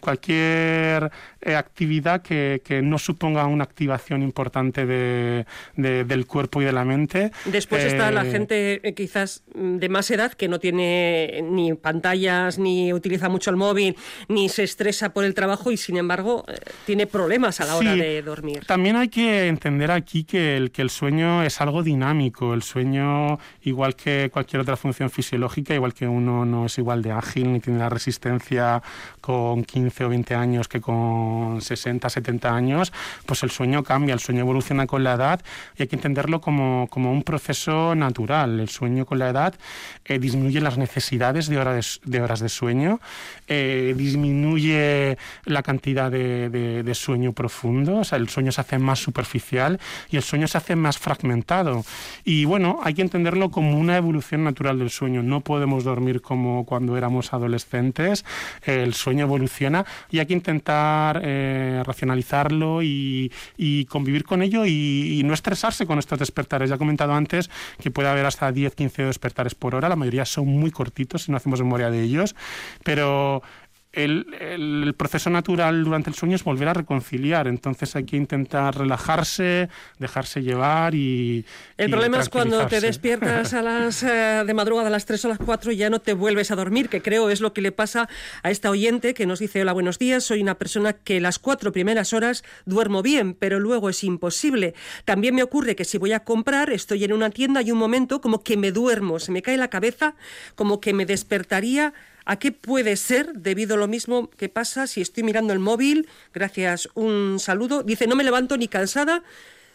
cualquier 0.00 1.12
eh, 1.40 1.54
actividad 1.54 2.22
que, 2.22 2.60
que, 2.64 2.82
no 2.82 2.98
suponga 2.98 3.46
una 3.46 3.64
activación 3.64 4.22
importante 4.22 4.84
de, 4.86 5.46
de, 5.76 6.04
del 6.04 6.26
cuerpo 6.26 6.60
y 6.60 6.64
de 6.64 6.72
la 6.72 6.84
mente. 6.84 7.30
Después 7.44 7.84
eh, 7.84 7.88
está 7.88 8.10
la 8.10 8.24
gente 8.24 8.80
eh, 8.82 8.94
quizás 8.94 9.44
de 9.54 9.88
más 9.88 10.10
edad 10.10 10.23
que 10.30 10.48
no 10.48 10.58
tiene 10.58 11.40
ni 11.42 11.74
pantallas, 11.74 12.58
ni 12.58 12.92
utiliza 12.92 13.28
mucho 13.28 13.50
el 13.50 13.56
móvil, 13.56 13.96
ni 14.28 14.48
se 14.48 14.62
estresa 14.62 15.12
por 15.12 15.24
el 15.24 15.34
trabajo 15.34 15.70
y 15.70 15.76
sin 15.76 15.96
embargo 15.96 16.44
eh, 16.48 16.58
tiene 16.86 17.06
problemas 17.06 17.60
a 17.60 17.66
la 17.66 17.76
hora 17.76 17.94
sí, 17.94 18.00
de 18.00 18.22
dormir. 18.22 18.64
También 18.66 18.96
hay 18.96 19.08
que 19.08 19.48
entender 19.48 19.90
aquí 19.90 20.24
que 20.24 20.56
el, 20.56 20.70
que 20.70 20.82
el 20.82 20.90
sueño 20.90 21.42
es 21.42 21.60
algo 21.60 21.82
dinámico. 21.82 22.54
El 22.54 22.62
sueño, 22.62 23.38
igual 23.62 23.96
que 23.96 24.30
cualquier 24.32 24.62
otra 24.62 24.76
función 24.76 25.10
fisiológica, 25.10 25.74
igual 25.74 25.94
que 25.94 26.06
uno 26.06 26.44
no 26.44 26.66
es 26.66 26.78
igual 26.78 27.02
de 27.02 27.12
ágil 27.12 27.52
ni 27.52 27.60
tiene 27.60 27.78
la 27.78 27.88
resistencia 27.88 28.82
con 29.20 29.64
15 29.64 30.04
o 30.04 30.08
20 30.08 30.34
años 30.34 30.68
que 30.68 30.80
con 30.80 31.60
60, 31.60 32.08
70 32.08 32.54
años, 32.54 32.92
pues 33.26 33.42
el 33.42 33.50
sueño 33.50 33.82
cambia, 33.82 34.14
el 34.14 34.20
sueño 34.20 34.40
evoluciona 34.40 34.86
con 34.86 35.04
la 35.04 35.14
edad 35.14 35.40
y 35.76 35.82
hay 35.82 35.88
que 35.88 35.96
entenderlo 35.96 36.40
como, 36.40 36.88
como 36.90 37.12
un 37.12 37.22
proceso 37.22 37.94
natural. 37.94 38.60
El 38.60 38.68
sueño 38.68 39.06
con 39.06 39.18
la 39.18 39.28
edad 39.30 39.54
eh, 40.14 40.18
disminuye 40.18 40.60
las 40.60 40.78
necesidades 40.78 41.48
de 41.48 41.54
de, 41.56 41.84
de 42.04 42.20
horas 42.20 42.40
de 42.40 42.48
sueño, 42.48 43.00
eh, 43.48 43.94
disminuye 43.96 45.16
la 45.44 45.62
cantidad 45.62 46.10
de, 46.10 46.48
de, 46.50 46.94
sueño 46.94 47.32
profundo, 47.32 47.98
o 47.98 48.04
sea, 48.04 48.18
el 48.18 48.28
sueño 48.28 48.52
se 48.52 48.60
hace 48.60 48.78
más 48.78 49.00
superficial 49.00 49.80
y 50.10 50.16
el 50.16 50.22
sueño 50.22 50.46
se 50.46 50.58
hace 50.58 50.76
más 50.76 50.98
fragmentado. 50.98 51.84
Y 52.24 52.44
bueno, 52.44 52.80
hay 52.82 52.94
que 52.94 53.02
entenderlo 53.02 53.50
como 53.50 53.78
una 53.78 53.96
evolución 53.96 54.44
natural 54.44 54.78
del 54.78 54.90
sueño. 54.90 55.22
No 55.22 55.40
podemos 55.40 55.84
dormir 55.84 56.20
como 56.20 56.64
cuando 56.64 56.96
éramos 56.96 57.32
adolescentes, 57.32 58.24
el 58.62 58.94
sueño 58.94 59.24
evoluciona 59.24 59.84
y 60.10 60.20
hay 60.20 60.26
que 60.26 60.34
intentar 60.34 61.20
eh, 61.24 61.82
racionalizarlo 61.84 62.82
y, 62.82 63.32
y, 63.56 63.84
convivir 63.86 64.24
con 64.24 64.42
ello 64.42 64.64
y, 64.64 65.18
y 65.20 65.22
no 65.24 65.34
estresarse 65.34 65.86
con 65.86 65.98
estos 65.98 66.18
despertares. 66.18 66.70
Ya 66.70 66.76
he 66.76 66.78
comentado 66.78 67.14
antes 67.14 67.50
que 67.80 67.90
puede 67.90 68.08
haber 68.08 68.26
hasta 68.26 68.50
10, 68.52 68.74
15 68.74 69.04
despertares 69.04 69.54
por 69.54 69.74
hora, 69.74 69.88
la 69.88 69.96
mayoría 70.04 70.24
son 70.24 70.46
muy 70.46 70.70
cortitos 70.70 71.22
si 71.22 71.30
no 71.30 71.36
hacemos 71.36 71.60
memoria 71.60 71.90
de 71.90 72.02
ellos, 72.02 72.36
pero 72.84 73.42
el, 73.94 74.94
proceso 74.96 75.30
natural 75.30 75.84
durante 75.84 76.10
el 76.10 76.16
sueño 76.16 76.36
es 76.36 76.44
volver 76.44 76.68
a 76.68 76.74
reconciliar. 76.74 77.46
Entonces 77.48 77.94
hay 77.96 78.04
que 78.04 78.16
intentar 78.16 78.76
relajarse, 78.76 79.68
dejarse 79.98 80.42
llevar 80.42 80.94
y. 80.94 81.44
El 81.76 81.90
problema 81.90 82.20
es 82.20 82.28
cuando 82.28 82.66
te 82.66 82.80
despiertas 82.80 83.54
a 83.54 83.62
las 83.62 84.02
eh, 84.02 84.44
de 84.46 84.54
madrugada 84.54 84.88
a 84.88 84.90
las 84.90 85.06
3 85.06 85.24
o 85.24 85.28
las 85.28 85.38
4 85.38 85.72
y 85.72 85.76
ya 85.76 85.90
no 85.90 86.00
te 86.00 86.12
vuelves 86.14 86.50
a 86.50 86.56
dormir, 86.56 86.88
que 86.88 87.02
creo 87.02 87.30
es 87.30 87.40
lo 87.40 87.52
que 87.52 87.60
le 87.60 87.72
pasa 87.72 88.08
a 88.42 88.50
esta 88.50 88.70
oyente 88.70 89.14
que 89.14 89.26
nos 89.26 89.38
dice: 89.38 89.62
Hola, 89.62 89.72
buenos 89.72 89.98
días. 89.98 90.24
Soy 90.24 90.42
una 90.42 90.56
persona 90.56 90.92
que 90.92 91.20
las 91.20 91.38
cuatro 91.38 91.72
primeras 91.72 92.12
horas 92.12 92.44
duermo 92.64 93.02
bien, 93.02 93.34
pero 93.34 93.60
luego 93.60 93.88
es 93.88 94.04
imposible. 94.04 94.74
También 95.04 95.34
me 95.34 95.42
ocurre 95.42 95.76
que 95.76 95.84
si 95.84 95.98
voy 95.98 96.12
a 96.12 96.20
comprar, 96.20 96.70
estoy 96.70 97.04
en 97.04 97.12
una 97.12 97.30
tienda 97.30 97.62
y 97.62 97.70
un 97.70 97.78
momento 97.78 98.20
como 98.20 98.42
que 98.42 98.56
me 98.56 98.72
duermo, 98.72 99.18
se 99.18 99.32
me 99.32 99.42
cae 99.42 99.56
la 99.56 99.68
cabeza, 99.68 100.14
como 100.54 100.80
que 100.80 100.92
me 100.92 101.06
despertaría 101.06 101.92
¿A 102.24 102.38
qué 102.38 102.52
puede 102.52 102.96
ser 102.96 103.32
debido 103.34 103.74
a 103.74 103.78
lo 103.78 103.88
mismo 103.88 104.30
que 104.30 104.48
pasa 104.48 104.86
si 104.86 105.00
estoy 105.00 105.22
mirando 105.22 105.52
el 105.52 105.58
móvil? 105.58 106.08
Gracias, 106.32 106.88
un 106.94 107.38
saludo. 107.38 107.82
Dice, 107.82 108.06
no 108.06 108.16
me 108.16 108.24
levanto 108.24 108.56
ni 108.56 108.68
cansada 108.68 109.22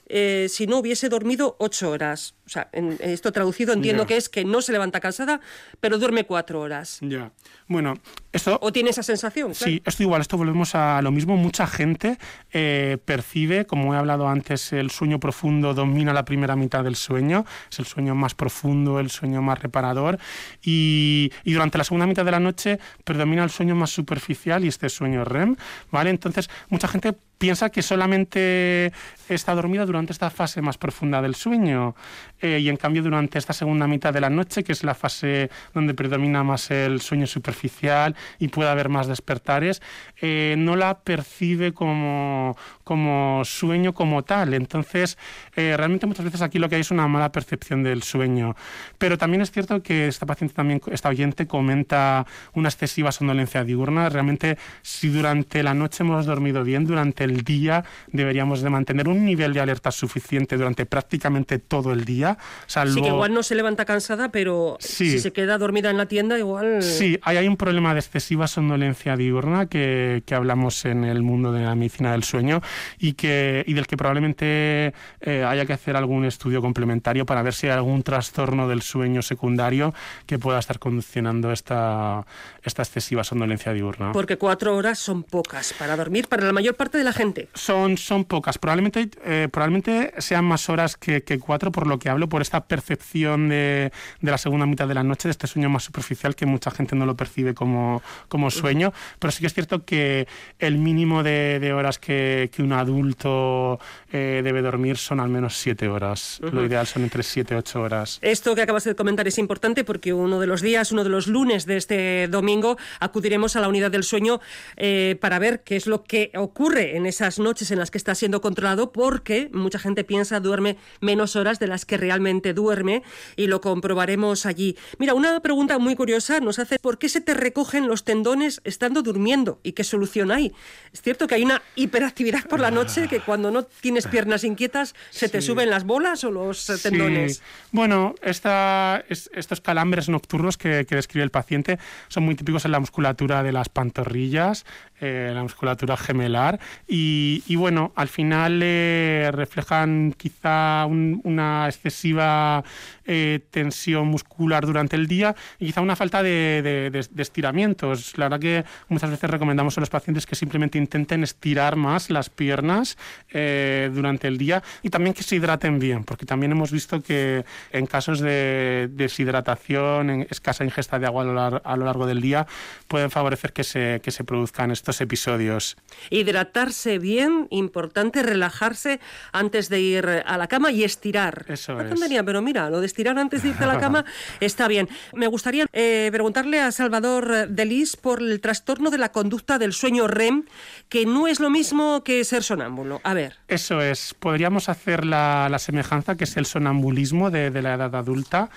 eh, 0.08 0.48
si 0.50 0.66
no 0.66 0.80
hubiese 0.80 1.10
dormido 1.10 1.56
ocho 1.60 1.92
horas. 1.92 2.34
O 2.50 2.52
sea, 2.52 2.68
en, 2.72 2.98
esto 3.00 3.32
traducido 3.32 3.74
entiendo 3.74 4.08
que 4.08 4.18
es 4.18 4.28
que 4.28 4.44
no 4.44 4.64
se 4.64 4.72
levanta 4.72 5.00
cansada, 5.00 5.40
pero 5.80 6.00
duerme 6.00 6.24
cuatro 6.24 6.62
horas. 6.62 6.98
Ya. 7.02 7.32
Bueno, 7.68 7.94
esto... 8.34 8.58
¿O 8.64 8.74
tiene 8.74 8.90
esa 8.90 9.04
sensación? 9.04 9.54
Sí, 9.54 9.84
esto 9.86 10.02
igual, 10.02 10.22
esto 10.22 10.36
volvemos 10.36 10.74
a 10.74 11.00
lo 11.04 11.12
mismo. 11.12 11.38
Mucha 11.38 11.68
gente 11.68 12.18
eh, 12.52 12.98
percibe, 13.06 13.68
como 13.68 13.94
he 13.94 13.98
hablado 13.98 14.28
antes, 14.28 14.74
el 14.74 14.90
sueño 14.90 15.20
profundo 15.20 15.76
domina 15.76 16.12
la 16.12 16.26
primera 16.26 16.56
mitad 16.56 16.84
del 16.84 16.96
sueño, 16.96 17.46
es 17.72 17.78
el 17.78 17.86
sueño 17.86 18.16
más 18.16 18.34
profundo, 18.34 19.00
el 19.00 19.12
sueño 19.12 19.44
más 19.44 19.60
reparador, 19.60 20.18
y, 20.64 21.32
y 21.44 21.54
durante 21.54 21.78
la 21.78 21.84
segunda 21.84 22.08
mitad 22.08 22.26
de 22.26 22.32
la 22.32 22.40
noche 22.40 22.80
predomina 23.04 23.44
el 23.44 23.52
sueño 23.52 23.76
más 23.76 23.92
superficial 23.92 24.66
y 24.66 24.70
este 24.70 24.90
sueño 24.90 25.24
REM, 25.24 25.56
¿vale? 25.92 26.10
Entonces, 26.10 26.50
mucha 26.70 26.88
gente 26.88 27.14
piensa 27.40 27.72
que 27.72 27.82
solamente 27.82 28.92
está 29.30 29.56
dormida 29.56 29.86
durante 29.86 30.14
esta 30.14 30.30
fase 30.30 30.62
más 30.62 30.78
profunda 30.78 31.22
del 31.22 31.34
sueño 31.34 31.96
eh, 32.42 32.60
y 32.60 32.70
en 32.70 32.78
cambio 32.78 33.04
durante 33.04 33.38
esta 33.38 33.54
segunda 33.54 33.88
mitad 33.88 34.14
de 34.14 34.22
la 34.22 34.30
noche, 34.30 34.64
que 34.64 34.72
es 34.72 34.84
la 34.84 34.94
fase 34.94 35.50
donde 35.74 35.94
predomina 35.94 36.44
más 36.44 36.72
el 36.72 37.02
sueño 37.02 37.28
superficial 37.28 38.16
y 38.40 38.48
puede 38.48 38.70
haber 38.70 38.90
más 38.90 39.08
despertares, 39.08 39.82
eh, 40.22 40.56
no 40.58 40.76
la 40.76 41.00
percibe 41.00 41.74
como, 41.74 42.56
como 42.84 43.44
sueño 43.46 43.94
como 43.94 44.24
tal. 44.24 44.54
Entonces, 44.54 45.18
eh, 45.56 45.76
realmente 45.78 46.08
muchas 46.08 46.26
veces 46.26 46.42
aquí 46.42 46.60
lo 46.60 46.70
que 46.70 46.76
hay 46.76 46.82
es 46.82 46.92
una 46.92 47.08
mala 47.08 47.32
percepción 47.32 47.84
del 47.84 48.04
sueño. 48.04 48.56
Pero 48.98 49.18
también 49.18 49.42
es 49.42 49.52
cierto 49.52 49.84
que 49.84 50.08
esta 50.08 50.26
paciente 50.26 50.56
también, 50.56 50.82
esta 50.92 51.10
oyente 51.10 51.48
comenta 51.48 52.26
una 52.54 52.70
excesiva 52.70 53.12
somnolencia 53.12 53.64
diurna. 53.64 54.10
Realmente, 54.10 54.58
si 54.82 55.10
durante 55.10 55.64
la 55.64 55.74
noche 55.74 56.04
hemos 56.04 56.26
dormido 56.26 56.64
bien, 56.64 56.86
durante 56.86 57.24
el 57.24 57.44
día 57.44 57.84
deberíamos 58.08 58.62
de 58.62 58.70
mantener 58.70 59.08
un 59.08 59.26
nivel 59.26 59.54
de 59.54 59.62
alerta 59.62 59.92
suficiente 59.92 60.58
durante 60.58 60.86
prácticamente 60.86 61.60
todo 61.60 61.92
el 61.94 62.06
día. 62.06 62.29
Sí, 62.68 63.02
que 63.02 63.08
igual 63.08 63.34
no 63.34 63.44
se 63.44 63.56
levanta 63.56 63.86
cansada, 63.86 64.30
pero 64.30 64.78
si 64.80 65.20
se 65.20 65.32
queda 65.32 65.58
dormida 65.58 65.90
en 65.90 65.98
la 65.98 66.06
tienda, 66.06 66.38
igual... 66.38 66.82
Sí, 66.82 67.20
hay, 67.22 67.38
hay 67.38 67.48
un 67.48 67.58
problema 67.58 67.94
de 67.94 68.00
excesiva 68.00 68.48
somnolencia 68.48 69.16
diurna 69.16 69.68
que, 69.68 70.24
que, 70.26 70.36
hablamos 70.36 70.86
en 70.86 71.04
el 71.04 71.22
mundo 71.22 71.52
de 71.52 71.64
la 71.64 71.76
medicina 71.76 72.12
del 72.12 72.24
sueño 72.24 72.62
y, 72.98 73.14
que, 73.14 73.64
y 73.68 73.74
del 73.74 73.88
que 73.88 73.98
probablemente 73.98 74.94
eh, 75.22 75.44
haya 75.44 75.66
que 75.66 75.74
hacer 75.74 75.96
algún 75.96 76.26
estudio 76.26 76.62
complementario 76.62 77.26
para 77.26 77.42
ver 77.42 77.54
si 77.54 77.68
hay 77.68 77.74
algún 77.74 78.04
trastorno 78.04 78.68
del 78.68 78.82
sueño 78.82 79.22
secundario 79.22 79.94
que 80.26 80.40
pueda 80.40 80.60
estar 80.60 80.80
condicionando 80.80 81.52
esta, 81.52 82.26
esta 82.64 82.82
excesiva 82.82 83.24
somnolencia 83.24 83.74
diurna. 83.74 84.12
Porque 84.12 84.38
cuatro 84.38 84.76
horas 84.76 85.00
son 85.00 85.24
pocas 85.24 85.74
para 85.74 85.96
dormir 85.96 86.28
para 86.28 86.46
la 86.46 86.54
mayor 86.54 86.76
parte 86.76 86.98
de 86.98 87.04
la 87.04 87.14
gente. 87.14 87.50
Son, 87.54 87.98
son 87.98 88.26
pocas. 88.26 88.58
Probablemente, 88.58 89.10
eh, 89.26 89.48
probablemente 89.52 90.14
sean 90.18 90.46
más 90.46 90.70
horas 90.70 90.98
que, 90.98 91.24
que, 91.24 91.40
cuatro, 91.40 91.72
por 91.72 91.88
lo 91.88 92.00
que 92.00 92.10
hablo, 92.10 92.19
por 92.28 92.42
esta 92.42 92.66
percepción 92.66 93.48
de, 93.48 93.92
de, 94.20 94.32
la 94.32 94.38
segunda 94.38 94.66
mitad 94.66 94.88
de 94.88 94.96
la 94.96 95.04
noche, 95.04 95.28
de 95.28 95.32
este 95.32 95.48
sueño 95.48 95.70
más 95.70 95.84
superficial 95.84 96.36
que 96.36 96.46
mucha 96.46 96.72
gente 96.72 96.96
no 96.96 97.06
lo 97.06 97.16
percibe 97.16 97.54
como, 97.54 98.02
como 98.28 98.52
sueño. 98.52 98.92
Pero 99.20 99.32
sí 99.32 99.42
que 99.42 99.48
es 99.48 99.54
cierto 99.54 99.86
que 99.86 100.28
el 100.60 100.78
mínimo 100.78 101.24
de, 101.24 101.60
de 101.60 101.74
horas 101.74 102.00
que, 102.00 102.50
que, 102.54 102.62
un 102.62 102.74
adulto 102.74 103.80
eh, 104.12 104.42
debe 104.44 104.62
dormir 104.62 104.98
son 104.98 105.20
al 105.20 105.30
menos 105.30 105.56
siete 105.58 105.88
horas. 105.88 106.40
Lo 106.52 106.66
ideal 106.66 106.88
son 106.88 107.04
entre 107.04 107.24
siete 107.24 107.54
y 107.54 107.58
ocho 107.58 107.82
horas. 107.82 108.20
Esto 108.22 108.56
que 108.56 108.62
acabas 108.64 108.84
de 108.84 108.96
comentar 108.96 109.28
es 109.28 109.38
importante 109.38 109.84
porque 109.84 110.14
uno 110.14 110.40
de 110.40 110.48
los 110.48 110.62
días, 110.62 110.92
uno 110.92 111.04
de 111.04 111.10
los 111.10 111.28
lunes 111.28 111.66
de 111.66 111.78
este 111.78 112.28
domingo, 112.28 112.78
acudiremos 113.00 113.56
a 113.56 113.62
la 113.62 113.68
unidad 113.68 113.92
del 113.92 114.04
sueño 114.04 114.42
eh, 114.78 115.18
para 115.22 115.40
ver 115.40 115.64
qué 115.64 115.76
es 115.76 115.88
lo 115.88 116.04
que 116.04 116.32
ocurre 116.36 116.98
en 116.98 117.06
esas 117.06 117.40
noches 117.40 117.72
en 117.72 117.80
las 117.80 117.92
que 117.92 117.98
está 117.98 118.16
siendo 118.16 118.42
controlado 118.42 118.92
porque 118.92 119.50
mucha 119.54 119.80
gente 119.80 120.04
piensa 120.04 120.40
duerme 120.40 120.78
menos 121.02 121.36
horas 121.36 121.60
de 121.60 121.68
las 121.68 121.86
que 121.86 121.98
realmente 121.98 122.09
duerme 122.54 123.04
y 123.36 123.48
lo 123.48 123.62
comprobaremos 123.62 124.46
allí. 124.46 124.78
Mira, 124.98 125.14
una 125.14 125.40
pregunta 125.40 125.78
muy 125.80 125.96
curiosa 125.96 126.40
nos 126.40 126.60
hace 126.60 126.80
¿por 126.80 126.98
qué 126.98 127.10
se 127.10 127.22
te 127.22 127.34
recogen 127.34 127.88
los 127.88 128.04
tendones 128.04 128.62
estando 128.64 129.02
durmiendo? 129.02 129.60
¿Y 129.64 129.74
qué 129.74 129.84
solución 129.84 130.32
hay? 130.32 130.54
Es 130.94 131.02
cierto 131.02 131.28
que 131.28 131.36
hay 131.36 131.44
una 131.44 131.62
hiperactividad 131.76 132.46
por 132.48 132.60
la 132.60 132.72
noche 132.72 133.08
que 133.08 133.20
cuando 133.20 133.52
no 133.52 133.64
tienes 133.64 134.08
piernas 134.08 134.44
inquietas 134.44 134.96
se 135.10 135.30
te 135.30 135.42
suben 135.42 135.70
las 135.70 135.84
bolas 135.84 136.24
o 136.24 136.32
los 136.32 136.66
tendones. 136.82 137.42
Bueno, 137.72 138.16
esta, 138.22 139.04
estos 139.10 139.62
calambres 139.62 140.10
nocturnos 140.10 140.58
que, 140.58 140.86
que 140.86 140.96
describe 140.96 141.24
el 141.24 141.32
paciente 141.32 141.80
son 142.08 142.24
muy 142.24 142.36
típicos 142.36 142.66
en 142.66 142.72
la 142.72 142.80
musculatura 142.80 143.44
de 143.44 143.52
las 143.52 143.70
pantorrillas, 143.70 144.66
eh, 145.02 145.32
la 145.34 145.42
musculatura 145.42 145.96
gemelar. 145.98 146.60
Y, 146.88 147.44
y, 147.48 147.56
bueno, 147.56 147.92
al 147.96 148.08
final 148.08 148.60
eh, 148.64 149.30
reflejan 149.34 150.14
quizá 150.18 150.86
un, 150.86 151.22
una 151.24 151.68
excesiva 151.68 152.64
eh, 153.12 153.40
tensión 153.50 154.08
muscular 154.08 154.68
durante 154.68 154.96
el 154.96 155.08
día 155.08 155.36
y 155.58 155.66
quizá 155.66 155.82
una 155.82 155.96
falta 155.96 156.22
de, 156.22 156.62
de, 156.62 156.92
de, 156.92 157.08
de, 157.10 157.22
estiramientos. 157.24 158.16
La 158.20 158.26
verdad 158.26 158.40
que 158.40 158.66
muchas 158.88 159.10
veces 159.10 159.28
recomendamos 159.28 159.76
a 159.78 159.80
los 159.80 159.90
pacientes 159.90 160.28
que 160.28 160.36
simplemente 160.36 160.78
intenten 160.78 161.24
estirar 161.24 161.76
más 161.76 162.12
las 162.12 162.30
piernas 162.30 163.00
eh, 163.32 163.90
durante 163.92 164.28
el 164.28 164.38
día 164.38 164.62
y 164.84 164.92
también 164.92 165.16
que 165.16 165.24
se 165.24 165.38
hidraten 165.38 165.80
bien, 165.80 166.04
porque 166.04 166.28
también 166.28 166.52
hemos 166.52 166.72
visto 166.72 167.02
que 167.02 167.46
en 167.72 167.88
casos 167.88 168.20
de 168.20 168.90
deshidratación, 168.92 170.12
en 170.12 170.28
escasa 170.30 170.64
ingesta 170.64 171.00
de 171.00 171.08
agua 171.08 171.24
a 171.24 171.26
lo, 171.26 171.34
largo, 171.34 171.62
a 171.64 171.78
lo 171.78 171.86
largo 171.86 172.06
del 172.06 172.22
día, 172.22 172.46
pueden 172.88 173.10
favorecer 173.10 173.54
que 173.54 173.64
se, 173.64 174.02
que 174.04 174.12
se 174.12 174.24
produzcan 174.24 174.70
estos 174.70 175.02
episodios. 175.02 175.78
Hidratarse 176.12 177.00
bien, 177.00 177.48
importante 177.50 178.22
relajarse 178.22 179.00
antes 179.32 179.68
de 179.70 179.80
ir 179.80 180.08
a 180.24 180.38
la 180.38 180.46
cama 180.46 180.72
y 180.72 180.84
estirar. 180.84 181.46
Eso 181.48 181.74
no 181.74 181.82
es. 181.82 182.00
Tenía, 182.00 182.24
pero 182.24 182.44
mira, 182.44 182.70
lo 182.70 182.80
de 182.80 182.86
estirar 182.86 182.99
antes 183.08 183.44
de 183.44 183.50
irte 183.50 183.64
a 183.64 183.68
la 183.68 183.80
cama 183.80 184.06
está 184.40 184.68
bien. 184.68 184.90
Me 185.14 185.28
gustaría 185.28 185.66
eh, 185.74 186.10
preguntarle 186.12 186.60
a 186.60 186.72
Salvador 186.72 187.48
Delis 187.50 187.96
por 187.96 188.22
el 188.22 188.42
trastorno 188.42 188.90
de 188.90 188.98
la 188.98 189.12
conducta 189.12 189.58
del 189.58 189.74
sueño 189.74 190.08
REM, 190.08 190.46
que 190.90 191.06
no 191.06 191.28
es 191.28 191.40
lo 191.40 191.50
mismo 191.50 192.04
que 192.04 192.24
ser 192.24 192.44
sonámbulo. 192.44 193.02
A 193.04 193.14
ver. 193.14 193.38
Eso 193.48 193.82
es. 193.82 194.14
Podríamos 194.14 194.70
hacer 194.70 195.06
la, 195.06 195.48
la 195.50 195.60
semejanza 195.60 196.16
que 196.16 196.26
es 196.26 196.38
el 196.38 196.46
sonambulismo 196.46 197.32
de, 197.32 197.52
de 197.52 197.62
la 197.62 197.76
edad 197.76 197.96
adulta 197.96 198.50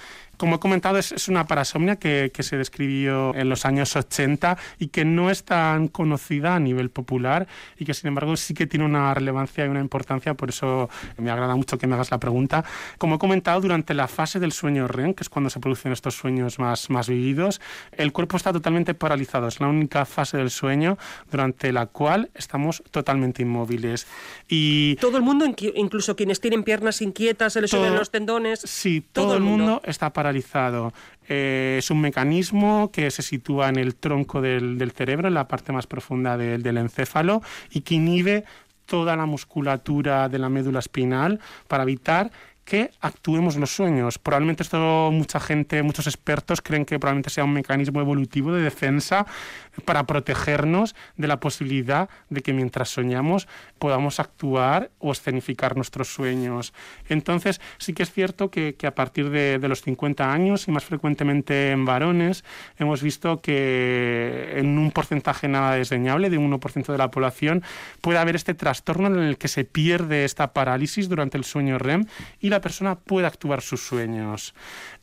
como 0.43 0.57
he 0.57 0.59
comentado, 0.59 0.99
es, 0.99 1.13
es 1.13 1.29
una 1.29 1.47
parasomnia 1.47 1.95
que, 1.95 2.33
que, 2.35 2.43
se 2.43 2.57
describió 2.57 3.33
en 3.37 3.49
los 3.49 3.65
años 3.65 3.95
80 3.95 4.59
y 4.81 4.89
que 4.89 5.05
no 5.05 5.31
es 5.31 5.45
tan 5.45 5.87
conocida 5.87 6.57
a 6.57 6.59
nivel 6.59 6.91
popular 6.91 7.47
y 7.79 7.85
que, 7.85 7.95
sin 7.95 8.09
embargo, 8.09 8.37
sí 8.37 8.53
que 8.53 8.67
tiene 8.67 8.85
una 8.85 9.15
relevancia 9.15 9.65
y 9.65 9.69
una 9.69 9.79
importancia. 9.79 10.35
Por 10.35 10.49
eso 10.49 10.91
me 11.17 11.31
agrada 11.31 11.55
mucho 11.55 11.79
que 11.79 11.87
me 11.87 11.95
hagas 11.95 12.11
la 12.11 12.19
pregunta. 12.19 12.65
Como 12.99 13.15
he 13.15 13.19
comentado, 13.21 13.61
durante 13.61 13.95
la 13.95 14.09
fase 14.09 14.41
del 14.41 14.51
sueño 14.51 14.89
REM, 14.89 15.15
que 15.15 15.23
es 15.23 15.29
cuando 15.29 15.49
se 15.49 15.61
producen 15.61 15.93
estos 15.93 16.17
sueños 16.17 16.59
más, 16.59 16.91
más 16.91 17.09
vividos, 17.09 17.61
el 17.93 18.13
cuerpo 18.13 18.37
está 18.37 18.53
totalmente 18.53 18.95
paralizado. 18.95 19.47
Es 19.47 19.61
la 19.61 19.69
única 19.69 20.05
fase 20.07 20.39
del 20.39 20.51
sueño 20.51 20.99
durante 21.31 21.71
la 21.71 21.87
cual 21.87 22.31
estamos 22.35 22.83
totalmente 22.91 23.43
inmóviles. 23.43 24.09
Y 24.49 24.97
todo 24.97 25.19
el 25.19 25.23
mundo, 25.23 25.47
incluso 25.47 26.17
quienes 26.17 26.41
tienen 26.41 26.65
piernas 26.65 27.01
inquietas, 27.01 27.53
se 27.53 27.61
les 27.61 27.71
suben 27.71 27.95
los 27.95 28.11
tendones. 28.11 28.59
Sí, 28.59 29.05
todo, 29.13 29.27
todo 29.27 29.37
el 29.37 29.43
mundo, 29.45 29.65
mundo 29.65 29.83
está 29.85 30.13
paralizado 30.13 30.32
Eh, 31.29 31.77
es 31.79 31.91
un 31.91 32.01
mecanismo 32.01 32.91
que 32.93 33.11
se 33.11 33.23
sitúa 33.23 33.69
en 33.69 33.77
el 33.77 33.95
tronco 33.95 34.41
del, 34.41 34.93
cerebro, 34.93 35.29
en 35.29 35.35
la 35.35 35.49
parte 35.49 35.73
más 35.73 35.87
profunda 35.87 36.37
de, 36.37 36.59
del 36.59 36.79
encéfalo, 36.79 37.43
y 37.71 37.83
que 37.83 37.95
inhibe 37.95 38.45
toda 38.87 39.17
la 39.17 39.27
musculatura 39.27 40.29
de 40.29 40.39
la 40.39 40.49
médula 40.49 40.81
espinal 40.81 41.41
para 41.69 41.85
evitar 41.85 42.31
que 42.73 42.91
actuemos 43.03 43.57
los 43.57 43.77
sueños. 43.77 44.19
Probablemente 44.19 44.63
esto 44.63 45.11
mucha 45.13 45.39
gente, 45.41 45.83
muchos 45.83 46.07
expertos 46.07 46.63
creen 46.63 46.87
que 46.87 46.99
probablemente 46.99 47.29
sea 47.29 47.45
un 47.45 47.53
mecanismo 47.53 48.01
evolutivo 48.01 48.51
de 48.51 48.63
defensa 48.63 49.27
para 49.85 50.05
protegernos 50.05 50.95
de 51.19 51.29
la 51.29 51.39
posibilidad 51.39 52.09
de 52.31 52.41
que 52.41 52.55
mientras 52.55 52.89
soñamos 52.89 53.47
podamos 53.79 54.21
actuar 54.21 54.91
o 55.01 55.13
escenificar 55.13 55.77
nuestros 55.77 56.15
sueños. 56.15 56.73
Entonces, 57.11 57.61
sí 57.77 57.93
que 57.93 58.05
es 58.05 58.11
cierto 58.11 58.51
que, 58.51 58.75
a 58.87 58.95
partir 58.95 59.29
de, 59.29 59.59
los 59.69 59.83
50 59.83 60.33
años 60.33 60.67
y 60.67 60.71
más 60.71 60.85
frecuentemente 60.85 61.73
en 61.73 61.85
varones, 61.85 62.43
hemos 62.79 63.03
visto 63.03 63.43
que 63.43 64.55
en 64.57 64.79
un 64.79 64.93
porcentaje 64.93 65.47
nada 65.47 65.75
desdeñable, 65.75 66.31
de 66.31 66.39
1% 66.39 66.87
de 66.87 66.99
la 66.99 67.11
población, 67.11 67.63
puede 68.01 68.19
haber 68.19 68.35
este 68.35 68.55
trastorno 68.55 69.09
en 69.09 69.19
el 69.19 69.37
que 69.37 69.49
se 69.49 69.65
pierde 69.65 70.25
esta 70.25 70.55
parálisis 70.55 71.11
durante 71.11 71.37
el 71.37 71.45
sueño 71.45 71.77
REM 71.77 72.07
y 72.41 72.49
la 72.49 72.62
persona 72.63 72.95
puede 72.95 73.27
actuar 73.27 73.61
sus 73.61 73.83
sueños. 73.87 74.55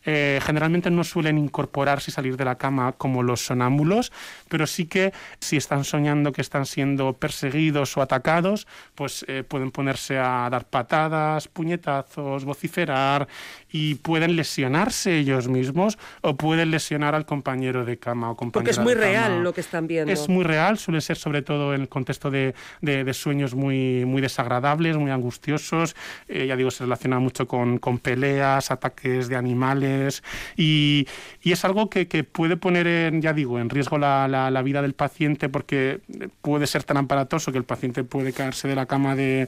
Eh, 0.05 0.39
generalmente 0.41 0.89
no 0.89 1.03
suelen 1.03 1.37
incorporarse 1.37 2.11
y 2.11 2.13
salir 2.13 2.37
de 2.37 2.45
la 2.45 2.55
cama 2.55 2.93
como 2.93 3.23
los 3.23 3.45
sonámbulos, 3.45 4.11
pero 4.47 4.65
sí 4.65 4.85
que 4.85 5.13
si 5.39 5.57
están 5.57 5.83
soñando 5.83 6.31
que 6.31 6.41
están 6.41 6.65
siendo 6.65 7.13
perseguidos 7.13 7.97
o 7.97 8.01
atacados, 8.01 8.67
pues 8.95 9.25
eh, 9.27 9.43
pueden 9.43 9.71
ponerse 9.71 10.17
a 10.17 10.47
dar 10.49 10.65
patadas, 10.65 11.47
puñetazos, 11.47 12.45
vociferar 12.45 13.27
y 13.71 13.95
pueden 13.95 14.35
lesionarse 14.35 15.17
ellos 15.17 15.47
mismos 15.47 15.97
o 16.21 16.35
pueden 16.35 16.71
lesionar 16.71 17.15
al 17.15 17.25
compañero 17.25 17.83
de 17.83 17.97
cama 17.97 18.31
o 18.31 18.35
compañera 18.35 18.53
Porque 18.53 18.71
es 18.71 18.79
muy 18.79 18.93
real 18.93 19.43
lo 19.43 19.53
que 19.53 19.61
están 19.61 19.87
viendo. 19.87 20.11
Es 20.11 20.29
muy 20.29 20.43
real, 20.43 20.77
suele 20.77 21.01
ser 21.01 21.17
sobre 21.17 21.41
todo 21.41 21.73
en 21.73 21.81
el 21.81 21.89
contexto 21.89 22.31
de, 22.31 22.55
de, 22.81 23.13
sueños 23.13 23.53
muy, 23.53 24.05
muy 24.05 24.21
desagradables, 24.21 24.95
muy 24.97 25.11
angustiosos. 25.11 25.95
Eh, 26.27 26.47
ya 26.47 26.55
digo, 26.55 26.71
se 26.71 26.83
relaciona 26.83 27.19
mucho 27.19 27.47
con, 27.47 27.79
con 27.79 27.99
peleas, 27.99 28.71
ataques 28.71 29.27
de 29.27 29.35
animales 29.35 29.88
y, 30.57 31.07
es 31.43 31.65
algo 31.65 31.89
que, 31.89 32.07
que, 32.07 32.23
puede 32.23 32.57
poner, 32.57 32.87
en, 32.87 33.21
ya 33.21 33.33
digo, 33.33 33.59
en 33.59 33.69
riesgo 33.69 33.97
la, 33.97 34.27
la, 34.27 34.51
la, 34.51 34.61
vida 34.61 34.81
del 34.81 34.93
paciente 34.93 35.49
porque 35.49 36.01
puede 36.41 36.67
ser 36.67 36.83
tan 36.83 36.97
aparatoso 36.97 37.51
que 37.51 37.57
el 37.57 37.63
paciente 37.63 38.03
puede 38.03 38.33
caerse 38.33 38.67
de 38.67 38.75
la 38.75 38.85
cama 38.85 39.15
de, 39.15 39.47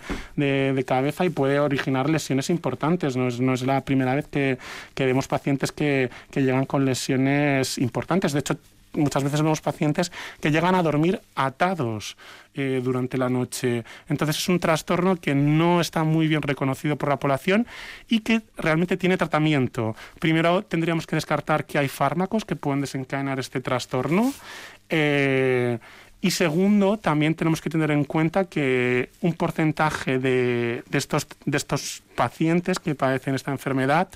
cabeza 0.86 1.26
y 1.26 1.30
puede 1.30 1.60
originar 1.60 2.10
lesiones 2.10 2.50
importantes. 2.50 3.16
No 3.16 3.28
es, 3.28 3.62
la 3.62 3.82
primera 3.82 4.16
vez 4.16 4.28
que, 4.28 4.58
vemos 4.96 5.28
pacientes 5.28 5.72
que, 5.72 6.10
llegan 6.36 6.66
con 6.66 6.86
lesiones 6.86 7.78
importantes. 7.78 8.34
De 8.34 8.40
hecho, 8.40 8.58
muchas 8.94 9.24
veces 9.24 9.42
vemos 9.42 9.62
pacientes 9.62 10.12
que 10.40 10.52
llegan 10.52 10.76
a 10.76 10.84
dormir 10.84 11.22
atados 11.36 12.18
eh, 12.54 12.82
durante 12.84 13.18
la 13.18 13.30
noche. 13.30 13.84
Entonces 14.10 14.38
es 14.38 14.50
un 14.50 14.60
trastorno 14.60 15.16
que 15.16 15.34
no 15.34 15.82
está 15.82 16.04
muy 16.04 16.28
bien 16.28 16.42
reconocido 16.42 16.98
por 16.98 17.10
la 17.10 17.18
población 17.18 17.66
y 18.10 18.20
que 18.20 18.42
realmente 18.58 18.98
tiene 18.98 19.18
tratamiento. 19.18 19.96
Primero 20.20 20.64
tendríamos 20.64 21.08
que 21.08 21.16
descartar 21.16 21.66
que 21.66 21.78
hay 21.78 21.88
fármacos 21.88 22.46
que 22.46 22.56
pueden 22.56 22.82
desencadenar 22.82 23.40
este 23.40 23.62
trastorno. 23.62 24.34
Eh, 24.90 25.80
y 26.24 26.32
segundo, 26.32 26.98
también 26.98 27.34
tenemos 27.34 27.62
que 27.62 27.70
tener 27.70 27.90
en 27.90 28.04
cuenta 28.04 28.46
que 28.46 29.10
un 29.22 29.34
porcentaje 29.34 30.20
de, 30.20 30.84
de, 30.88 30.98
estos, 30.98 31.28
de 31.46 31.58
estos 31.58 32.04
pacientes 32.16 32.78
que 32.78 32.94
padecen 32.94 33.34
esta 33.34 33.52
enfermedad 33.52 34.10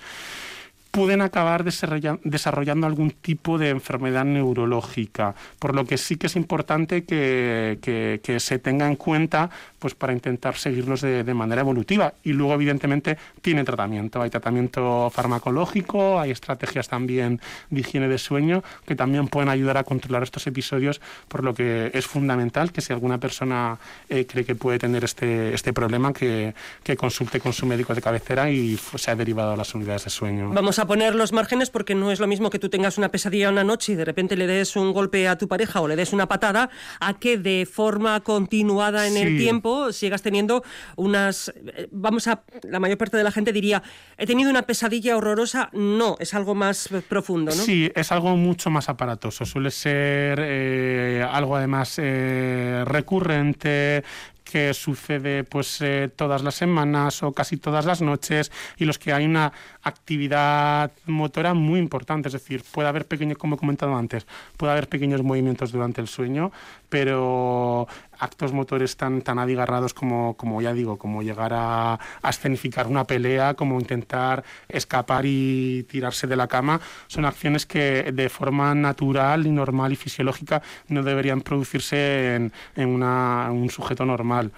pueden 0.95 1.21
acabar 1.21 1.65
desarrollando 1.65 2.87
algún 2.87 3.11
tipo 3.11 3.57
de 3.57 3.67
enfermedad 3.67 4.23
neurológica, 4.23 5.35
por 5.59 5.75
lo 5.75 5.83
que 5.83 5.97
sí 5.97 6.15
que 6.15 6.27
es 6.27 6.37
importante 6.37 7.03
que, 7.03 7.79
que, 8.23 8.39
se 8.39 8.59
tenga 8.59 8.87
en 8.87 8.95
cuenta 8.95 9.49
pues 9.77 9.93
para 9.93 10.13
intentar 10.13 10.55
seguirlos 10.55 11.01
de, 11.01 11.25
de, 11.25 11.33
manera 11.33 11.61
evolutiva. 11.61 12.13
Y 12.23 12.31
luego, 12.31 12.53
evidentemente, 12.53 13.17
tiene 13.41 13.65
tratamiento. 13.65 14.21
Hay 14.21 14.29
tratamiento 14.29 15.09
farmacológico, 15.09 16.17
hay 16.17 16.31
estrategias 16.31 16.87
también 16.87 17.41
de 17.69 17.81
higiene 17.81 18.07
de 18.07 18.17
sueño 18.17 18.63
que 18.87 18.95
también 18.95 19.27
pueden 19.27 19.49
ayudar 19.49 19.77
a 19.77 19.83
controlar 19.83 20.23
estos 20.23 20.47
episodios, 20.47 21.01
por 21.27 21.43
lo 21.43 21.53
que 21.53 21.91
es 21.93 22.07
fundamental 22.07 22.71
que 22.71 22.79
si 22.79 22.93
alguna 22.93 23.17
persona 23.17 23.77
eh, 24.07 24.25
cree 24.25 24.45
que 24.45 24.55
puede 24.55 24.79
tener 24.79 25.03
este, 25.03 25.53
este 25.53 25.73
problema, 25.73 26.13
que, 26.13 26.55
que 26.83 26.95
consulte 26.95 27.41
con 27.41 27.51
su 27.51 27.65
médico 27.65 27.93
de 27.93 28.01
cabecera 28.01 28.49
y 28.49 28.77
sea 28.95 29.15
derivado 29.17 29.51
a 29.51 29.57
las 29.57 29.75
unidades 29.75 30.05
de 30.05 30.09
sueño. 30.09 30.51
Vamos 30.51 30.79
a 30.79 30.84
poner 30.87 31.15
los 31.15 31.33
márgenes 31.33 31.69
porque 31.69 31.95
no 31.95 32.11
es 32.11 32.19
lo 32.19 32.27
mismo 32.27 32.49
que 32.49 32.59
tú 32.59 32.69
tengas 32.69 32.97
una 32.97 33.09
pesadilla 33.09 33.49
una 33.49 33.63
noche 33.63 33.93
y 33.93 33.95
de 33.95 34.05
repente 34.05 34.35
le 34.35 34.47
des 34.47 34.75
un 34.75 34.93
golpe 34.93 35.27
a 35.27 35.37
tu 35.37 35.47
pareja 35.47 35.81
o 35.81 35.87
le 35.87 35.95
des 35.95 36.13
una 36.13 36.27
patada, 36.27 36.69
a 36.99 37.19
que 37.19 37.37
de 37.37 37.67
forma 37.71 38.19
continuada 38.21 39.07
en 39.07 39.17
el 39.17 39.37
tiempo 39.37 39.91
sigas 39.91 40.21
teniendo 40.21 40.63
unas... 40.95 41.53
Vamos 41.91 42.27
a... 42.27 42.43
La 42.63 42.79
mayor 42.79 42.97
parte 42.97 43.17
de 43.17 43.23
la 43.23 43.31
gente 43.31 43.51
diría, 43.51 43.83
he 44.17 44.25
tenido 44.25 44.49
una 44.49 44.63
pesadilla 44.63 45.17
horrorosa. 45.17 45.69
No, 45.73 46.15
es 46.19 46.33
algo 46.33 46.55
más 46.55 46.89
profundo, 47.07 47.53
¿no? 47.55 47.63
Sí, 47.63 47.91
es 47.95 48.11
algo 48.11 48.35
mucho 48.35 48.69
más 48.69 48.89
aparatoso. 48.89 49.45
Suele 49.45 49.71
ser 49.71 50.39
eh, 50.41 51.25
algo 51.29 51.55
además 51.55 51.95
eh, 51.97 52.83
recurrente, 52.85 54.03
que 54.45 54.73
sucede 54.73 55.43
pues 55.43 55.81
eh, 55.81 56.09
todas 56.15 56.43
las 56.43 56.55
semanas 56.55 57.23
o 57.23 57.33
casi 57.33 57.57
todas 57.57 57.83
las 57.85 58.01
noches 58.01 58.51
y 58.77 58.85
los 58.85 58.97
que 58.97 59.11
hay 59.11 59.25
una 59.25 59.51
actividad 59.81 60.91
motora 61.07 61.53
muy 61.53 61.79
importante, 61.79 62.29
es 62.29 62.33
decir, 62.33 62.63
puede 62.71 62.87
haber 62.87 63.05
pequeños, 63.07 63.37
como 63.37 63.55
he 63.55 63.57
comentado 63.57 63.95
antes, 63.95 64.25
puede 64.55 64.71
haber 64.71 64.87
pequeños 64.87 65.23
movimientos 65.23 65.71
durante 65.71 65.99
el 65.99 66.07
sueño, 66.07 66.51
pero 66.95 67.89
actos 68.19 68.53
motores 68.53 68.95
tan, 68.95 69.21
tan 69.21 69.37
adigarrados 69.37 69.93
como, 69.93 70.37
como 70.37 70.61
ya 70.61 70.71
digo, 70.71 70.97
como 70.97 71.23
llegar 71.23 71.51
a, 71.53 71.99
escenificar 72.23 72.87
una 72.87 73.03
pelea, 73.03 73.53
como 73.55 73.77
intentar 73.81 74.45
escapar 74.69 75.25
y 75.25 75.83
tirarse 75.89 76.25
de 76.25 76.37
la 76.37 76.47
cama, 76.47 76.79
son 77.07 77.25
acciones 77.25 77.65
que 77.65 78.13
de 78.13 78.29
forma 78.29 78.73
natural 78.75 79.45
y 79.45 79.51
normal 79.51 79.91
y 79.91 79.97
fisiológica 79.97 80.61
no 80.87 81.03
deberían 81.03 81.41
producirse 81.41 82.35
en, 82.35 82.53
un 82.77 83.69
sujeto 83.69 84.05
normal. 84.05 84.53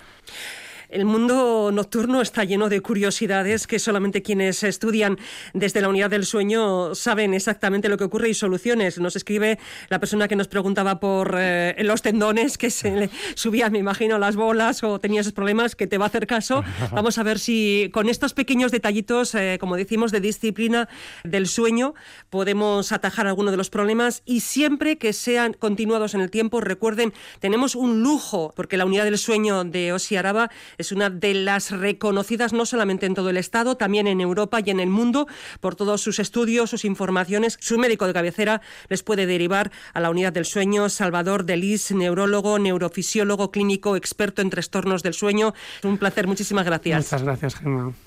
El 0.90 1.04
mundo 1.04 1.70
nocturno 1.74 2.22
está 2.22 2.46
lleno 2.46 2.70
de 2.70 2.80
curiosidades 2.80 3.68
que 3.68 3.78
solamente 3.78 4.22
quienes 4.22 4.64
estudian 4.64 5.18
desde 5.54 5.82
la 5.82 5.90
unidad 5.90 6.10
del 6.10 6.26
sueño 6.26 6.96
saben 6.96 7.34
exactamente 7.34 7.90
lo 7.90 7.98
que 7.98 8.06
ocurre 8.06 8.30
y 8.30 8.34
soluciones. 8.34 8.98
Nos 8.98 9.18
escribe 9.18 9.60
la 9.90 10.00
persona 10.00 10.30
que 10.30 10.38
nos 10.38 10.48
preguntaba 10.48 11.02
por 11.02 11.36
eh, 11.38 11.76
los 11.84 12.02
tendones, 12.02 12.58
que 12.58 12.70
se 12.70 12.92
le 12.92 13.10
subían, 13.36 13.74
me 13.74 13.80
imagino, 13.80 14.18
las 14.18 14.38
bolas 14.38 14.82
o 14.84 15.00
tenía 15.00 15.22
esos 15.22 15.34
problemas, 15.34 15.76
que 15.76 15.88
te 15.88 15.98
va 15.98 16.06
a 16.06 16.08
hacer 16.08 16.26
caso. 16.26 16.64
Vamos 16.92 17.18
a 17.18 17.24
ver 17.24 17.40
si 17.40 17.90
con 17.94 18.08
estos 18.08 18.34
pequeños 18.34 18.72
detallitos, 18.72 19.36
eh, 19.36 19.58
como 19.60 19.76
decimos, 19.76 20.14
de 20.14 20.22
disciplina 20.22 20.88
del 21.26 21.48
sueño, 21.48 21.96
podemos 22.30 22.94
atajar 22.94 23.28
alguno 23.28 23.52
de 23.52 23.58
los 23.58 23.70
problemas 23.70 24.24
y 24.26 24.40
siempre 24.40 24.98
que 24.98 25.12
sean 25.12 25.52
continuados 25.54 26.14
en 26.14 26.22
el 26.22 26.32
tiempo, 26.32 26.62
recuerden, 26.62 27.14
tenemos 27.40 27.76
un 27.76 28.04
lujo, 28.04 28.54
porque 28.56 28.78
la 28.78 28.86
unidad 28.86 29.04
del 29.04 29.18
sueño 29.18 29.66
de 29.66 29.92
Osi 29.92 30.16
Araba 30.16 30.50
es 30.78 30.92
una 30.92 31.10
de 31.10 31.34
las 31.34 31.72
reconocidas 31.72 32.54
no 32.54 32.66
solamente 32.66 33.06
en 33.06 33.14
todo 33.14 33.30
el 33.30 33.38
Estado, 33.38 33.78
también 33.78 34.08
en 34.08 34.22
Europa 34.22 34.60
y 34.64 34.70
en 34.70 34.80
el 34.80 34.90
mundo 34.90 35.28
por 35.60 35.76
todos 35.76 36.02
sus 36.02 36.20
estudios, 36.20 36.70
sus 36.70 36.86
informaciones. 36.86 37.58
Su 37.60 37.78
médico 37.78 38.08
de 38.08 38.14
cabecera 38.14 38.62
les 38.90 39.04
puede 39.04 39.26
derivar 39.26 39.72
a 39.94 40.00
la 40.00 40.10
unidad 40.10 40.34
del 40.34 40.46
sueño. 40.46 40.90
Salvador 40.90 41.46
Delis, 41.46 41.92
neurólogo, 41.92 42.60
neurofisiólogo 42.60 43.52
clínico, 43.52 43.96
experto 43.96 44.42
en 44.42 44.50
trastornos 44.50 45.04
del 45.04 45.14
sueño. 45.14 45.54
Un 45.84 45.98
placer, 45.98 46.28
muchísimas 46.28 46.66
gracias. 46.66 47.06
Muchas 47.06 47.24
gracias, 47.24 47.56
Gemma. 47.56 47.94